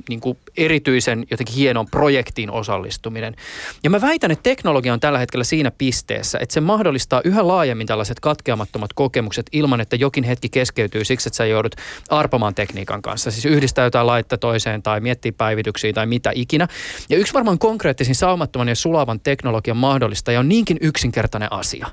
niin 0.09 0.21
kuin 0.21 0.39
erityisen 0.57 1.27
jotenkin 1.31 1.55
hienon 1.55 1.87
projektiin 1.87 2.51
osallistuminen. 2.51 3.37
Ja 3.85 3.91
mä 3.91 4.01
väitän, 4.01 4.31
että 4.31 4.43
teknologia 4.43 4.93
on 4.93 5.01
tällä 5.01 5.19
hetkellä 5.19 5.45
siinä 5.45 5.71
pisteessä, 5.71 6.39
että 6.39 6.53
se 6.53 6.61
mahdollistaa 6.61 7.21
yhä 7.25 7.49
laajemmin 7.49 7.87
tällaiset 7.87 8.21
katkeamattomat 8.21 8.93
kokemukset 8.93 9.47
ilman, 9.53 9.81
että 9.81 9.97
jokin 9.97 10.25
hetki 10.25 10.49
keskeytyy 10.49 11.05
siksi, 11.05 11.29
että 11.29 11.37
sä 11.37 11.47
joudut 11.47 11.75
arpamaan 12.09 12.55
tekniikan 12.55 13.03
kanssa. 13.03 13.31
Siis 13.31 13.45
yhdistää 13.45 13.85
jotain 13.85 14.07
laitetta 14.07 14.39
toiseen 14.39 14.83
tai 14.83 15.01
miettiä 15.01 15.33
päivityksiä 15.33 15.93
tai 15.93 16.07
mitä 16.07 16.31
ikinä. 16.35 16.69
Ja 17.09 17.19
yksi 17.19 17.35
varmaan 17.35 17.59
konkreettisin 17.59 18.15
saumattoman 18.15 18.69
ja 18.69 18.75
sulavan 18.75 19.21
teknologian 19.21 19.77
mahdollistaja 19.77 20.41
on 20.41 20.49
niinkin 20.49 20.79
yksinkertainen 20.81 21.53
asia 21.53 21.87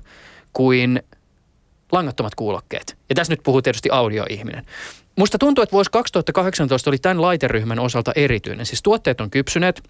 kuin 0.53 1.03
langattomat 1.91 2.35
kuulokkeet. 2.35 2.97
Ja 3.09 3.15
tässä 3.15 3.33
nyt 3.33 3.43
puhuu 3.43 3.61
tietysti 3.61 3.89
audioihminen. 3.89 4.65
Musta 5.15 5.37
tuntuu, 5.37 5.61
että 5.61 5.73
vuosi 5.73 5.91
2018 5.91 6.89
oli 6.89 6.97
tämän 6.97 7.21
laiteryhmän 7.21 7.79
osalta 7.79 8.11
erityinen. 8.15 8.65
Siis 8.65 8.81
tuotteet 8.83 9.21
on 9.21 9.29
kypsyneet, 9.29 9.83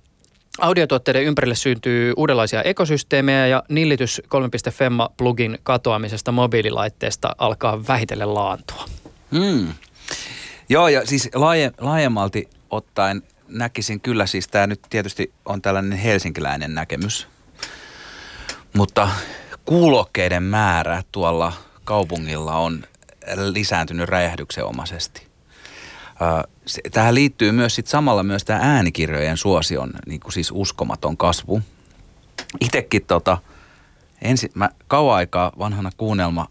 Audiotuotteiden 0.59 1.23
ympärille 1.23 1.55
syntyy 1.55 2.13
uudenlaisia 2.17 2.61
ekosysteemejä 2.61 3.47
ja 3.47 3.63
nillitys 3.69 4.21
3.5 4.25 5.13
plugin 5.17 5.59
katoamisesta 5.63 6.31
mobiililaitteesta 6.31 7.35
alkaa 7.37 7.87
vähitellen 7.87 8.33
laantua. 8.33 8.85
Mm. 9.31 9.73
Joo, 10.69 10.87
ja 10.87 11.05
siis 11.05 11.29
laaje, 11.35 11.71
laajemmalti 11.79 12.49
ottaen 12.69 13.23
näkisin 13.47 14.01
kyllä, 14.01 14.25
siis 14.25 14.47
tämä 14.47 14.67
nyt 14.67 14.81
tietysti 14.89 15.33
on 15.45 15.61
tällainen 15.61 15.97
helsinkiläinen 15.97 16.75
näkemys, 16.75 17.27
mutta 18.73 19.09
kuulokkeiden 19.65 20.43
määrä 20.43 21.03
tuolla 21.11 21.53
kaupungilla 21.83 22.55
on 22.55 22.83
lisääntynyt 23.35 24.09
räjähdyksenomaisesti. 24.09 25.27
Tähän 26.91 27.15
liittyy 27.15 27.51
myös 27.51 27.75
sit 27.75 27.87
samalla 27.87 28.23
myös 28.23 28.43
tämä 28.43 28.59
äänikirjojen 28.61 29.37
suosion 29.37 29.93
niin 30.05 30.21
siis 30.29 30.51
uskomaton 30.53 31.17
kasvu. 31.17 31.61
Itekin 32.61 33.05
tota, 33.05 33.37
ensin, 34.21 34.51
mä 34.53 34.69
kauan 34.87 35.15
aikaa 35.15 35.51
vanhana 35.59 35.89
kuunnelma 35.97 36.47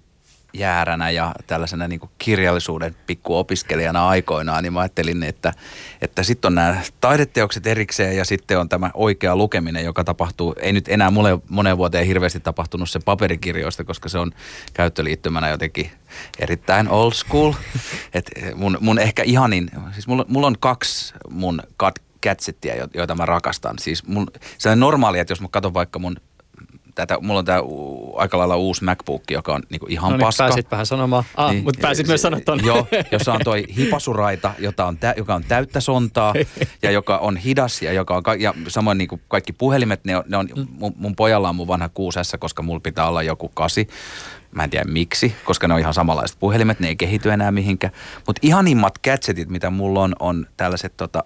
jääränä 0.54 1.10
ja 1.10 1.34
tällaisena 1.46 1.88
niin 1.88 2.00
kirjallisuuden 2.18 2.96
pikkuopiskelijana 3.06 4.08
aikoinaan, 4.08 4.62
niin 4.62 4.72
mä 4.72 4.80
ajattelin, 4.80 5.22
että, 5.22 5.52
että 6.00 6.22
sitten 6.22 6.48
on 6.48 6.54
nämä 6.54 6.80
taideteokset 7.00 7.66
erikseen 7.66 8.16
ja 8.16 8.24
sitten 8.24 8.58
on 8.58 8.68
tämä 8.68 8.90
oikea 8.94 9.36
lukeminen, 9.36 9.84
joka 9.84 10.04
tapahtuu, 10.04 10.54
ei 10.60 10.72
nyt 10.72 10.88
enää 10.88 11.10
mulle 11.10 11.38
moneen 11.48 11.76
vuoteen 11.76 12.06
hirveästi 12.06 12.40
tapahtunut 12.40 12.90
se 12.90 13.00
paperikirjoista, 13.04 13.84
koska 13.84 14.08
se 14.08 14.18
on 14.18 14.32
käyttöliittymänä 14.74 15.48
jotenkin 15.48 15.90
erittäin 16.38 16.88
old 16.88 17.12
school. 17.12 17.52
Et 18.14 18.30
mun, 18.54 18.78
mun 18.80 18.98
ehkä 18.98 19.22
ihanin, 19.22 19.70
siis 19.92 20.06
mulla, 20.06 20.24
mulla 20.28 20.46
on 20.46 20.58
kaksi 20.60 21.14
mun 21.30 21.62
gadgettia, 22.22 22.76
jo- 22.76 22.88
joita 22.94 23.14
mä 23.14 23.26
rakastan. 23.26 23.78
Siis 23.78 24.06
mun, 24.06 24.26
se 24.58 24.70
on 24.70 24.80
normaali, 24.80 25.18
että 25.18 25.32
jos 25.32 25.40
mä 25.40 25.48
katson 25.50 25.74
vaikka 25.74 25.98
mun 25.98 26.16
tätä, 26.94 27.18
mulla 27.20 27.38
on 27.38 27.44
tämä 27.44 27.60
aika 28.16 28.38
lailla 28.38 28.56
uusi 28.56 28.84
MacBook, 28.84 29.22
joka 29.30 29.54
on 29.54 29.62
niinku 29.70 29.86
ihan 29.88 30.10
no 30.10 30.16
niin, 30.16 30.26
paska. 30.26 30.44
pääsit 30.44 30.70
vähän 30.70 30.86
sanomaan. 30.86 31.24
Ah, 31.36 31.50
niin, 31.50 31.64
mutta 31.64 31.80
pääsit 31.80 32.06
myös 32.06 32.22
sanoa 32.22 32.40
ton. 32.40 32.64
Joo, 32.64 32.86
jossa 33.12 33.32
on 33.32 33.40
toi 33.44 33.64
hipasuraita, 33.76 34.54
jota 34.58 34.86
on 34.86 34.98
tä, 34.98 35.14
joka 35.16 35.34
on 35.34 35.44
täyttä 35.44 35.80
sontaa 35.80 36.34
ja 36.82 36.90
joka 36.90 37.18
on 37.18 37.36
hidas 37.36 37.82
ja, 37.82 37.92
joka 37.92 38.16
on, 38.16 38.22
ka- 38.22 38.34
ja 38.34 38.54
samoin 38.68 38.98
niin 38.98 39.08
kuin 39.08 39.20
kaikki 39.28 39.52
puhelimet, 39.52 40.04
ne 40.04 40.16
on, 40.16 40.24
ne 40.28 40.36
on 40.36 40.48
mun, 40.78 40.92
mun 40.96 41.16
pojalla 41.16 41.48
on 41.48 41.56
mun 41.56 41.68
vanha 41.68 41.88
6 41.88 42.18
koska 42.38 42.62
mulla 42.62 42.80
pitää 42.80 43.08
olla 43.08 43.22
joku 43.22 43.48
kasi. 43.48 43.88
Mä 44.50 44.64
en 44.64 44.70
tiedä 44.70 44.84
miksi, 44.84 45.34
koska 45.44 45.68
ne 45.68 45.74
on 45.74 45.80
ihan 45.80 45.94
samanlaiset 45.94 46.38
puhelimet, 46.40 46.80
ne 46.80 46.88
ei 46.88 46.96
kehity 46.96 47.30
enää 47.30 47.50
mihinkään. 47.52 47.92
Mutta 48.26 48.40
ihanimmat 48.42 48.98
gadgetit, 49.04 49.48
mitä 49.48 49.70
mulla 49.70 50.00
on, 50.00 50.16
on 50.20 50.46
tällaiset 50.56 50.96
tota, 50.96 51.24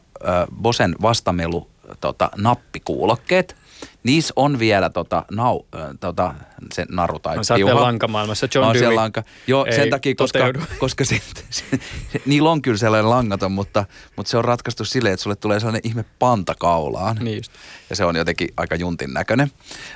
Bosen 0.62 0.94
vastamelu 1.02 1.70
tota, 2.00 2.30
nappikuulokkeet. 2.36 3.56
Niissä 4.02 4.32
on 4.36 4.58
vielä 4.58 4.90
tota, 4.90 5.24
nau, 5.30 5.60
tota, 6.00 6.34
se 6.72 6.86
naru 6.88 7.18
tai 7.18 7.36
No, 7.36 7.44
sä 7.44 7.54
vielä 7.54 7.80
lankamaailmassa. 7.80 8.48
John 8.54 8.66
oon 8.66 8.74
Dewey 8.74 8.94
lanka. 8.94 9.22
Joo, 9.46 9.64
ei 9.64 9.72
sen 9.72 9.90
takia, 9.90 10.14
koska, 10.14 10.38
toteudu. 10.38 10.60
koska 10.78 11.04
se, 11.04 11.20
se, 11.50 11.64
se, 12.10 12.22
niillä 12.26 12.50
on 12.50 12.62
kyllä 12.62 12.78
sellainen 12.78 13.10
langaton, 13.10 13.52
mutta, 13.52 13.84
mutta 14.16 14.30
se 14.30 14.36
on 14.36 14.44
ratkaistu 14.44 14.84
silleen, 14.84 15.14
että 15.14 15.22
sulle 15.22 15.36
tulee 15.36 15.60
sellainen 15.60 15.80
ihme 15.84 16.04
panta 16.18 16.54
kaulaan. 16.58 17.16
Niin 17.20 17.36
just. 17.36 17.52
Ja 17.90 17.96
se 17.96 18.04
on 18.04 18.16
jotenkin 18.16 18.48
aika 18.56 18.74
juntin 18.74 19.14
näköinen. 19.14 19.50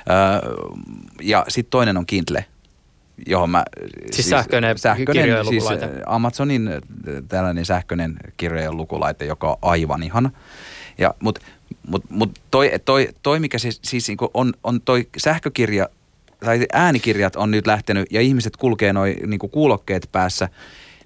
Öö, 0.09 0.51
ja 1.21 1.45
sitten 1.47 1.71
toinen 1.71 1.97
on 1.97 2.05
Kindle, 2.05 2.45
johon 3.27 3.49
mä... 3.49 3.63
Siis 4.11 4.29
sähköinen 4.29 4.75
kirjojen 5.11 5.45
siis 5.45 5.63
Amazonin 6.05 6.69
tällainen 7.27 7.65
sähköinen 7.65 8.17
kirjojen 8.37 8.77
lukulaite, 8.77 9.25
joka 9.25 9.49
on 9.49 9.57
aivan 9.61 10.03
ihana. 10.03 10.31
Ja, 10.97 11.13
mut, 11.19 11.39
mut, 11.87 12.03
mut 12.09 12.39
toi, 12.51 12.71
toi, 12.85 13.09
toi, 13.23 13.39
mikä 13.39 13.57
siis, 13.57 13.79
siis 13.83 14.07
niinku 14.07 14.29
on, 14.33 14.53
on 14.63 14.81
toi 14.81 15.07
sähkökirja, 15.17 15.89
tai 16.39 16.65
äänikirjat 16.73 17.35
on 17.35 17.51
nyt 17.51 17.67
lähtenyt 17.67 18.07
ja 18.11 18.21
ihmiset 18.21 18.57
kulkee 18.57 18.93
noin 18.93 19.15
niinku 19.27 19.47
kuulokkeet 19.47 20.09
päässä, 20.11 20.49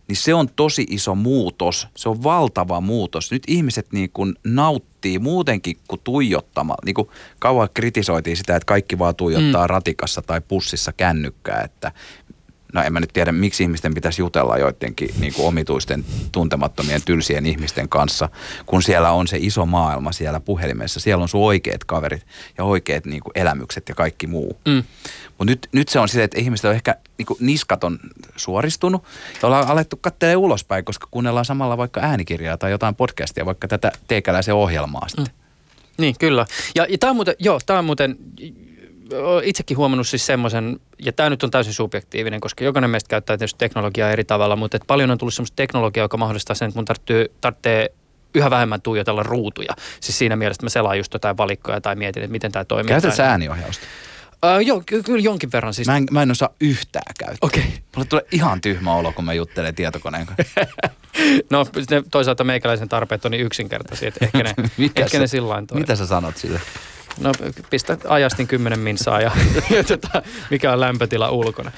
niin 0.07 0.15
se 0.15 0.33
on 0.33 0.49
tosi 0.55 0.85
iso 0.89 1.15
muutos. 1.15 1.87
Se 1.95 2.09
on 2.09 2.23
valtava 2.23 2.81
muutos. 2.81 3.31
Nyt 3.31 3.43
ihmiset 3.47 3.87
niin 3.91 4.09
kuin 4.13 4.35
nauttii 4.43 5.19
muutenkin 5.19 5.77
kuin 5.87 6.01
tuijottamalla. 6.03 6.81
Niin 6.85 6.95
kuin 6.95 7.09
kauan 7.39 7.69
kritisoitiin 7.73 8.37
sitä, 8.37 8.55
että 8.55 8.65
kaikki 8.65 8.99
vaan 8.99 9.15
tuijottaa 9.15 9.67
mm. 9.67 9.69
ratikassa 9.69 10.21
tai 10.21 10.41
pussissa 10.41 10.93
kännykkää, 10.93 11.61
että 11.61 11.91
no 12.75 12.83
en 12.83 12.93
mä 12.93 12.99
nyt 12.99 13.09
tiedä, 13.13 13.31
miksi 13.31 13.63
ihmisten 13.63 13.93
pitäisi 13.93 14.21
jutella 14.21 14.57
joidenkin 14.57 15.09
niin 15.19 15.33
kuin 15.33 15.47
omituisten, 15.47 16.05
tuntemattomien, 16.31 17.01
tylsien 17.05 17.45
ihmisten 17.45 17.89
kanssa, 17.89 18.29
kun 18.65 18.83
siellä 18.83 19.11
on 19.11 19.27
se 19.27 19.37
iso 19.39 19.65
maailma 19.65 20.11
siellä 20.11 20.39
puhelimessa. 20.39 20.99
Siellä 20.99 21.21
on 21.21 21.29
sun 21.29 21.41
oikeat 21.41 21.83
kaverit 21.83 22.25
ja 22.57 22.63
oikeat 22.63 23.05
niin 23.05 23.23
kuin 23.23 23.31
elämykset 23.35 23.89
ja 23.89 23.95
kaikki 23.95 24.27
muu. 24.27 24.57
Mm. 24.65 24.83
Mutta 25.27 25.51
nyt, 25.51 25.69
nyt 25.71 25.89
se 25.89 25.99
on 25.99 26.09
silleen, 26.09 26.25
että 26.25 26.39
ihmiset 26.39 26.65
on 26.65 26.73
ehkä 26.73 26.95
niin 27.17 27.25
kuin 27.25 27.37
niskat 27.39 27.83
on 27.83 27.99
suoristunut 28.35 29.03
ja 29.41 29.47
ollaan 29.47 29.67
alettu 29.67 29.97
katselemaan 30.01 30.43
ulospäin, 30.43 30.85
koska 30.85 31.07
kuunnellaan 31.11 31.45
samalla 31.45 31.77
vaikka 31.77 32.01
äänikirjaa 32.01 32.57
tai 32.57 32.71
jotain 32.71 32.95
podcastia, 32.95 33.45
vaikka 33.45 33.67
tätä 33.67 33.91
teikäläisen 34.07 34.55
ohjelmaa 34.55 35.07
sitten. 35.07 35.25
Mm. 35.25 35.45
Niin, 35.97 36.15
kyllä. 36.19 36.45
Ja, 36.75 36.85
ja 36.89 36.97
tämä 36.97 37.09
on 37.09 37.15
muuten, 37.15 37.35
joo, 37.39 37.59
tämä 37.65 37.79
on 37.79 37.85
muuten, 37.85 38.17
itsekin 39.43 39.77
huomannut 39.77 40.07
siis 40.07 40.25
semmoisen, 40.25 40.79
ja 40.99 41.13
tämä 41.13 41.29
nyt 41.29 41.43
on 41.43 41.51
täysin 41.51 41.73
subjektiivinen, 41.73 42.41
koska 42.41 42.63
jokainen 42.63 42.89
meistä 42.89 43.07
käyttää 43.07 43.37
tietysti 43.37 43.57
teknologiaa 43.57 44.09
eri 44.11 44.23
tavalla, 44.23 44.55
mutta 44.55 44.77
et 44.77 44.83
paljon 44.87 45.11
on 45.11 45.17
tullut 45.17 45.33
semmoista 45.33 45.55
teknologiaa, 45.55 46.03
joka 46.03 46.17
mahdollistaa 46.17 46.55
sen, 46.55 46.67
että 46.67 46.77
mun 46.77 46.85
tarvitsee, 46.85 47.29
tarvitsee 47.41 47.91
yhä 48.35 48.49
vähemmän 48.49 48.81
tuijotella 48.81 49.23
ruutuja. 49.23 49.73
Siis 49.99 50.17
siinä 50.17 50.35
mielessä, 50.35 50.57
että 50.57 50.65
mä 50.65 50.69
selaan 50.69 50.97
just 50.97 51.13
jotain 51.13 51.37
valikkoja 51.37 51.81
tai 51.81 51.95
mietin, 51.95 52.23
että 52.23 52.31
miten 52.31 52.51
tämä 52.51 52.65
toimii. 52.65 52.89
Käytät 52.89 53.15
sä 53.15 53.29
ääniohjausta? 53.29 53.85
Öö, 54.45 54.61
joo, 54.61 54.83
ky- 54.85 55.03
kyllä 55.03 55.21
jonkin 55.21 55.51
verran 55.51 55.73
siis. 55.73 55.87
Mä 55.87 55.97
en, 55.97 56.05
mä 56.11 56.21
en 56.21 56.31
osaa 56.31 56.49
yhtään 56.61 57.13
käyttää. 57.19 57.37
Okei. 57.41 57.73
Mulle 57.95 58.07
tulee 58.07 58.25
ihan 58.31 58.61
tyhmä 58.61 58.93
olo, 58.95 59.11
kun 59.11 59.25
mä 59.25 59.33
juttelen 59.33 59.75
tietokoneen 59.75 60.25
kanssa. 60.25 60.43
No 61.49 61.65
ne, 61.89 62.03
toisaalta 62.11 62.43
meikäläisen 62.43 62.89
tarpeet 62.89 63.25
on 63.25 63.31
niin 63.31 63.45
yksinkertaisia, 63.45 64.07
että 64.07 64.25
ehkä 64.25 64.43
ne, 64.43 64.55
ehkä 64.95 65.07
sä- 65.07 65.19
ne 65.19 65.27
sillä 65.27 65.53
toimii. 65.53 65.81
Mitä 65.81 65.95
sä 65.95 66.05
sanot 66.05 66.37
sille? 66.37 66.61
No 67.19 67.31
pistä 67.69 67.97
ajastin 68.07 68.47
10 68.47 68.79
minsaa 68.79 69.21
ja, 69.21 69.31
ja 69.75 69.83
tota, 69.83 70.21
mikä 70.49 70.73
on 70.73 70.79
lämpötila 70.79 71.31
ulkona. 71.31 71.71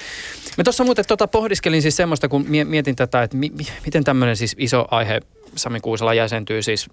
Mä 0.58 0.64
tuossa 0.64 0.84
muuten 0.84 1.04
tota 1.08 1.28
pohdiskelin 1.28 1.82
siis 1.82 1.96
semmoista, 1.96 2.28
kun 2.28 2.44
mie- 2.48 2.64
mietin 2.64 2.96
tätä, 2.96 3.22
että 3.22 3.36
mi- 3.36 3.52
mi- 3.56 3.66
miten 3.84 4.04
tämmöinen 4.04 4.36
siis 4.36 4.56
iso 4.58 4.86
aihe 4.90 5.20
Sami 5.56 5.80
Kuusela 5.80 6.14
jäsentyy 6.14 6.62
siis 6.62 6.90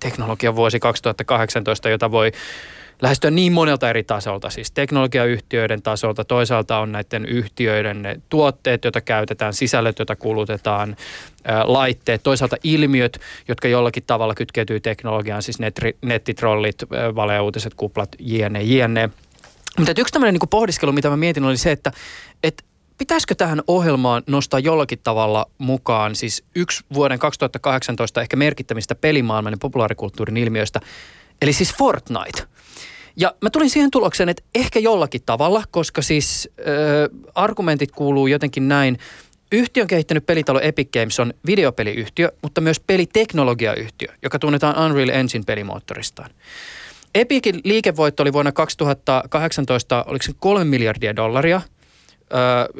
teknologian 0.00 0.56
vuosi 0.56 0.80
2018, 0.80 1.88
jota 1.88 2.10
voi 2.10 2.32
lähestyä 3.02 3.30
niin 3.30 3.52
monelta 3.52 3.90
eri 3.90 4.04
tasolta, 4.04 4.50
siis 4.50 4.70
teknologiayhtiöiden 4.70 5.82
tasolta. 5.82 6.24
Toisaalta 6.24 6.78
on 6.78 6.92
näiden 6.92 7.26
yhtiöiden 7.26 8.02
ne 8.02 8.20
tuotteet, 8.28 8.84
joita 8.84 9.00
käytetään, 9.00 9.54
sisällöt, 9.54 9.98
joita 9.98 10.16
kulutetaan, 10.16 10.96
laitteet, 11.64 12.22
toisaalta 12.22 12.56
ilmiöt, 12.64 13.20
jotka 13.48 13.68
jollakin 13.68 14.02
tavalla 14.06 14.34
kytkeytyy 14.34 14.80
teknologiaan, 14.80 15.42
siis 15.42 15.58
netri, 15.58 15.96
nettitrollit, 16.02 16.82
valeuutiset, 17.14 17.74
kuplat, 17.74 18.08
jne, 18.18 18.62
jne. 18.62 19.10
Mutta 19.78 19.94
yksi 19.98 20.12
tämmöinen 20.12 20.34
niin 20.34 20.48
pohdiskelu, 20.48 20.92
mitä 20.92 21.10
mä 21.10 21.16
mietin, 21.16 21.44
oli 21.44 21.56
se, 21.56 21.72
että 21.72 21.92
et 22.42 22.64
pitäisikö 22.98 23.34
tähän 23.34 23.62
ohjelmaan 23.66 24.22
nostaa 24.26 24.60
jollakin 24.60 24.98
tavalla 25.04 25.46
mukaan 25.58 26.14
siis 26.14 26.44
yksi 26.54 26.84
vuoden 26.94 27.18
2018 27.18 28.20
ehkä 28.20 28.36
merkittävistä 28.36 28.94
pelimaailman 28.94 29.52
ja 29.52 29.58
populaarikulttuurin 29.60 30.36
ilmiöistä, 30.36 30.80
eli 31.42 31.52
siis 31.52 31.74
Fortnite. 31.74 32.42
Ja 33.16 33.34
mä 33.42 33.50
tulin 33.50 33.70
siihen 33.70 33.90
tulokseen, 33.90 34.28
että 34.28 34.42
ehkä 34.54 34.78
jollakin 34.78 35.20
tavalla, 35.26 35.62
koska 35.70 36.02
siis 36.02 36.48
äh, 36.58 36.64
argumentit 37.34 37.92
kuuluu 37.92 38.26
jotenkin 38.26 38.68
näin. 38.68 38.98
Yhtiö 39.52 39.82
on 39.82 39.86
kehittänyt 39.86 40.26
pelitalo 40.26 40.60
Epic 40.62 40.88
Games 40.92 41.20
on 41.20 41.34
videopeliyhtiö, 41.46 42.32
mutta 42.42 42.60
myös 42.60 42.80
peliteknologiayhtiö, 42.80 44.08
joka 44.22 44.38
tunnetaan 44.38 44.86
Unreal 44.86 45.08
Engine 45.08 45.44
pelimoottoristaan. 45.46 46.30
Epicin 47.14 47.60
liikevoitto 47.64 48.22
oli 48.22 48.32
vuonna 48.32 48.52
2018, 48.52 50.04
oliko 50.08 50.22
se 50.22 50.32
kolme 50.38 50.64
miljardia 50.64 51.16
dollaria, 51.16 51.60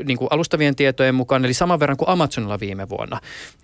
niin 0.05 0.18
kuin 0.18 0.28
alustavien 0.30 0.76
tietojen 0.76 1.14
mukaan, 1.14 1.44
eli 1.44 1.55
saman 1.55 1.80
verran 1.80 1.97
kuin 1.97 2.09
Amazonilla 2.09 2.61
viime 2.61 2.88
vuonna. 2.88 3.20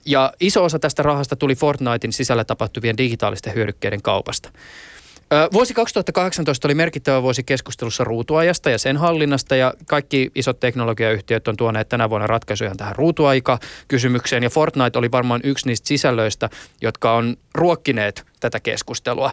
Ja 0.06 0.32
iso 0.40 0.64
osa 0.64 0.78
tästä 0.78 1.02
rahasta 1.02 1.36
tuli 1.36 1.54
Fortnitein 1.54 2.12
sisällä 2.12 2.44
tapahtuvien 2.44 2.96
digitaalisten 2.96 3.54
hyödykkeiden 3.54 4.02
kaupasta. 4.02 4.50
Vuosi 5.52 5.74
2018 5.74 6.68
oli 6.68 6.74
merkittävä 6.74 7.22
vuosi 7.22 7.42
keskustelussa 7.42 8.04
ruutuajasta 8.04 8.70
ja 8.70 8.78
sen 8.78 8.96
hallinnasta 8.96 9.56
ja 9.56 9.74
kaikki 9.86 10.30
isot 10.34 10.60
teknologiayhtiöt 10.60 11.48
on 11.48 11.56
tuoneet 11.56 11.88
tänä 11.88 12.10
vuonna 12.10 12.26
ratkaisuja 12.26 12.74
tähän 12.76 12.96
ruutuaika-kysymykseen 12.96 14.42
ja 14.42 14.50
Fortnite 14.50 14.98
oli 14.98 15.10
varmaan 15.10 15.40
yksi 15.44 15.66
niistä 15.66 15.88
sisällöistä, 15.88 16.50
jotka 16.80 17.12
on 17.12 17.36
ruokkineet 17.54 18.24
tätä 18.40 18.60
keskustelua. 18.60 19.32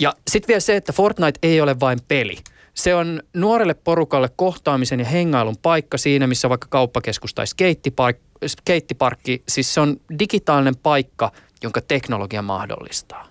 Ja 0.00 0.14
sitten 0.30 0.48
vielä 0.48 0.60
se, 0.60 0.76
että 0.76 0.92
Fortnite 0.92 1.38
ei 1.42 1.60
ole 1.60 1.80
vain 1.80 1.98
peli. 2.08 2.36
Se 2.74 2.94
on 2.94 3.22
nuorelle 3.34 3.74
porukalle 3.74 4.30
kohtaamisen 4.36 5.00
ja 5.00 5.06
hengailun 5.06 5.56
paikka 5.62 5.98
siinä, 5.98 6.26
missä 6.26 6.48
vaikka 6.48 6.66
kauppakeskus 6.70 7.34
tai 7.34 7.46
skeittipark, 7.46 8.18
skeittiparkki. 8.46 9.42
Siis 9.48 9.74
se 9.74 9.80
on 9.80 10.00
digitaalinen 10.18 10.76
paikka, 10.76 11.32
jonka 11.62 11.80
teknologia 11.80 12.42
mahdollistaa. 12.42 13.28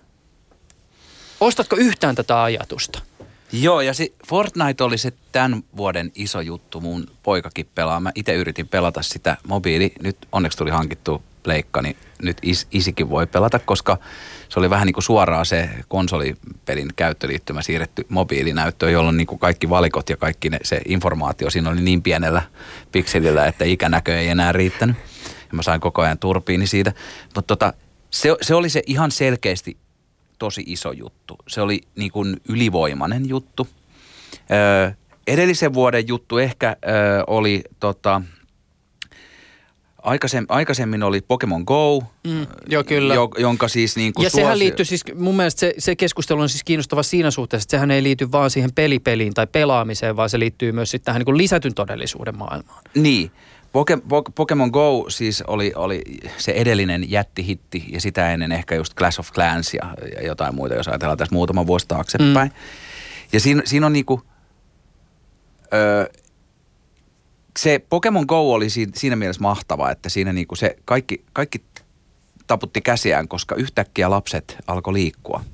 Ostatko 1.40 1.76
yhtään 1.76 2.14
tätä 2.14 2.42
ajatusta? 2.42 3.00
Joo, 3.52 3.80
ja 3.80 3.94
se 3.94 4.12
Fortnite 4.28 4.84
oli 4.84 4.98
se 4.98 5.12
tämän 5.32 5.64
vuoden 5.76 6.12
iso 6.14 6.40
juttu. 6.40 6.80
Mun 6.80 7.06
poikakin 7.22 7.68
pelaa. 7.74 8.00
Mä 8.00 8.12
itse 8.14 8.34
yritin 8.34 8.68
pelata 8.68 9.02
sitä 9.02 9.36
mobiili. 9.48 9.92
Nyt 10.02 10.16
onneksi 10.32 10.58
tuli 10.58 10.70
hankittu 10.70 11.22
pleikka, 11.42 11.82
niin 11.82 11.96
nyt 12.24 12.36
is, 12.42 12.66
isikin 12.70 13.10
voi 13.10 13.26
pelata, 13.26 13.58
koska 13.58 13.98
se 14.48 14.58
oli 14.58 14.70
vähän 14.70 14.86
niin 14.86 14.94
kuin 14.94 15.04
suoraan 15.04 15.46
se 15.46 15.70
konsolipelin 15.88 16.88
käyttöliittymä 16.96 17.62
siirretty 17.62 18.06
mobiilinäyttöön, 18.08 18.92
jolloin 18.92 19.16
niin 19.16 19.26
kuin 19.26 19.38
kaikki 19.38 19.68
valikot 19.68 20.10
ja 20.10 20.16
kaikki 20.16 20.50
ne, 20.50 20.58
se 20.62 20.80
informaatio 20.86 21.50
siinä 21.50 21.70
oli 21.70 21.80
niin 21.80 22.02
pienellä 22.02 22.42
pikselillä, 22.92 23.46
että 23.46 23.64
ikänäkö 23.64 24.18
ei 24.18 24.28
enää 24.28 24.52
riittänyt. 24.52 24.96
Ja 25.26 25.56
mä 25.56 25.62
sain 25.62 25.80
koko 25.80 26.02
ajan 26.02 26.18
turpiini 26.18 26.66
siitä. 26.66 26.92
Mutta 27.24 27.42
tota, 27.42 27.72
se, 28.10 28.36
se 28.40 28.54
oli 28.54 28.68
se 28.68 28.82
ihan 28.86 29.10
selkeästi 29.10 29.76
tosi 30.38 30.62
iso 30.66 30.92
juttu. 30.92 31.36
Se 31.48 31.60
oli 31.60 31.80
niin 31.96 32.10
kuin 32.10 32.36
ylivoimainen 32.48 33.28
juttu. 33.28 33.68
Öö, 34.50 34.90
edellisen 35.26 35.74
vuoden 35.74 36.08
juttu 36.08 36.38
ehkä 36.38 36.76
öö, 36.88 37.24
oli 37.26 37.64
tota, 37.80 38.22
aikaisemmin, 40.04 40.46
aikaisemmin 40.48 41.02
oli 41.02 41.20
Pokemon 41.20 41.62
Go, 41.66 42.02
Mm, 42.26 42.46
joo, 42.68 42.84
kyllä. 42.84 43.14
Jo, 43.14 43.30
jonka 43.38 43.68
siis 43.68 43.96
niin 43.96 44.12
kuin 44.12 44.24
Ja 44.24 44.30
sehän 44.30 44.58
liittyy 44.58 44.84
siis, 44.84 45.04
mun 45.14 45.36
mielestä 45.36 45.60
se, 45.60 45.74
se 45.78 45.96
keskustelu 45.96 46.40
on 46.40 46.48
siis 46.48 46.64
kiinnostava 46.64 47.02
siinä 47.02 47.30
suhteessa, 47.30 47.64
että 47.64 47.70
sehän 47.70 47.90
ei 47.90 48.02
liity 48.02 48.32
vaan 48.32 48.50
siihen 48.50 48.72
pelipeliin 48.74 49.34
tai 49.34 49.46
pelaamiseen, 49.46 50.16
vaan 50.16 50.30
se 50.30 50.38
liittyy 50.38 50.72
myös 50.72 50.90
sitten 50.90 51.04
tähän 51.04 51.20
niin 51.20 51.24
kuin 51.24 51.38
lisätyn 51.38 51.74
todellisuuden 51.74 52.38
maailmaan. 52.38 52.82
Niin. 52.94 53.30
Poke, 53.72 53.98
po, 54.08 54.22
Pokemon 54.22 54.70
Go 54.70 55.04
siis 55.08 55.42
oli, 55.42 55.72
oli 55.76 56.02
se 56.36 56.52
edellinen 56.52 57.10
jättihitti 57.10 57.84
ja 57.88 58.00
sitä 58.00 58.32
ennen 58.32 58.52
ehkä 58.52 58.74
just 58.74 58.94
Clash 58.94 59.20
of 59.20 59.32
Clans 59.32 59.74
ja, 59.74 59.94
ja 60.16 60.26
jotain 60.26 60.54
muita, 60.54 60.74
jos 60.74 60.88
ajatellaan 60.88 61.18
tässä 61.18 61.34
muutama 61.34 61.66
vuosi 61.66 61.88
taaksepäin. 61.88 62.48
Mm. 62.48 62.58
Ja 63.32 63.40
siinä, 63.40 63.62
siinä 63.64 63.86
on 63.86 63.92
niinku, 63.92 64.22
Öö, 65.74 66.06
se 67.64 67.78
Pokemon 67.88 68.24
Go 68.28 68.52
oli 68.52 68.70
siinä, 68.70 69.16
mielessä 69.16 69.42
mahtava, 69.42 69.90
että 69.90 70.08
siinä 70.08 70.32
niinku 70.32 70.56
se 70.56 70.76
kaikki, 70.84 71.24
kaikki 71.32 71.64
taputti 72.46 72.80
käsiään, 72.80 73.28
koska 73.28 73.54
yhtäkkiä 73.54 74.10
lapset 74.10 74.56
alkoi 74.66 74.92
liikkua. 74.92 75.44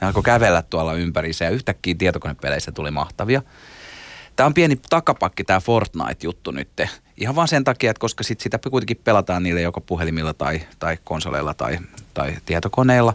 Ne 0.00 0.06
alkoi 0.06 0.22
kävellä 0.22 0.62
tuolla 0.62 0.94
ympärissä 0.94 1.44
ja 1.44 1.50
yhtäkkiä 1.50 1.94
tietokonepeleissä 1.98 2.72
tuli 2.72 2.90
mahtavia. 2.90 3.42
Tämä 4.36 4.46
on 4.46 4.54
pieni 4.54 4.76
takapakki 4.90 5.44
tämä 5.44 5.60
Fortnite-juttu 5.60 6.50
nyt. 6.50 6.68
Ihan 7.16 7.34
vaan 7.34 7.48
sen 7.48 7.64
takia, 7.64 7.90
että 7.90 8.00
koska 8.00 8.24
sit 8.24 8.40
sitä 8.40 8.58
kuitenkin 8.70 9.00
pelataan 9.04 9.42
niille 9.42 9.60
joko 9.60 9.80
puhelimilla 9.80 10.34
tai, 10.34 10.60
tai 10.78 10.98
konsoleilla 11.04 11.54
tai, 11.54 11.78
tai 12.14 12.36
tietokoneilla. 12.46 13.14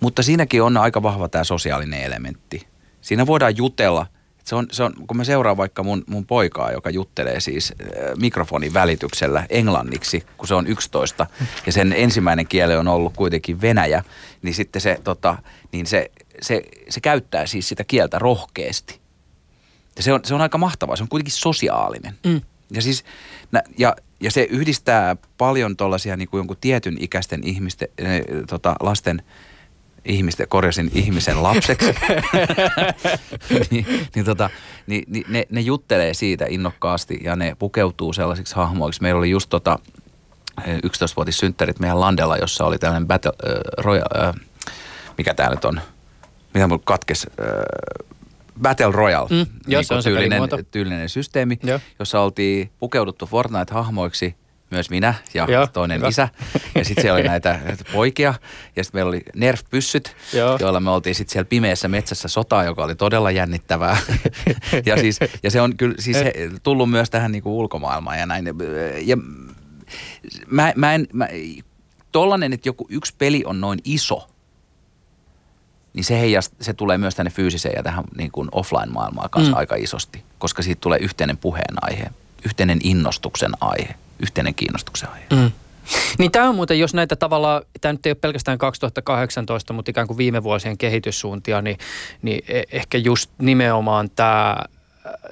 Mutta 0.00 0.22
siinäkin 0.22 0.62
on 0.62 0.76
aika 0.76 1.02
vahva 1.02 1.28
tämä 1.28 1.44
sosiaalinen 1.44 2.02
elementti. 2.02 2.66
Siinä 3.00 3.26
voidaan 3.26 3.56
jutella. 3.56 4.06
Se 4.44 4.54
on, 4.54 4.66
se 4.72 4.82
on, 4.82 4.94
kun 5.06 5.16
mä 5.16 5.24
seuraan 5.24 5.56
vaikka 5.56 5.82
mun, 5.82 6.04
mun 6.06 6.26
poikaa, 6.26 6.72
joka 6.72 6.90
juttelee 6.90 7.40
siis 7.40 7.72
äh, 7.80 7.88
mikrofonin 8.16 8.74
välityksellä 8.74 9.46
englanniksi, 9.50 10.26
kun 10.36 10.48
se 10.48 10.54
on 10.54 10.66
11 10.66 11.26
ja 11.66 11.72
sen 11.72 11.92
ensimmäinen 11.92 12.46
kieli 12.46 12.76
on 12.76 12.88
ollut 12.88 13.16
kuitenkin 13.16 13.60
venäjä, 13.60 14.04
niin 14.42 14.54
sitten 14.54 14.82
se, 14.82 15.00
tota, 15.04 15.38
niin 15.72 15.86
se, 15.86 16.10
se, 16.40 16.62
se 16.88 17.00
käyttää 17.00 17.46
siis 17.46 17.68
sitä 17.68 17.84
kieltä 17.84 18.18
rohkeasti. 18.18 19.00
Ja 19.96 20.02
se 20.02 20.12
on, 20.12 20.20
se 20.24 20.34
on 20.34 20.40
aika 20.40 20.58
mahtavaa, 20.58 20.96
se 20.96 21.02
on 21.02 21.08
kuitenkin 21.08 21.34
sosiaalinen. 21.34 22.14
Mm. 22.24 22.40
Ja 22.70 22.82
siis, 22.82 23.04
ja, 23.78 23.96
ja 24.20 24.30
se 24.30 24.46
yhdistää 24.50 25.16
paljon 25.38 25.76
tuollaisia 25.76 26.16
niin 26.16 26.28
kuin 26.28 26.38
jonkun 26.38 26.56
tietyn 26.60 26.96
ikäisten 27.00 27.44
ihmisten, 27.44 27.88
äh, 28.00 28.08
tota, 28.48 28.76
lasten 28.80 29.22
ihmisten, 30.04 30.48
korjasin 30.48 30.90
ihmisen 30.94 31.42
lapseksi, 31.42 31.86
niin, 33.70 33.86
niin, 34.14 34.24
tota, 34.24 34.50
niin, 34.86 35.04
niin 35.08 35.24
ne, 35.28 35.46
ne 35.50 35.60
juttelee 35.60 36.14
siitä 36.14 36.46
innokkaasti 36.48 37.20
ja 37.22 37.36
ne 37.36 37.56
pukeutuu 37.58 38.12
sellaisiksi 38.12 38.54
hahmoiksi. 38.56 39.02
Meillä 39.02 39.18
oli 39.18 39.30
just 39.30 39.50
tota, 39.50 39.78
11-vuotissynttärit 40.60 41.78
meidän 41.78 42.00
landella, 42.00 42.36
jossa 42.36 42.64
oli 42.64 42.78
tällainen 42.78 43.08
battle, 43.08 43.32
äh, 43.48 43.54
royal, 43.78 44.06
äh, 44.28 44.34
mikä 45.18 45.34
tämä 45.34 45.50
nyt 45.50 45.64
on, 45.64 45.80
mitä 46.54 46.66
mulla 46.66 46.82
katkes, 46.84 47.26
äh, 47.40 47.46
Battle 48.62 48.92
Royale, 48.92 49.28
Mm, 49.30 49.46
niin 49.66 49.84
se 49.84 49.94
on 49.94 50.02
se 50.02 50.10
tyylinen, 50.10 50.28
pelimuoto. 50.28 50.58
tyylinen 50.70 51.08
systeemi, 51.08 51.58
Joo. 51.62 51.80
jossa 51.98 52.20
oltiin 52.20 52.70
pukeuduttu 52.80 53.26
Fortnite-hahmoiksi, 53.26 54.34
myös 54.70 54.90
minä 54.90 55.14
ja 55.34 55.46
Joo, 55.50 55.66
toinen 55.66 55.96
hyvä. 55.98 56.08
isä. 56.08 56.28
Ja 56.74 56.84
sitten 56.84 57.02
siellä 57.02 57.18
oli 57.18 57.28
näitä 57.28 57.60
poikia 57.92 58.34
ja 58.76 58.84
sitten 58.84 58.98
meillä 58.98 59.08
oli 59.08 59.22
Nerf-pyssyt, 59.36 60.16
Joo. 60.32 60.56
joilla 60.60 60.80
me 60.80 60.90
oltiin 60.90 61.14
sitten 61.14 61.32
siellä 61.32 61.48
pimeässä 61.48 61.88
metsässä 61.88 62.28
sotaa, 62.28 62.64
joka 62.64 62.84
oli 62.84 62.94
todella 62.94 63.30
jännittävää. 63.30 63.96
ja, 64.86 64.96
siis, 64.96 65.18
ja 65.42 65.50
se 65.50 65.60
on 65.60 65.76
kyllä 65.76 65.94
siis 65.98 66.16
he, 66.16 66.32
tullut 66.62 66.90
myös 66.90 67.10
tähän 67.10 67.32
niinku 67.32 67.58
ulkomaailmaan 67.58 68.18
ja 68.18 68.26
näin. 68.26 68.44
Ja 69.04 69.16
mä, 70.50 70.72
mä 70.76 70.94
en, 70.94 71.06
mä, 71.12 71.28
tollanen, 72.12 72.52
että 72.52 72.68
joku 72.68 72.86
yksi 72.90 73.14
peli 73.18 73.42
on 73.46 73.60
noin 73.60 73.78
iso, 73.84 74.28
niin 75.94 76.04
se, 76.04 76.20
heijast, 76.20 76.52
se 76.60 76.72
tulee 76.72 76.98
myös 76.98 77.14
tänne 77.14 77.30
fyysiseen 77.30 77.74
ja 77.76 77.82
tähän 77.82 78.04
niin 78.16 78.30
kuin 78.30 78.48
offline-maailmaan 78.52 79.30
kanssa 79.30 79.50
Mm. 79.50 79.54
mm. 79.54 79.58
aika 79.58 79.76
isosti, 79.76 80.24
koska 80.38 80.62
siitä 80.62 80.80
tulee 80.80 80.98
yhteinen 80.98 81.36
puheenaihe, 81.36 82.06
yhteinen 82.44 82.78
innostuksen 82.82 83.52
aihe, 83.60 83.94
yhteinen 84.24 84.54
kiinnostuksen 84.54 85.08
aihe. 85.10 85.26
Mm. 85.32 85.50
Niin 86.18 86.30
tämä 86.32 86.48
on 86.48 86.54
muuten, 86.54 86.78
jos 86.78 86.94
näitä 86.94 87.16
tavallaan, 87.16 87.62
tämä 87.80 87.92
nyt 87.92 88.06
ei 88.06 88.10
ole 88.10 88.18
pelkästään 88.20 88.58
2018, 88.58 89.72
mutta 89.72 89.90
ikään 89.90 90.06
kuin 90.06 90.16
viime 90.16 90.42
vuosien 90.42 90.78
kehityssuuntia, 90.78 91.62
niin, 91.62 91.78
niin 92.22 92.44
e- 92.48 92.62
ehkä 92.72 92.98
just 92.98 93.30
nimenomaan 93.38 94.10
tämä, 94.10 94.56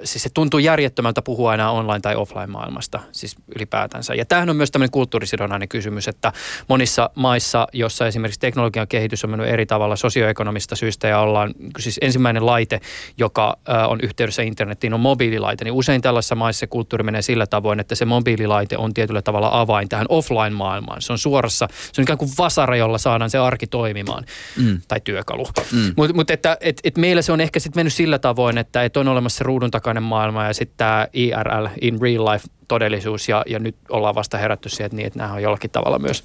siis 0.03 0.23
se 0.23 0.29
tuntuu 0.33 0.59
järjettömältä 0.59 1.21
puhua 1.21 1.51
aina 1.51 1.71
online- 1.71 1.99
tai 1.99 2.15
offline-maailmasta, 2.15 2.99
siis 3.11 3.35
ylipäätänsä. 3.55 4.15
Ja 4.15 4.25
tämähän 4.25 4.49
on 4.49 4.55
myös 4.55 4.71
tämmöinen 4.71 4.91
kulttuurisidonnainen 4.91 5.69
kysymys, 5.69 6.07
että 6.07 6.31
monissa 6.67 7.09
maissa, 7.15 7.67
jossa 7.73 8.07
esimerkiksi 8.07 8.39
teknologian 8.39 8.87
kehitys 8.87 9.23
on 9.23 9.29
mennyt 9.29 9.47
eri 9.49 9.65
tavalla 9.65 9.95
sosioekonomista 9.95 10.75
syistä 10.75 11.07
ja 11.07 11.19
ollaan, 11.19 11.53
siis 11.79 11.97
ensimmäinen 12.01 12.45
laite, 12.45 12.79
joka 13.17 13.57
ö, 13.69 13.71
on 13.87 13.99
yhteydessä 14.03 14.41
internettiin, 14.41 14.93
on 14.93 14.99
mobiililaite, 14.99 15.65
niin 15.65 15.73
usein 15.73 16.01
tällaisissa 16.01 16.35
maissa 16.35 16.67
kulttuuri 16.67 17.03
menee 17.03 17.21
sillä 17.21 17.47
tavoin, 17.47 17.79
että 17.79 17.95
se 17.95 18.05
mobiililaite 18.05 18.77
on 18.77 18.93
tietyllä 18.93 19.21
tavalla 19.21 19.49
avain 19.51 19.89
tähän 19.89 20.05
offline-maailmaan. 20.09 21.01
Se 21.01 21.13
on 21.13 21.19
suorassa, 21.19 21.67
se 21.93 22.01
on 22.01 22.03
ikään 22.03 22.17
kuin 22.17 22.31
vasara, 22.37 22.75
jolla 22.75 22.97
saadaan 22.97 23.29
se 23.29 23.37
arki 23.37 23.67
toimimaan, 23.67 24.25
Mm. 24.57 24.81
tai 24.87 25.01
työkalu. 25.03 25.45
Mm. 25.71 25.93
Mutta 25.95 26.15
mut 26.15 26.29
että 26.31 26.57
et, 26.61 26.79
et 26.83 26.97
meillä 26.97 27.21
se 27.21 27.31
on 27.31 27.41
ehkä 27.41 27.59
sitten 27.59 27.79
mennyt 27.79 27.93
sillä 27.93 28.19
tavoin, 28.19 28.57
että 28.57 28.83
et 28.83 28.97
on 28.97 29.07
olemassa 29.07 29.37
se 29.37 29.43
ruudun 29.63 29.71
takainen 29.71 30.03
maailma 30.03 30.45
ja 30.45 30.53
sitten 30.53 30.77
tämä 30.77 31.07
IRL, 31.13 31.67
in 31.81 32.01
real 32.01 32.25
life 32.25 32.47
todellisuus, 32.67 33.29
ja, 33.29 33.43
ja 33.47 33.59
nyt 33.59 33.75
ollaan 33.89 34.15
vasta 34.15 34.37
herätty 34.37 34.69
siihen, 34.69 34.91
niin, 34.93 35.07
että 35.07 35.19
nämä 35.19 35.33
on 35.33 35.41
jollakin 35.41 35.69
tavalla 35.69 35.99
myös, 35.99 36.23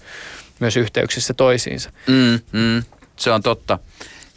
myös 0.61 0.77
yhteyksissä 0.77 1.35
toisiinsa. 1.35 1.91
Mm, 2.07 2.41
mm, 2.53 2.83
se 3.17 3.31
on 3.31 3.43
totta. 3.43 3.79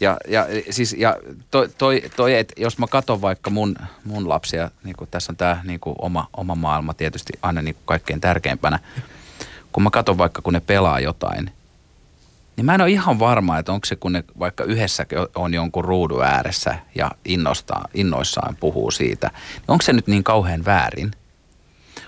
Ja, 0.00 0.16
ja, 0.28 0.46
siis, 0.70 0.94
ja 0.98 1.16
toi, 1.50 1.68
toi, 1.78 2.02
toi 2.16 2.34
että 2.34 2.54
jos 2.56 2.78
mä 2.78 2.86
katson 2.86 3.20
vaikka 3.20 3.50
mun, 3.50 3.76
mun 4.04 4.28
lapsia, 4.28 4.70
niin 4.84 4.96
kuin 4.96 5.10
tässä 5.10 5.32
on 5.32 5.36
tämä 5.36 5.60
niin 5.64 5.80
kuin 5.80 5.96
oma, 5.98 6.28
oma 6.36 6.54
maailma 6.54 6.94
tietysti 6.94 7.32
aina 7.42 7.62
niin 7.62 7.74
kuin 7.74 7.86
kaikkein 7.86 8.20
tärkeimpänä. 8.20 8.78
Kun 9.72 9.82
mä 9.82 9.90
katson 9.90 10.18
vaikka, 10.18 10.42
kun 10.42 10.52
ne 10.52 10.60
pelaa 10.60 11.00
jotain, 11.00 11.50
niin 12.56 12.64
mä 12.64 12.74
en 12.74 12.80
ole 12.80 12.90
ihan 12.90 13.18
varma, 13.18 13.58
että 13.58 13.72
onko 13.72 13.84
se, 13.84 13.96
kun 13.96 14.12
ne 14.12 14.24
vaikka 14.38 14.64
yhdessä 14.64 15.06
on 15.34 15.54
jonkun 15.54 15.84
ruudun 15.84 16.24
ääressä 16.24 16.74
ja 16.94 17.10
innostaa, 17.24 17.88
innoissaan 17.94 18.56
puhuu 18.60 18.90
siitä, 18.90 19.30
niin 19.54 19.64
onko 19.68 19.82
se 19.82 19.92
nyt 19.92 20.06
niin 20.06 20.24
kauhean 20.24 20.64
väärin? 20.64 21.10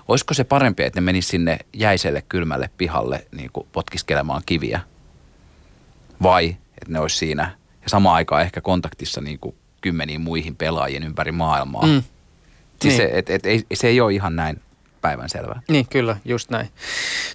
Olisiko 0.08 0.34
se 0.34 0.44
parempi, 0.44 0.82
että 0.82 1.00
ne 1.00 1.04
menis 1.04 1.28
sinne 1.28 1.58
jäiselle 1.72 2.22
kylmälle 2.28 2.70
pihalle 2.78 3.26
niin 3.36 3.50
kuin 3.52 3.66
potkiskelemaan 3.72 4.42
kiviä? 4.46 4.80
Vai 6.22 6.48
että 6.48 6.92
ne 6.92 7.00
olisi 7.00 7.16
siinä 7.16 7.50
ja 7.82 7.88
samaan 7.88 8.16
aikaan 8.16 8.42
ehkä 8.42 8.60
kontaktissa 8.60 9.20
niin 9.20 9.38
kuin 9.38 9.54
kymmeniin 9.80 10.20
muihin 10.20 10.56
pelaajien 10.56 11.02
ympäri 11.02 11.32
maailmaa. 11.32 11.86
Mm. 11.86 12.02
Siis 12.82 12.82
Niin. 12.82 12.96
se, 12.96 13.10
et, 13.12 13.30
et, 13.30 13.46
ei, 13.46 13.66
se 13.74 13.86
ei 13.88 14.00
ole 14.00 14.14
ihan 14.14 14.36
näin 14.36 14.60
päivänselvää. 15.04 15.62
Niin, 15.68 15.86
kyllä, 15.88 16.16
just 16.24 16.50
näin. 16.50 16.68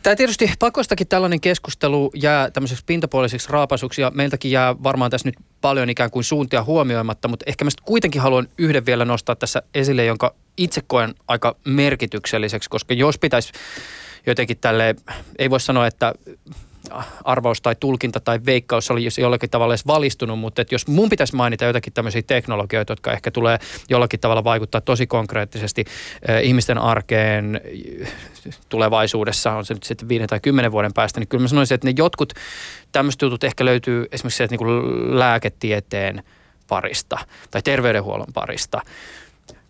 Tämä 0.03 0.15
tietysti 0.15 0.51
pakostakin 0.59 1.07
tällainen 1.07 1.41
keskustelu 1.41 2.11
jää 2.15 2.51
tämmöiseksi 2.51 2.84
pintapuoliseksi 2.86 3.49
raapasuksi 3.49 4.01
ja 4.01 4.11
meiltäkin 4.15 4.51
jää 4.51 4.84
varmaan 4.84 5.11
tässä 5.11 5.28
nyt 5.28 5.36
paljon 5.61 5.89
ikään 5.89 6.11
kuin 6.11 6.24
suuntia 6.24 6.63
huomioimatta, 6.63 7.28
mutta 7.28 7.43
ehkä 7.47 7.65
mä 7.65 7.72
kuitenkin 7.84 8.22
haluan 8.22 8.47
yhden 8.57 8.86
vielä 8.86 9.05
nostaa 9.05 9.36
tässä 9.36 9.61
esille, 9.74 10.05
jonka 10.05 10.36
itse 10.57 10.82
koen 10.88 11.15
aika 11.28 11.55
merkitykselliseksi, 11.65 12.70
koska 12.70 12.93
jos 12.93 13.17
pitäisi 13.17 13.51
jotenkin 14.26 14.57
tälle, 14.57 14.95
ei 15.39 15.49
voi 15.49 15.59
sanoa, 15.59 15.88
että 15.88 16.13
arvaus 17.24 17.62
tai 17.62 17.76
tulkinta 17.80 18.20
tai 18.20 18.40
veikkaus 18.46 18.92
oli 18.92 19.08
jollakin 19.18 19.50
tavalla 19.50 19.74
edes 19.74 19.88
valistunut, 19.88 20.40
mutta 20.40 20.62
että 20.62 20.76
jos 20.76 20.88
mun 20.88 21.10
pitäisi 21.10 21.36
mainita 21.36 21.66
jotakin 21.66 21.94
tämmöisiä 21.94 22.22
teknologioita, 22.22 22.92
jotka 22.92 23.12
ehkä 23.12 23.32
tulee 23.32 23.60
jollakin 23.90 24.20
tavalla 24.20 24.44
vaikuttaa 24.44 24.82
tosi 24.82 25.08
konkreettisesti 25.08 25.86
eh, 26.28 26.44
ihmisten 26.44 26.78
arkeen 26.78 27.62
tulevaisuudessa, 28.70 29.52
on 29.52 29.66
se 29.66 29.74
nyt 29.74 29.84
sitten 29.84 30.10
viiden 30.10 30.28
tai 30.28 30.40
kymmenen 30.40 30.72
vuoden 30.72 30.94
päästä, 30.94 31.20
niin 31.20 31.28
kyllä 31.28 31.42
mä 31.42 31.48
sanoisin, 31.48 31.76
että 31.76 31.88
ne 31.88 31.94
jotkut 31.98 32.34
tämmöiset 32.92 33.22
jutut 33.22 33.44
ehkä 33.44 33.66
löytyy 33.66 34.06
esimerkiksi 34.12 34.38
sieltä 34.38 34.56
niin 34.56 35.20
lääketieteen 35.20 36.24
parista 36.68 37.18
tai 37.52 37.62
terveydenhuollon 37.62 38.34
parista 38.34 38.82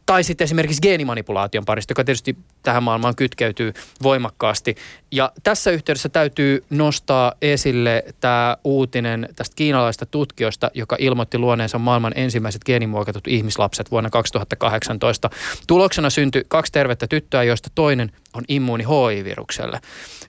tai 0.10 0.24
sitten 0.24 0.45
esimerkiksi 0.45 0.82
geenimanipulaation 0.82 1.66
parista, 1.66 1.91
joka 1.91 2.03
tietysti 2.03 2.38
tähän 2.64 2.84
maailmaan 2.84 3.16
kytkeytyy 3.16 3.74
voimakkaasti. 4.03 4.76
Ja 5.12 5.32
tässä 5.43 5.72
yhteydessä 5.72 6.10
täytyy 6.10 6.64
nostaa 6.70 7.34
esille 7.41 8.03
tämä 8.20 8.57
uutinen 8.64 9.30
tästä 9.36 9.55
kiinalaista 9.55 10.05
tutkijosta, 10.05 10.72
joka 10.74 10.95
ilmoitti 10.99 11.38
luoneensa 11.38 11.80
maailman 11.80 12.14
ensimmäiset 12.16 12.62
geenimuokatut 12.66 13.28
ihmislapset 13.28 13.91
vuonna 13.91 14.10
2018. 14.10 15.30
Tuloksena 15.68 16.10
syntyi 16.10 16.45
kaksi 16.47 16.72
tervettä 16.72 17.07
tyttöä, 17.07 17.43
joista 17.43 17.70
toinen 17.76 18.12
on 18.34 18.43
immuuni 18.47 18.84
HIV-virukselle. 18.84 19.80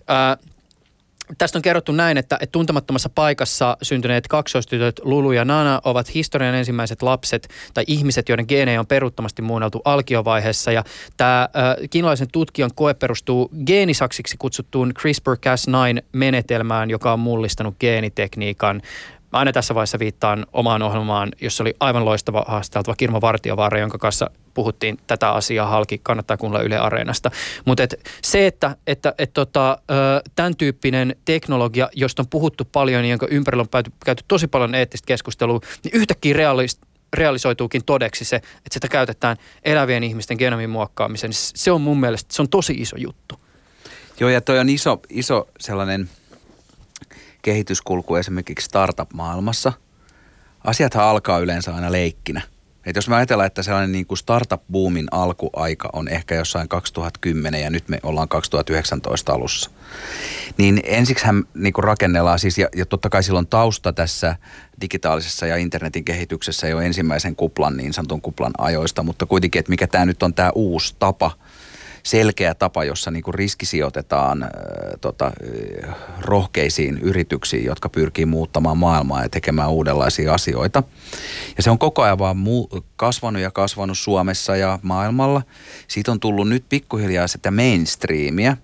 Ää, 0.09 0.37
Tästä 1.39 1.59
on 1.59 1.63
kerrottu 1.63 1.93
näin, 1.93 2.19
että, 2.19 2.39
että 2.41 2.53
tuntemattomassa 2.53 3.09
paikassa 3.09 3.77
syntyneet 3.83 4.29
kaksoistytöt 4.29 5.01
Lulu 5.05 5.33
ja 5.33 5.45
Nana 5.45 5.81
ovat 5.85 6.15
historian 6.15 6.55
ensimmäiset 6.55 7.03
lapset 7.03 7.49
tai 7.75 7.85
ihmiset, 7.87 8.29
joiden 8.29 8.45
geenejä 8.49 8.81
on 8.81 8.87
peruuttomasti 8.87 9.43
muunneltu 9.43 9.81
alkiovaiheessa. 9.85 10.73
Ja 10.73 10.85
tämä 11.17 11.43
äh, 11.43 11.49
kiinalaisen 11.91 12.29
tutkijan 12.33 12.71
koe 12.75 12.95
perustuu 12.95 13.51
geenisaksiksi 13.67 14.37
kutsuttuun 14.37 14.93
CRISPR-Cas9-menetelmään, 14.99 16.91
joka 16.91 17.13
on 17.13 17.21
mullistanut 17.21 17.75
geenitekniikan. 17.81 18.83
Mä 19.33 19.39
aina 19.39 19.53
tässä 19.53 19.75
vaiheessa 19.75 19.99
viittaan 19.99 20.47
omaan 20.53 20.83
ohjelmaan, 20.83 21.29
jossa 21.41 21.63
oli 21.63 21.77
aivan 21.81 22.05
loistava 22.05 22.45
haasteltava 22.49 22.97
Kirma 22.97 23.21
Vartiovaara, 23.21 23.79
jonka 23.79 23.99
kanssa 23.99 24.31
puhuttiin 24.55 24.99
tätä 25.07 25.31
asiaa 25.31 25.67
halki, 25.67 26.01
kannattaa 26.03 26.37
kuunnella 26.37 26.65
Yle 26.65 26.79
Areenasta. 26.79 27.31
Mutta 27.65 27.83
et 27.83 28.11
se, 28.23 28.47
että, 28.47 28.77
että 28.87 29.15
et 29.19 29.33
tota, 29.33 29.79
tämän 30.37 30.57
tyyppinen 30.57 31.17
teknologia, 31.25 31.89
josta 31.93 32.23
on 32.23 32.29
puhuttu 32.29 32.65
paljon 32.65 33.05
jonka 33.05 33.27
ympärillä 33.31 33.61
on 33.61 33.69
käyty, 33.69 33.93
käyty 34.05 34.25
tosi 34.29 34.47
paljon 34.47 34.75
eettistä 34.75 35.07
keskustelua, 35.07 35.61
niin 35.85 35.93
yhtäkkiä 35.95 36.37
realist, 36.37 36.83
realisoituukin 37.13 37.85
todeksi 37.85 38.25
se, 38.25 38.37
että 38.37 38.71
sitä 38.71 38.89
käytetään 38.89 39.37
elävien 39.65 40.05
ihmisten 40.05 40.37
genomin 40.39 40.71
muokkaamiseen, 40.71 41.33
se 41.33 41.73
on 41.73 41.81
mun 41.81 42.01
mielestä 42.01 42.35
se 42.35 42.43
on 42.43 42.49
tosi 42.49 42.73
iso 42.73 42.97
juttu. 42.97 43.41
Joo, 44.21 44.31
ja 44.31 44.41
toi 44.41 44.59
on 44.59 44.69
iso, 44.69 45.01
iso 45.09 45.49
sellainen 45.61 46.11
kehityskulku 47.43 48.17
esimerkiksi 48.17 48.65
startup-maailmassa. 48.65 49.73
Asiathan 50.65 51.05
alkaa 51.05 51.39
yleensä 51.39 51.75
aina 51.75 51.93
leikkinä. 51.93 52.41
Et 52.87 52.97
jos 52.97 53.09
me 53.09 53.17
ajatellaan, 53.17 53.47
että 53.47 53.63
sellainen 53.63 53.93
niin 53.93 54.07
kuin 54.07 54.19
startup-boomin 54.19 55.09
alkuaika 55.11 55.91
on 55.93 56.09
ehkä 56.09 56.35
jossain 56.35 56.69
2010 56.69 57.61
ja 57.61 57.71
nyt 57.71 57.89
me 57.89 57.99
ollaan 58.03 58.29
2019 58.29 59.33
alussa, 59.33 59.71
niin 60.57 60.81
ensiksihän 60.85 61.45
niin 61.55 61.73
kuin 61.73 61.85
rakennellaan 61.85 62.39
siis, 62.39 62.59
ja, 62.59 62.69
ja 62.77 62.87
totta 62.87 63.09
kai 63.09 63.23
silloin 63.23 63.47
tausta 63.47 63.93
tässä 63.93 64.37
digitaalisessa 64.81 65.47
ja 65.47 65.57
internetin 65.57 66.05
kehityksessä 66.05 66.69
jo 66.69 66.81
ensimmäisen 66.81 67.37
kuplan, 67.37 67.77
niin 67.77 67.93
sanotun 67.93 68.21
kuplan 68.21 68.53
ajoista, 68.59 69.03
mutta 69.03 69.27
kuitenkin, 69.27 69.61
että 69.61 69.71
mikä 69.71 69.87
tämä 69.87 70.07
nyt 70.07 70.23
on 70.23 70.35
tämä 70.35 70.51
uusi 70.55 70.97
tapa– 70.99 71.31
selkeä 72.03 72.55
tapa, 72.55 72.85
jossa 72.85 73.11
niin 73.11 73.23
kuin 73.23 73.35
riski 73.35 73.67
sijoitetaan 73.67 74.43
äh, 74.43 74.51
tota, 75.01 75.33
rohkeisiin 76.21 76.99
yrityksiin, 76.99 77.65
jotka 77.65 77.89
pyrkii 77.89 78.27
muuttamaan 78.27 78.79
maailmaa 78.79 79.23
ja 79.23 79.29
tekemään 79.29 79.71
uudenlaisia 79.71 80.35
asioita. 80.35 80.83
Ja 81.57 81.63
se 81.63 81.71
on 81.71 81.79
koko 81.79 82.03
ajan 82.03 82.19
vaan 82.19 82.37
muu, 82.37 82.71
kasvanut 82.97 83.43
ja 83.43 83.51
kasvanut 83.51 83.99
Suomessa 83.99 84.57
ja 84.57 84.79
maailmalla. 84.83 85.43
Siitä 85.89 86.13
on 86.13 86.21
tullut 86.21 86.49
nyt 86.49 86.65
pikkuhiljaa 86.69 87.27
sitä 87.27 87.51
mainstreamia 87.51 88.57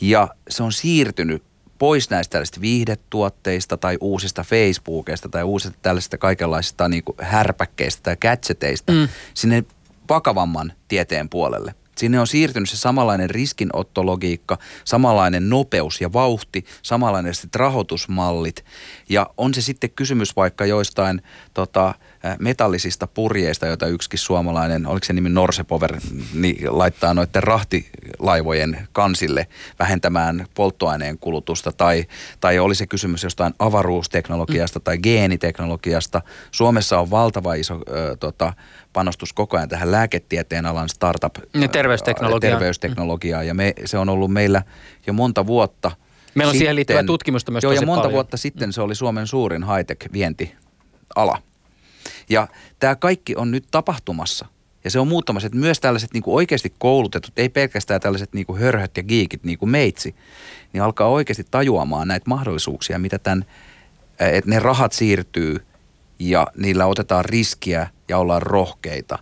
ja 0.00 0.28
se 0.48 0.62
on 0.62 0.72
siirtynyt 0.72 1.42
pois 1.78 2.10
näistä 2.10 2.32
tällaisista 2.32 2.60
viihdetuotteista 2.60 3.76
tai 3.76 3.96
uusista 4.00 4.42
Facebookista 4.42 5.28
tai 5.28 5.42
uusista 5.42 5.78
tällaisista 5.82 6.18
kaikenlaisista 6.18 6.88
niin 6.88 7.04
kuin 7.04 7.16
härpäkkeistä 7.20 8.02
tai 8.02 8.16
gadgeteista 8.16 8.92
mm. 8.92 9.08
sinne 9.34 9.64
vakavamman 10.08 10.72
tieteen 10.88 11.28
puolelle. 11.28 11.74
Sinne 11.96 12.20
on 12.20 12.26
siirtynyt 12.26 12.70
se 12.70 12.76
samanlainen 12.76 13.30
riskinottologiikka, 13.30 14.58
samanlainen 14.84 15.50
nopeus 15.50 16.00
ja 16.00 16.12
vauhti, 16.12 16.64
samanlainen 16.82 17.34
rahoitusmallit. 17.54 18.64
Ja 19.08 19.26
on 19.36 19.54
se 19.54 19.62
sitten 19.62 19.90
kysymys 19.90 20.36
vaikka 20.36 20.66
joistain 20.66 21.22
tota, 21.54 21.94
metallisista 22.38 23.06
purjeista, 23.06 23.66
joita 23.66 23.86
yksikin 23.86 24.18
suomalainen, 24.18 24.86
oliko 24.86 25.04
se 25.04 25.12
nimi 25.12 25.28
Norsepower, 25.28 26.00
niin 26.34 26.78
laittaa 26.78 27.14
noiden 27.14 27.42
rahtilaivojen 27.42 28.88
kansille 28.92 29.46
vähentämään 29.78 30.46
polttoaineen 30.54 31.18
kulutusta. 31.18 31.72
Tai, 31.72 32.04
tai 32.40 32.58
oli 32.58 32.74
se 32.74 32.86
kysymys 32.86 33.22
jostain 33.22 33.54
avaruusteknologiasta 33.58 34.80
tai 34.80 34.98
geeniteknologiasta. 34.98 36.22
Suomessa 36.50 36.98
on 36.98 37.10
valtava 37.10 37.54
iso 37.54 37.80
ö, 37.88 38.16
tota, 38.16 38.52
panostus 38.92 39.32
koko 39.32 39.56
ajan 39.56 39.68
tähän 39.68 39.92
lääketieteen 39.92 40.66
alan 40.66 40.88
startup 40.88 41.36
ja 41.54 41.68
terveysteknologiaan. 41.68 42.52
terveysteknologiaan. 42.52 43.46
Ja 43.46 43.54
me, 43.54 43.72
se 43.84 43.98
on 43.98 44.08
ollut 44.08 44.32
meillä 44.32 44.62
jo 45.06 45.12
monta 45.12 45.46
vuotta. 45.46 45.90
Meillä 46.34 46.50
on 46.50 46.54
sitten, 46.54 46.58
siihen 46.58 46.76
liittyvää 46.76 47.04
tutkimusta 47.04 47.52
myös 47.52 47.64
Joo, 47.64 47.72
ja 47.72 47.86
monta 47.86 48.00
paljon. 48.00 48.12
vuotta 48.12 48.36
sitten 48.36 48.72
se 48.72 48.80
oli 48.80 48.94
Suomen 48.94 49.26
suurin 49.26 49.64
high-tech-vientiala. 49.64 51.42
Ja 52.28 52.48
tämä 52.78 52.96
kaikki 52.96 53.36
on 53.36 53.50
nyt 53.50 53.64
tapahtumassa. 53.70 54.46
Ja 54.84 54.90
se 54.90 54.98
on 54.98 55.08
muuttamassa, 55.08 55.46
että 55.46 55.58
myös 55.58 55.80
tällaiset 55.80 56.12
niin 56.12 56.22
kuin 56.22 56.34
oikeasti 56.34 56.74
koulutetut, 56.78 57.38
ei 57.38 57.48
pelkästään 57.48 58.00
tällaiset 58.00 58.32
niin 58.32 58.46
kuin 58.46 58.60
hörhöt 58.60 58.96
ja 58.96 59.02
giikit, 59.02 59.44
niin 59.44 59.58
kuin 59.58 59.70
meitsi, 59.70 60.14
niin 60.72 60.82
alkaa 60.82 61.08
oikeasti 61.08 61.44
tajuamaan 61.50 62.08
näitä 62.08 62.24
mahdollisuuksia, 62.28 62.98
mitä 62.98 63.18
tämän, 63.18 63.44
että 64.18 64.50
ne 64.50 64.58
rahat 64.58 64.92
siirtyy 64.92 65.64
ja 66.18 66.46
niillä 66.56 66.86
otetaan 66.86 67.24
riskiä 67.24 67.88
ja 68.08 68.18
ollaan 68.18 68.42
rohkeita. 68.42 69.18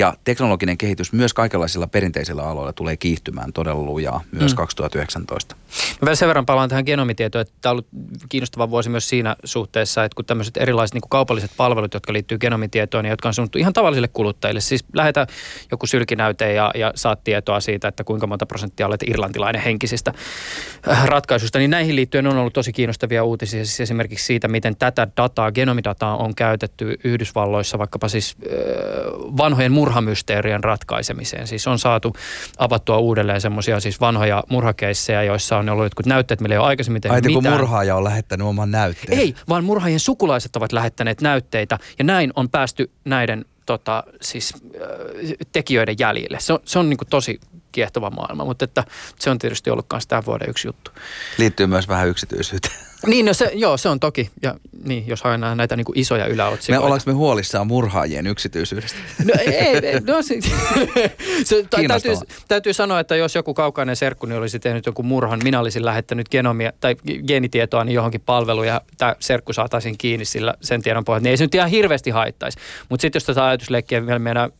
Ja 0.00 0.14
teknologinen 0.24 0.78
kehitys 0.78 1.12
myös 1.12 1.34
kaikenlaisilla 1.34 1.86
perinteisillä 1.86 2.42
aloilla 2.42 2.72
tulee 2.72 2.96
kiihtymään 2.96 3.52
todella 3.52 3.82
lujaa 3.82 4.20
myös 4.32 4.52
mm. 4.52 4.56
2019. 4.56 5.56
Mä 5.80 6.06
vielä 6.06 6.14
sen 6.14 6.28
verran 6.28 6.46
palaan 6.46 6.68
tähän 6.68 6.84
genomitietoon, 6.86 7.42
että 7.42 7.54
tämä 7.60 7.70
on 7.70 7.74
ollut 7.74 7.88
kiinnostava 8.28 8.70
vuosi 8.70 8.90
myös 8.90 9.08
siinä 9.08 9.36
suhteessa, 9.44 10.04
että 10.04 10.16
kun 10.16 10.24
tämmöiset 10.24 10.56
erilaiset 10.56 10.94
niin 10.94 11.00
kuin 11.00 11.10
kaupalliset 11.10 11.50
palvelut, 11.56 11.94
jotka 11.94 12.12
liittyy 12.12 12.38
genomitietoon 12.38 13.04
ja 13.04 13.10
jotka 13.10 13.28
on 13.28 13.34
suunnattu 13.34 13.58
ihan 13.58 13.72
tavallisille 13.72 14.08
kuluttajille, 14.08 14.60
siis 14.60 14.84
lähetä 14.94 15.26
joku 15.70 15.86
sylkinäyte 15.86 16.52
ja, 16.52 16.70
ja 16.74 16.92
saat 16.94 17.24
tietoa 17.24 17.60
siitä, 17.60 17.88
että 17.88 18.04
kuinka 18.04 18.26
monta 18.26 18.46
prosenttia 18.46 18.86
olet 18.86 19.02
irlantilainen 19.06 19.62
henkisistä 19.62 20.12
äh, 20.90 21.06
ratkaisusta, 21.06 21.58
niin 21.58 21.70
näihin 21.70 21.96
liittyen 21.96 22.26
on 22.26 22.36
ollut 22.36 22.52
tosi 22.52 22.72
kiinnostavia 22.72 23.24
uutisia, 23.24 23.64
siis 23.64 23.80
esimerkiksi 23.80 24.26
siitä, 24.26 24.48
miten 24.48 24.76
tätä 24.76 25.08
dataa, 25.16 25.52
genomidataa 25.52 26.16
on 26.16 26.34
käytetty 26.34 26.98
Yhdysvalloissa 27.04 27.78
vaikkapa 27.78 28.08
siis 28.08 28.36
äh, 28.42 28.50
vanhojen 29.36 29.72
murhamysteerien 29.90 30.64
ratkaisemiseen. 30.64 31.46
Siis 31.46 31.66
on 31.66 31.78
saatu 31.78 32.12
avattua 32.58 32.98
uudelleen 32.98 33.40
semmoisia 33.40 33.80
siis 33.80 34.00
vanhoja 34.00 34.44
murhakeisseja, 34.48 35.22
joissa 35.22 35.56
on 35.56 35.68
ollut 35.68 35.84
jotkut 35.84 36.06
näytteet, 36.06 36.40
millä 36.40 36.54
ei 36.54 36.58
ole 36.58 36.66
aikaisemmin 36.66 37.02
tehnyt 37.02 37.26
Ai, 37.26 37.32
kun 37.32 37.42
mitään. 37.42 37.60
murhaaja 37.60 37.96
on 37.96 38.04
lähettänyt 38.04 38.46
oman 38.46 38.70
näytteen. 38.70 39.18
Ei, 39.18 39.34
vaan 39.48 39.64
murhaajien 39.64 40.00
sukulaiset 40.00 40.56
ovat 40.56 40.72
lähettäneet 40.72 41.20
näytteitä 41.20 41.78
ja 41.98 42.04
näin 42.04 42.32
on 42.36 42.48
päästy 42.48 42.90
näiden 43.04 43.44
tota, 43.66 44.04
siis, 44.20 44.54
äh, 44.54 44.90
tekijöiden 45.52 45.96
jäljille. 45.98 46.40
Se 46.40 46.52
on, 46.52 46.58
se 46.64 46.78
on 46.78 46.90
niin 46.90 46.98
tosi 47.10 47.40
kiehtova 47.72 48.10
maailma, 48.10 48.44
mutta 48.44 48.64
että 48.64 48.84
se 49.18 49.30
on 49.30 49.38
tietysti 49.38 49.70
ollut 49.70 49.86
myös 49.92 50.06
tämän 50.06 50.26
vuoden 50.26 50.50
yksi 50.50 50.68
juttu. 50.68 50.90
Liittyy 51.38 51.66
myös 51.66 51.88
vähän 51.88 52.08
yksityisyyteen. 52.08 52.90
Niin, 53.06 53.26
no 53.26 53.34
se, 53.34 53.50
joo, 53.54 53.76
se 53.76 53.88
on 53.88 54.00
toki. 54.00 54.30
Ja 54.42 54.54
niin, 54.84 55.06
jos 55.06 55.22
aina 55.26 55.54
näitä 55.54 55.76
niin 55.76 55.84
kuin 55.84 55.98
isoja 55.98 56.24
Me, 56.24 56.30
yläotsikoita. 56.30 56.84
ollaanko 56.84 57.02
me 57.06 57.12
huolissaan 57.12 57.66
murhaajien 57.66 58.26
yksityisyydestä? 58.26 58.98
No 59.24 59.34
ei, 59.38 59.48
ei 59.56 60.00
no, 60.00 60.22
se, 60.22 60.34
se, 61.44 61.66
täytyy, 61.88 62.14
täytyy 62.48 62.72
sanoa, 62.72 63.00
että 63.00 63.16
jos 63.16 63.34
joku 63.34 63.54
kaukainen 63.54 63.96
serkkuni 63.96 64.34
olisi 64.34 64.58
tehnyt 64.58 64.86
joku 64.86 65.02
murhan, 65.02 65.40
minä 65.44 65.60
olisin 65.60 65.84
lähettänyt 65.84 66.28
genomia 66.28 66.72
tai 66.80 66.96
geenitietoa 67.26 67.84
niin 67.84 67.94
johonkin 67.94 68.20
palveluun 68.20 68.66
ja 68.66 68.80
tämä 68.98 69.16
serkku 69.20 69.52
saataisiin 69.52 69.98
kiinni 69.98 70.24
sillä 70.24 70.54
sen 70.60 70.82
tiedon 70.82 71.04
pohjalta, 71.04 71.22
niin 71.22 71.30
ei 71.30 71.36
se 71.36 71.44
nyt 71.44 71.54
ihan 71.54 71.70
hirveästi 71.70 72.10
haittaisi. 72.10 72.58
Mutta 72.88 73.02
sitten 73.02 73.16
jos 73.16 73.24
tätä 73.24 73.46
ajatusleikkiä 73.46 74.06
vielä 74.06 74.18
meidän 74.18 74.50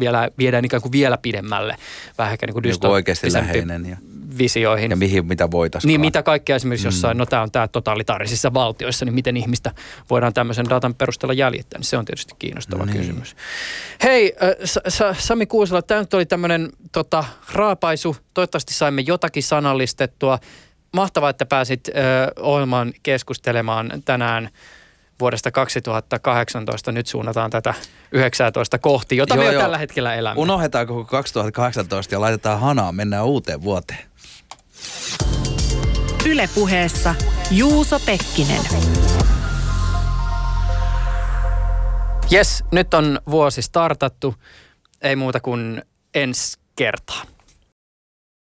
vielä, 0.00 0.30
viedään 0.38 0.64
ikään 0.64 0.82
kuin 0.82 0.92
vielä 0.92 1.18
pidemmälle, 1.18 1.76
vähän 2.18 2.32
ehkä 2.32 2.46
niin 2.46 2.54
kuin 2.54 2.68
Joku 2.68 2.86
oikeasti 2.86 3.32
läheinen 3.32 3.86
ja, 3.86 3.96
visioihin. 4.38 4.90
ja 4.90 4.96
mihin, 4.96 5.26
mitä 5.26 5.50
voitaisiin. 5.50 5.88
Niin 5.88 6.00
mitä 6.00 6.22
kaikkea 6.22 6.56
esimerkiksi 6.56 6.86
jossain, 6.86 7.18
no 7.18 7.26
tämä 7.26 7.42
on 7.42 7.50
tämä 7.50 7.68
totalitaarisissa 7.68 8.54
valtioissa, 8.54 9.04
niin 9.04 9.14
miten 9.14 9.36
ihmistä 9.36 9.72
voidaan 10.10 10.34
tämmöisen 10.34 10.68
datan 10.68 10.94
perusteella 10.94 11.32
jäljittää, 11.34 11.78
niin 11.78 11.86
se 11.86 11.96
on 11.96 12.04
tietysti 12.04 12.34
kiinnostava 12.38 12.78
No 12.78 12.92
niin. 12.92 12.96
kysymys. 12.98 13.36
Hei, 14.02 14.32
äh, 14.42 14.50
Sa- 14.64 14.80
Sa- 14.88 15.14
Sami 15.18 15.46
Kuusela, 15.46 15.82
tämä 15.82 16.00
nyt 16.00 16.14
oli 16.14 16.26
tämmöinen 16.26 16.70
tota, 16.92 17.24
raapaisu, 17.52 18.16
toivottavasti 18.34 18.74
saimme 18.74 19.02
jotakin 19.06 19.42
sanallistettua. 19.42 20.38
Mahtavaa, 20.92 21.30
että 21.30 21.46
pääsit 21.46 21.88
äh, 21.88 21.94
ohjelmaan 22.38 22.92
keskustelemaan 23.02 23.92
tänään 24.04 24.48
vuodesta 25.20 25.50
2018. 25.50 26.92
Nyt 26.92 27.06
suunnataan 27.06 27.50
tätä 27.50 27.74
19 28.12 28.78
kohti, 28.78 29.16
jota 29.16 29.34
Joo, 29.34 29.42
me 29.42 29.46
jo 29.46 29.52
joo. 29.52 29.62
tällä 29.62 29.78
hetkellä 29.78 30.14
elämme. 30.14 30.40
Unohdetaan 30.40 30.86
koko 30.86 31.04
2018 31.04 32.14
ja 32.14 32.20
laitetaan 32.20 32.60
hanaa, 32.60 32.92
mennään 32.92 33.24
uuteen 33.24 33.62
vuoteen. 33.62 33.98
Ylepuheessa 36.26 37.14
Juuso 37.50 38.00
Pekkinen. 38.00 38.62
Jes, 42.30 42.64
nyt 42.72 42.94
on 42.94 43.20
vuosi 43.30 43.62
startattu. 43.62 44.34
Ei 45.02 45.16
muuta 45.16 45.40
kuin 45.40 45.82
ensi 46.14 46.58
kertaa. 46.76 47.35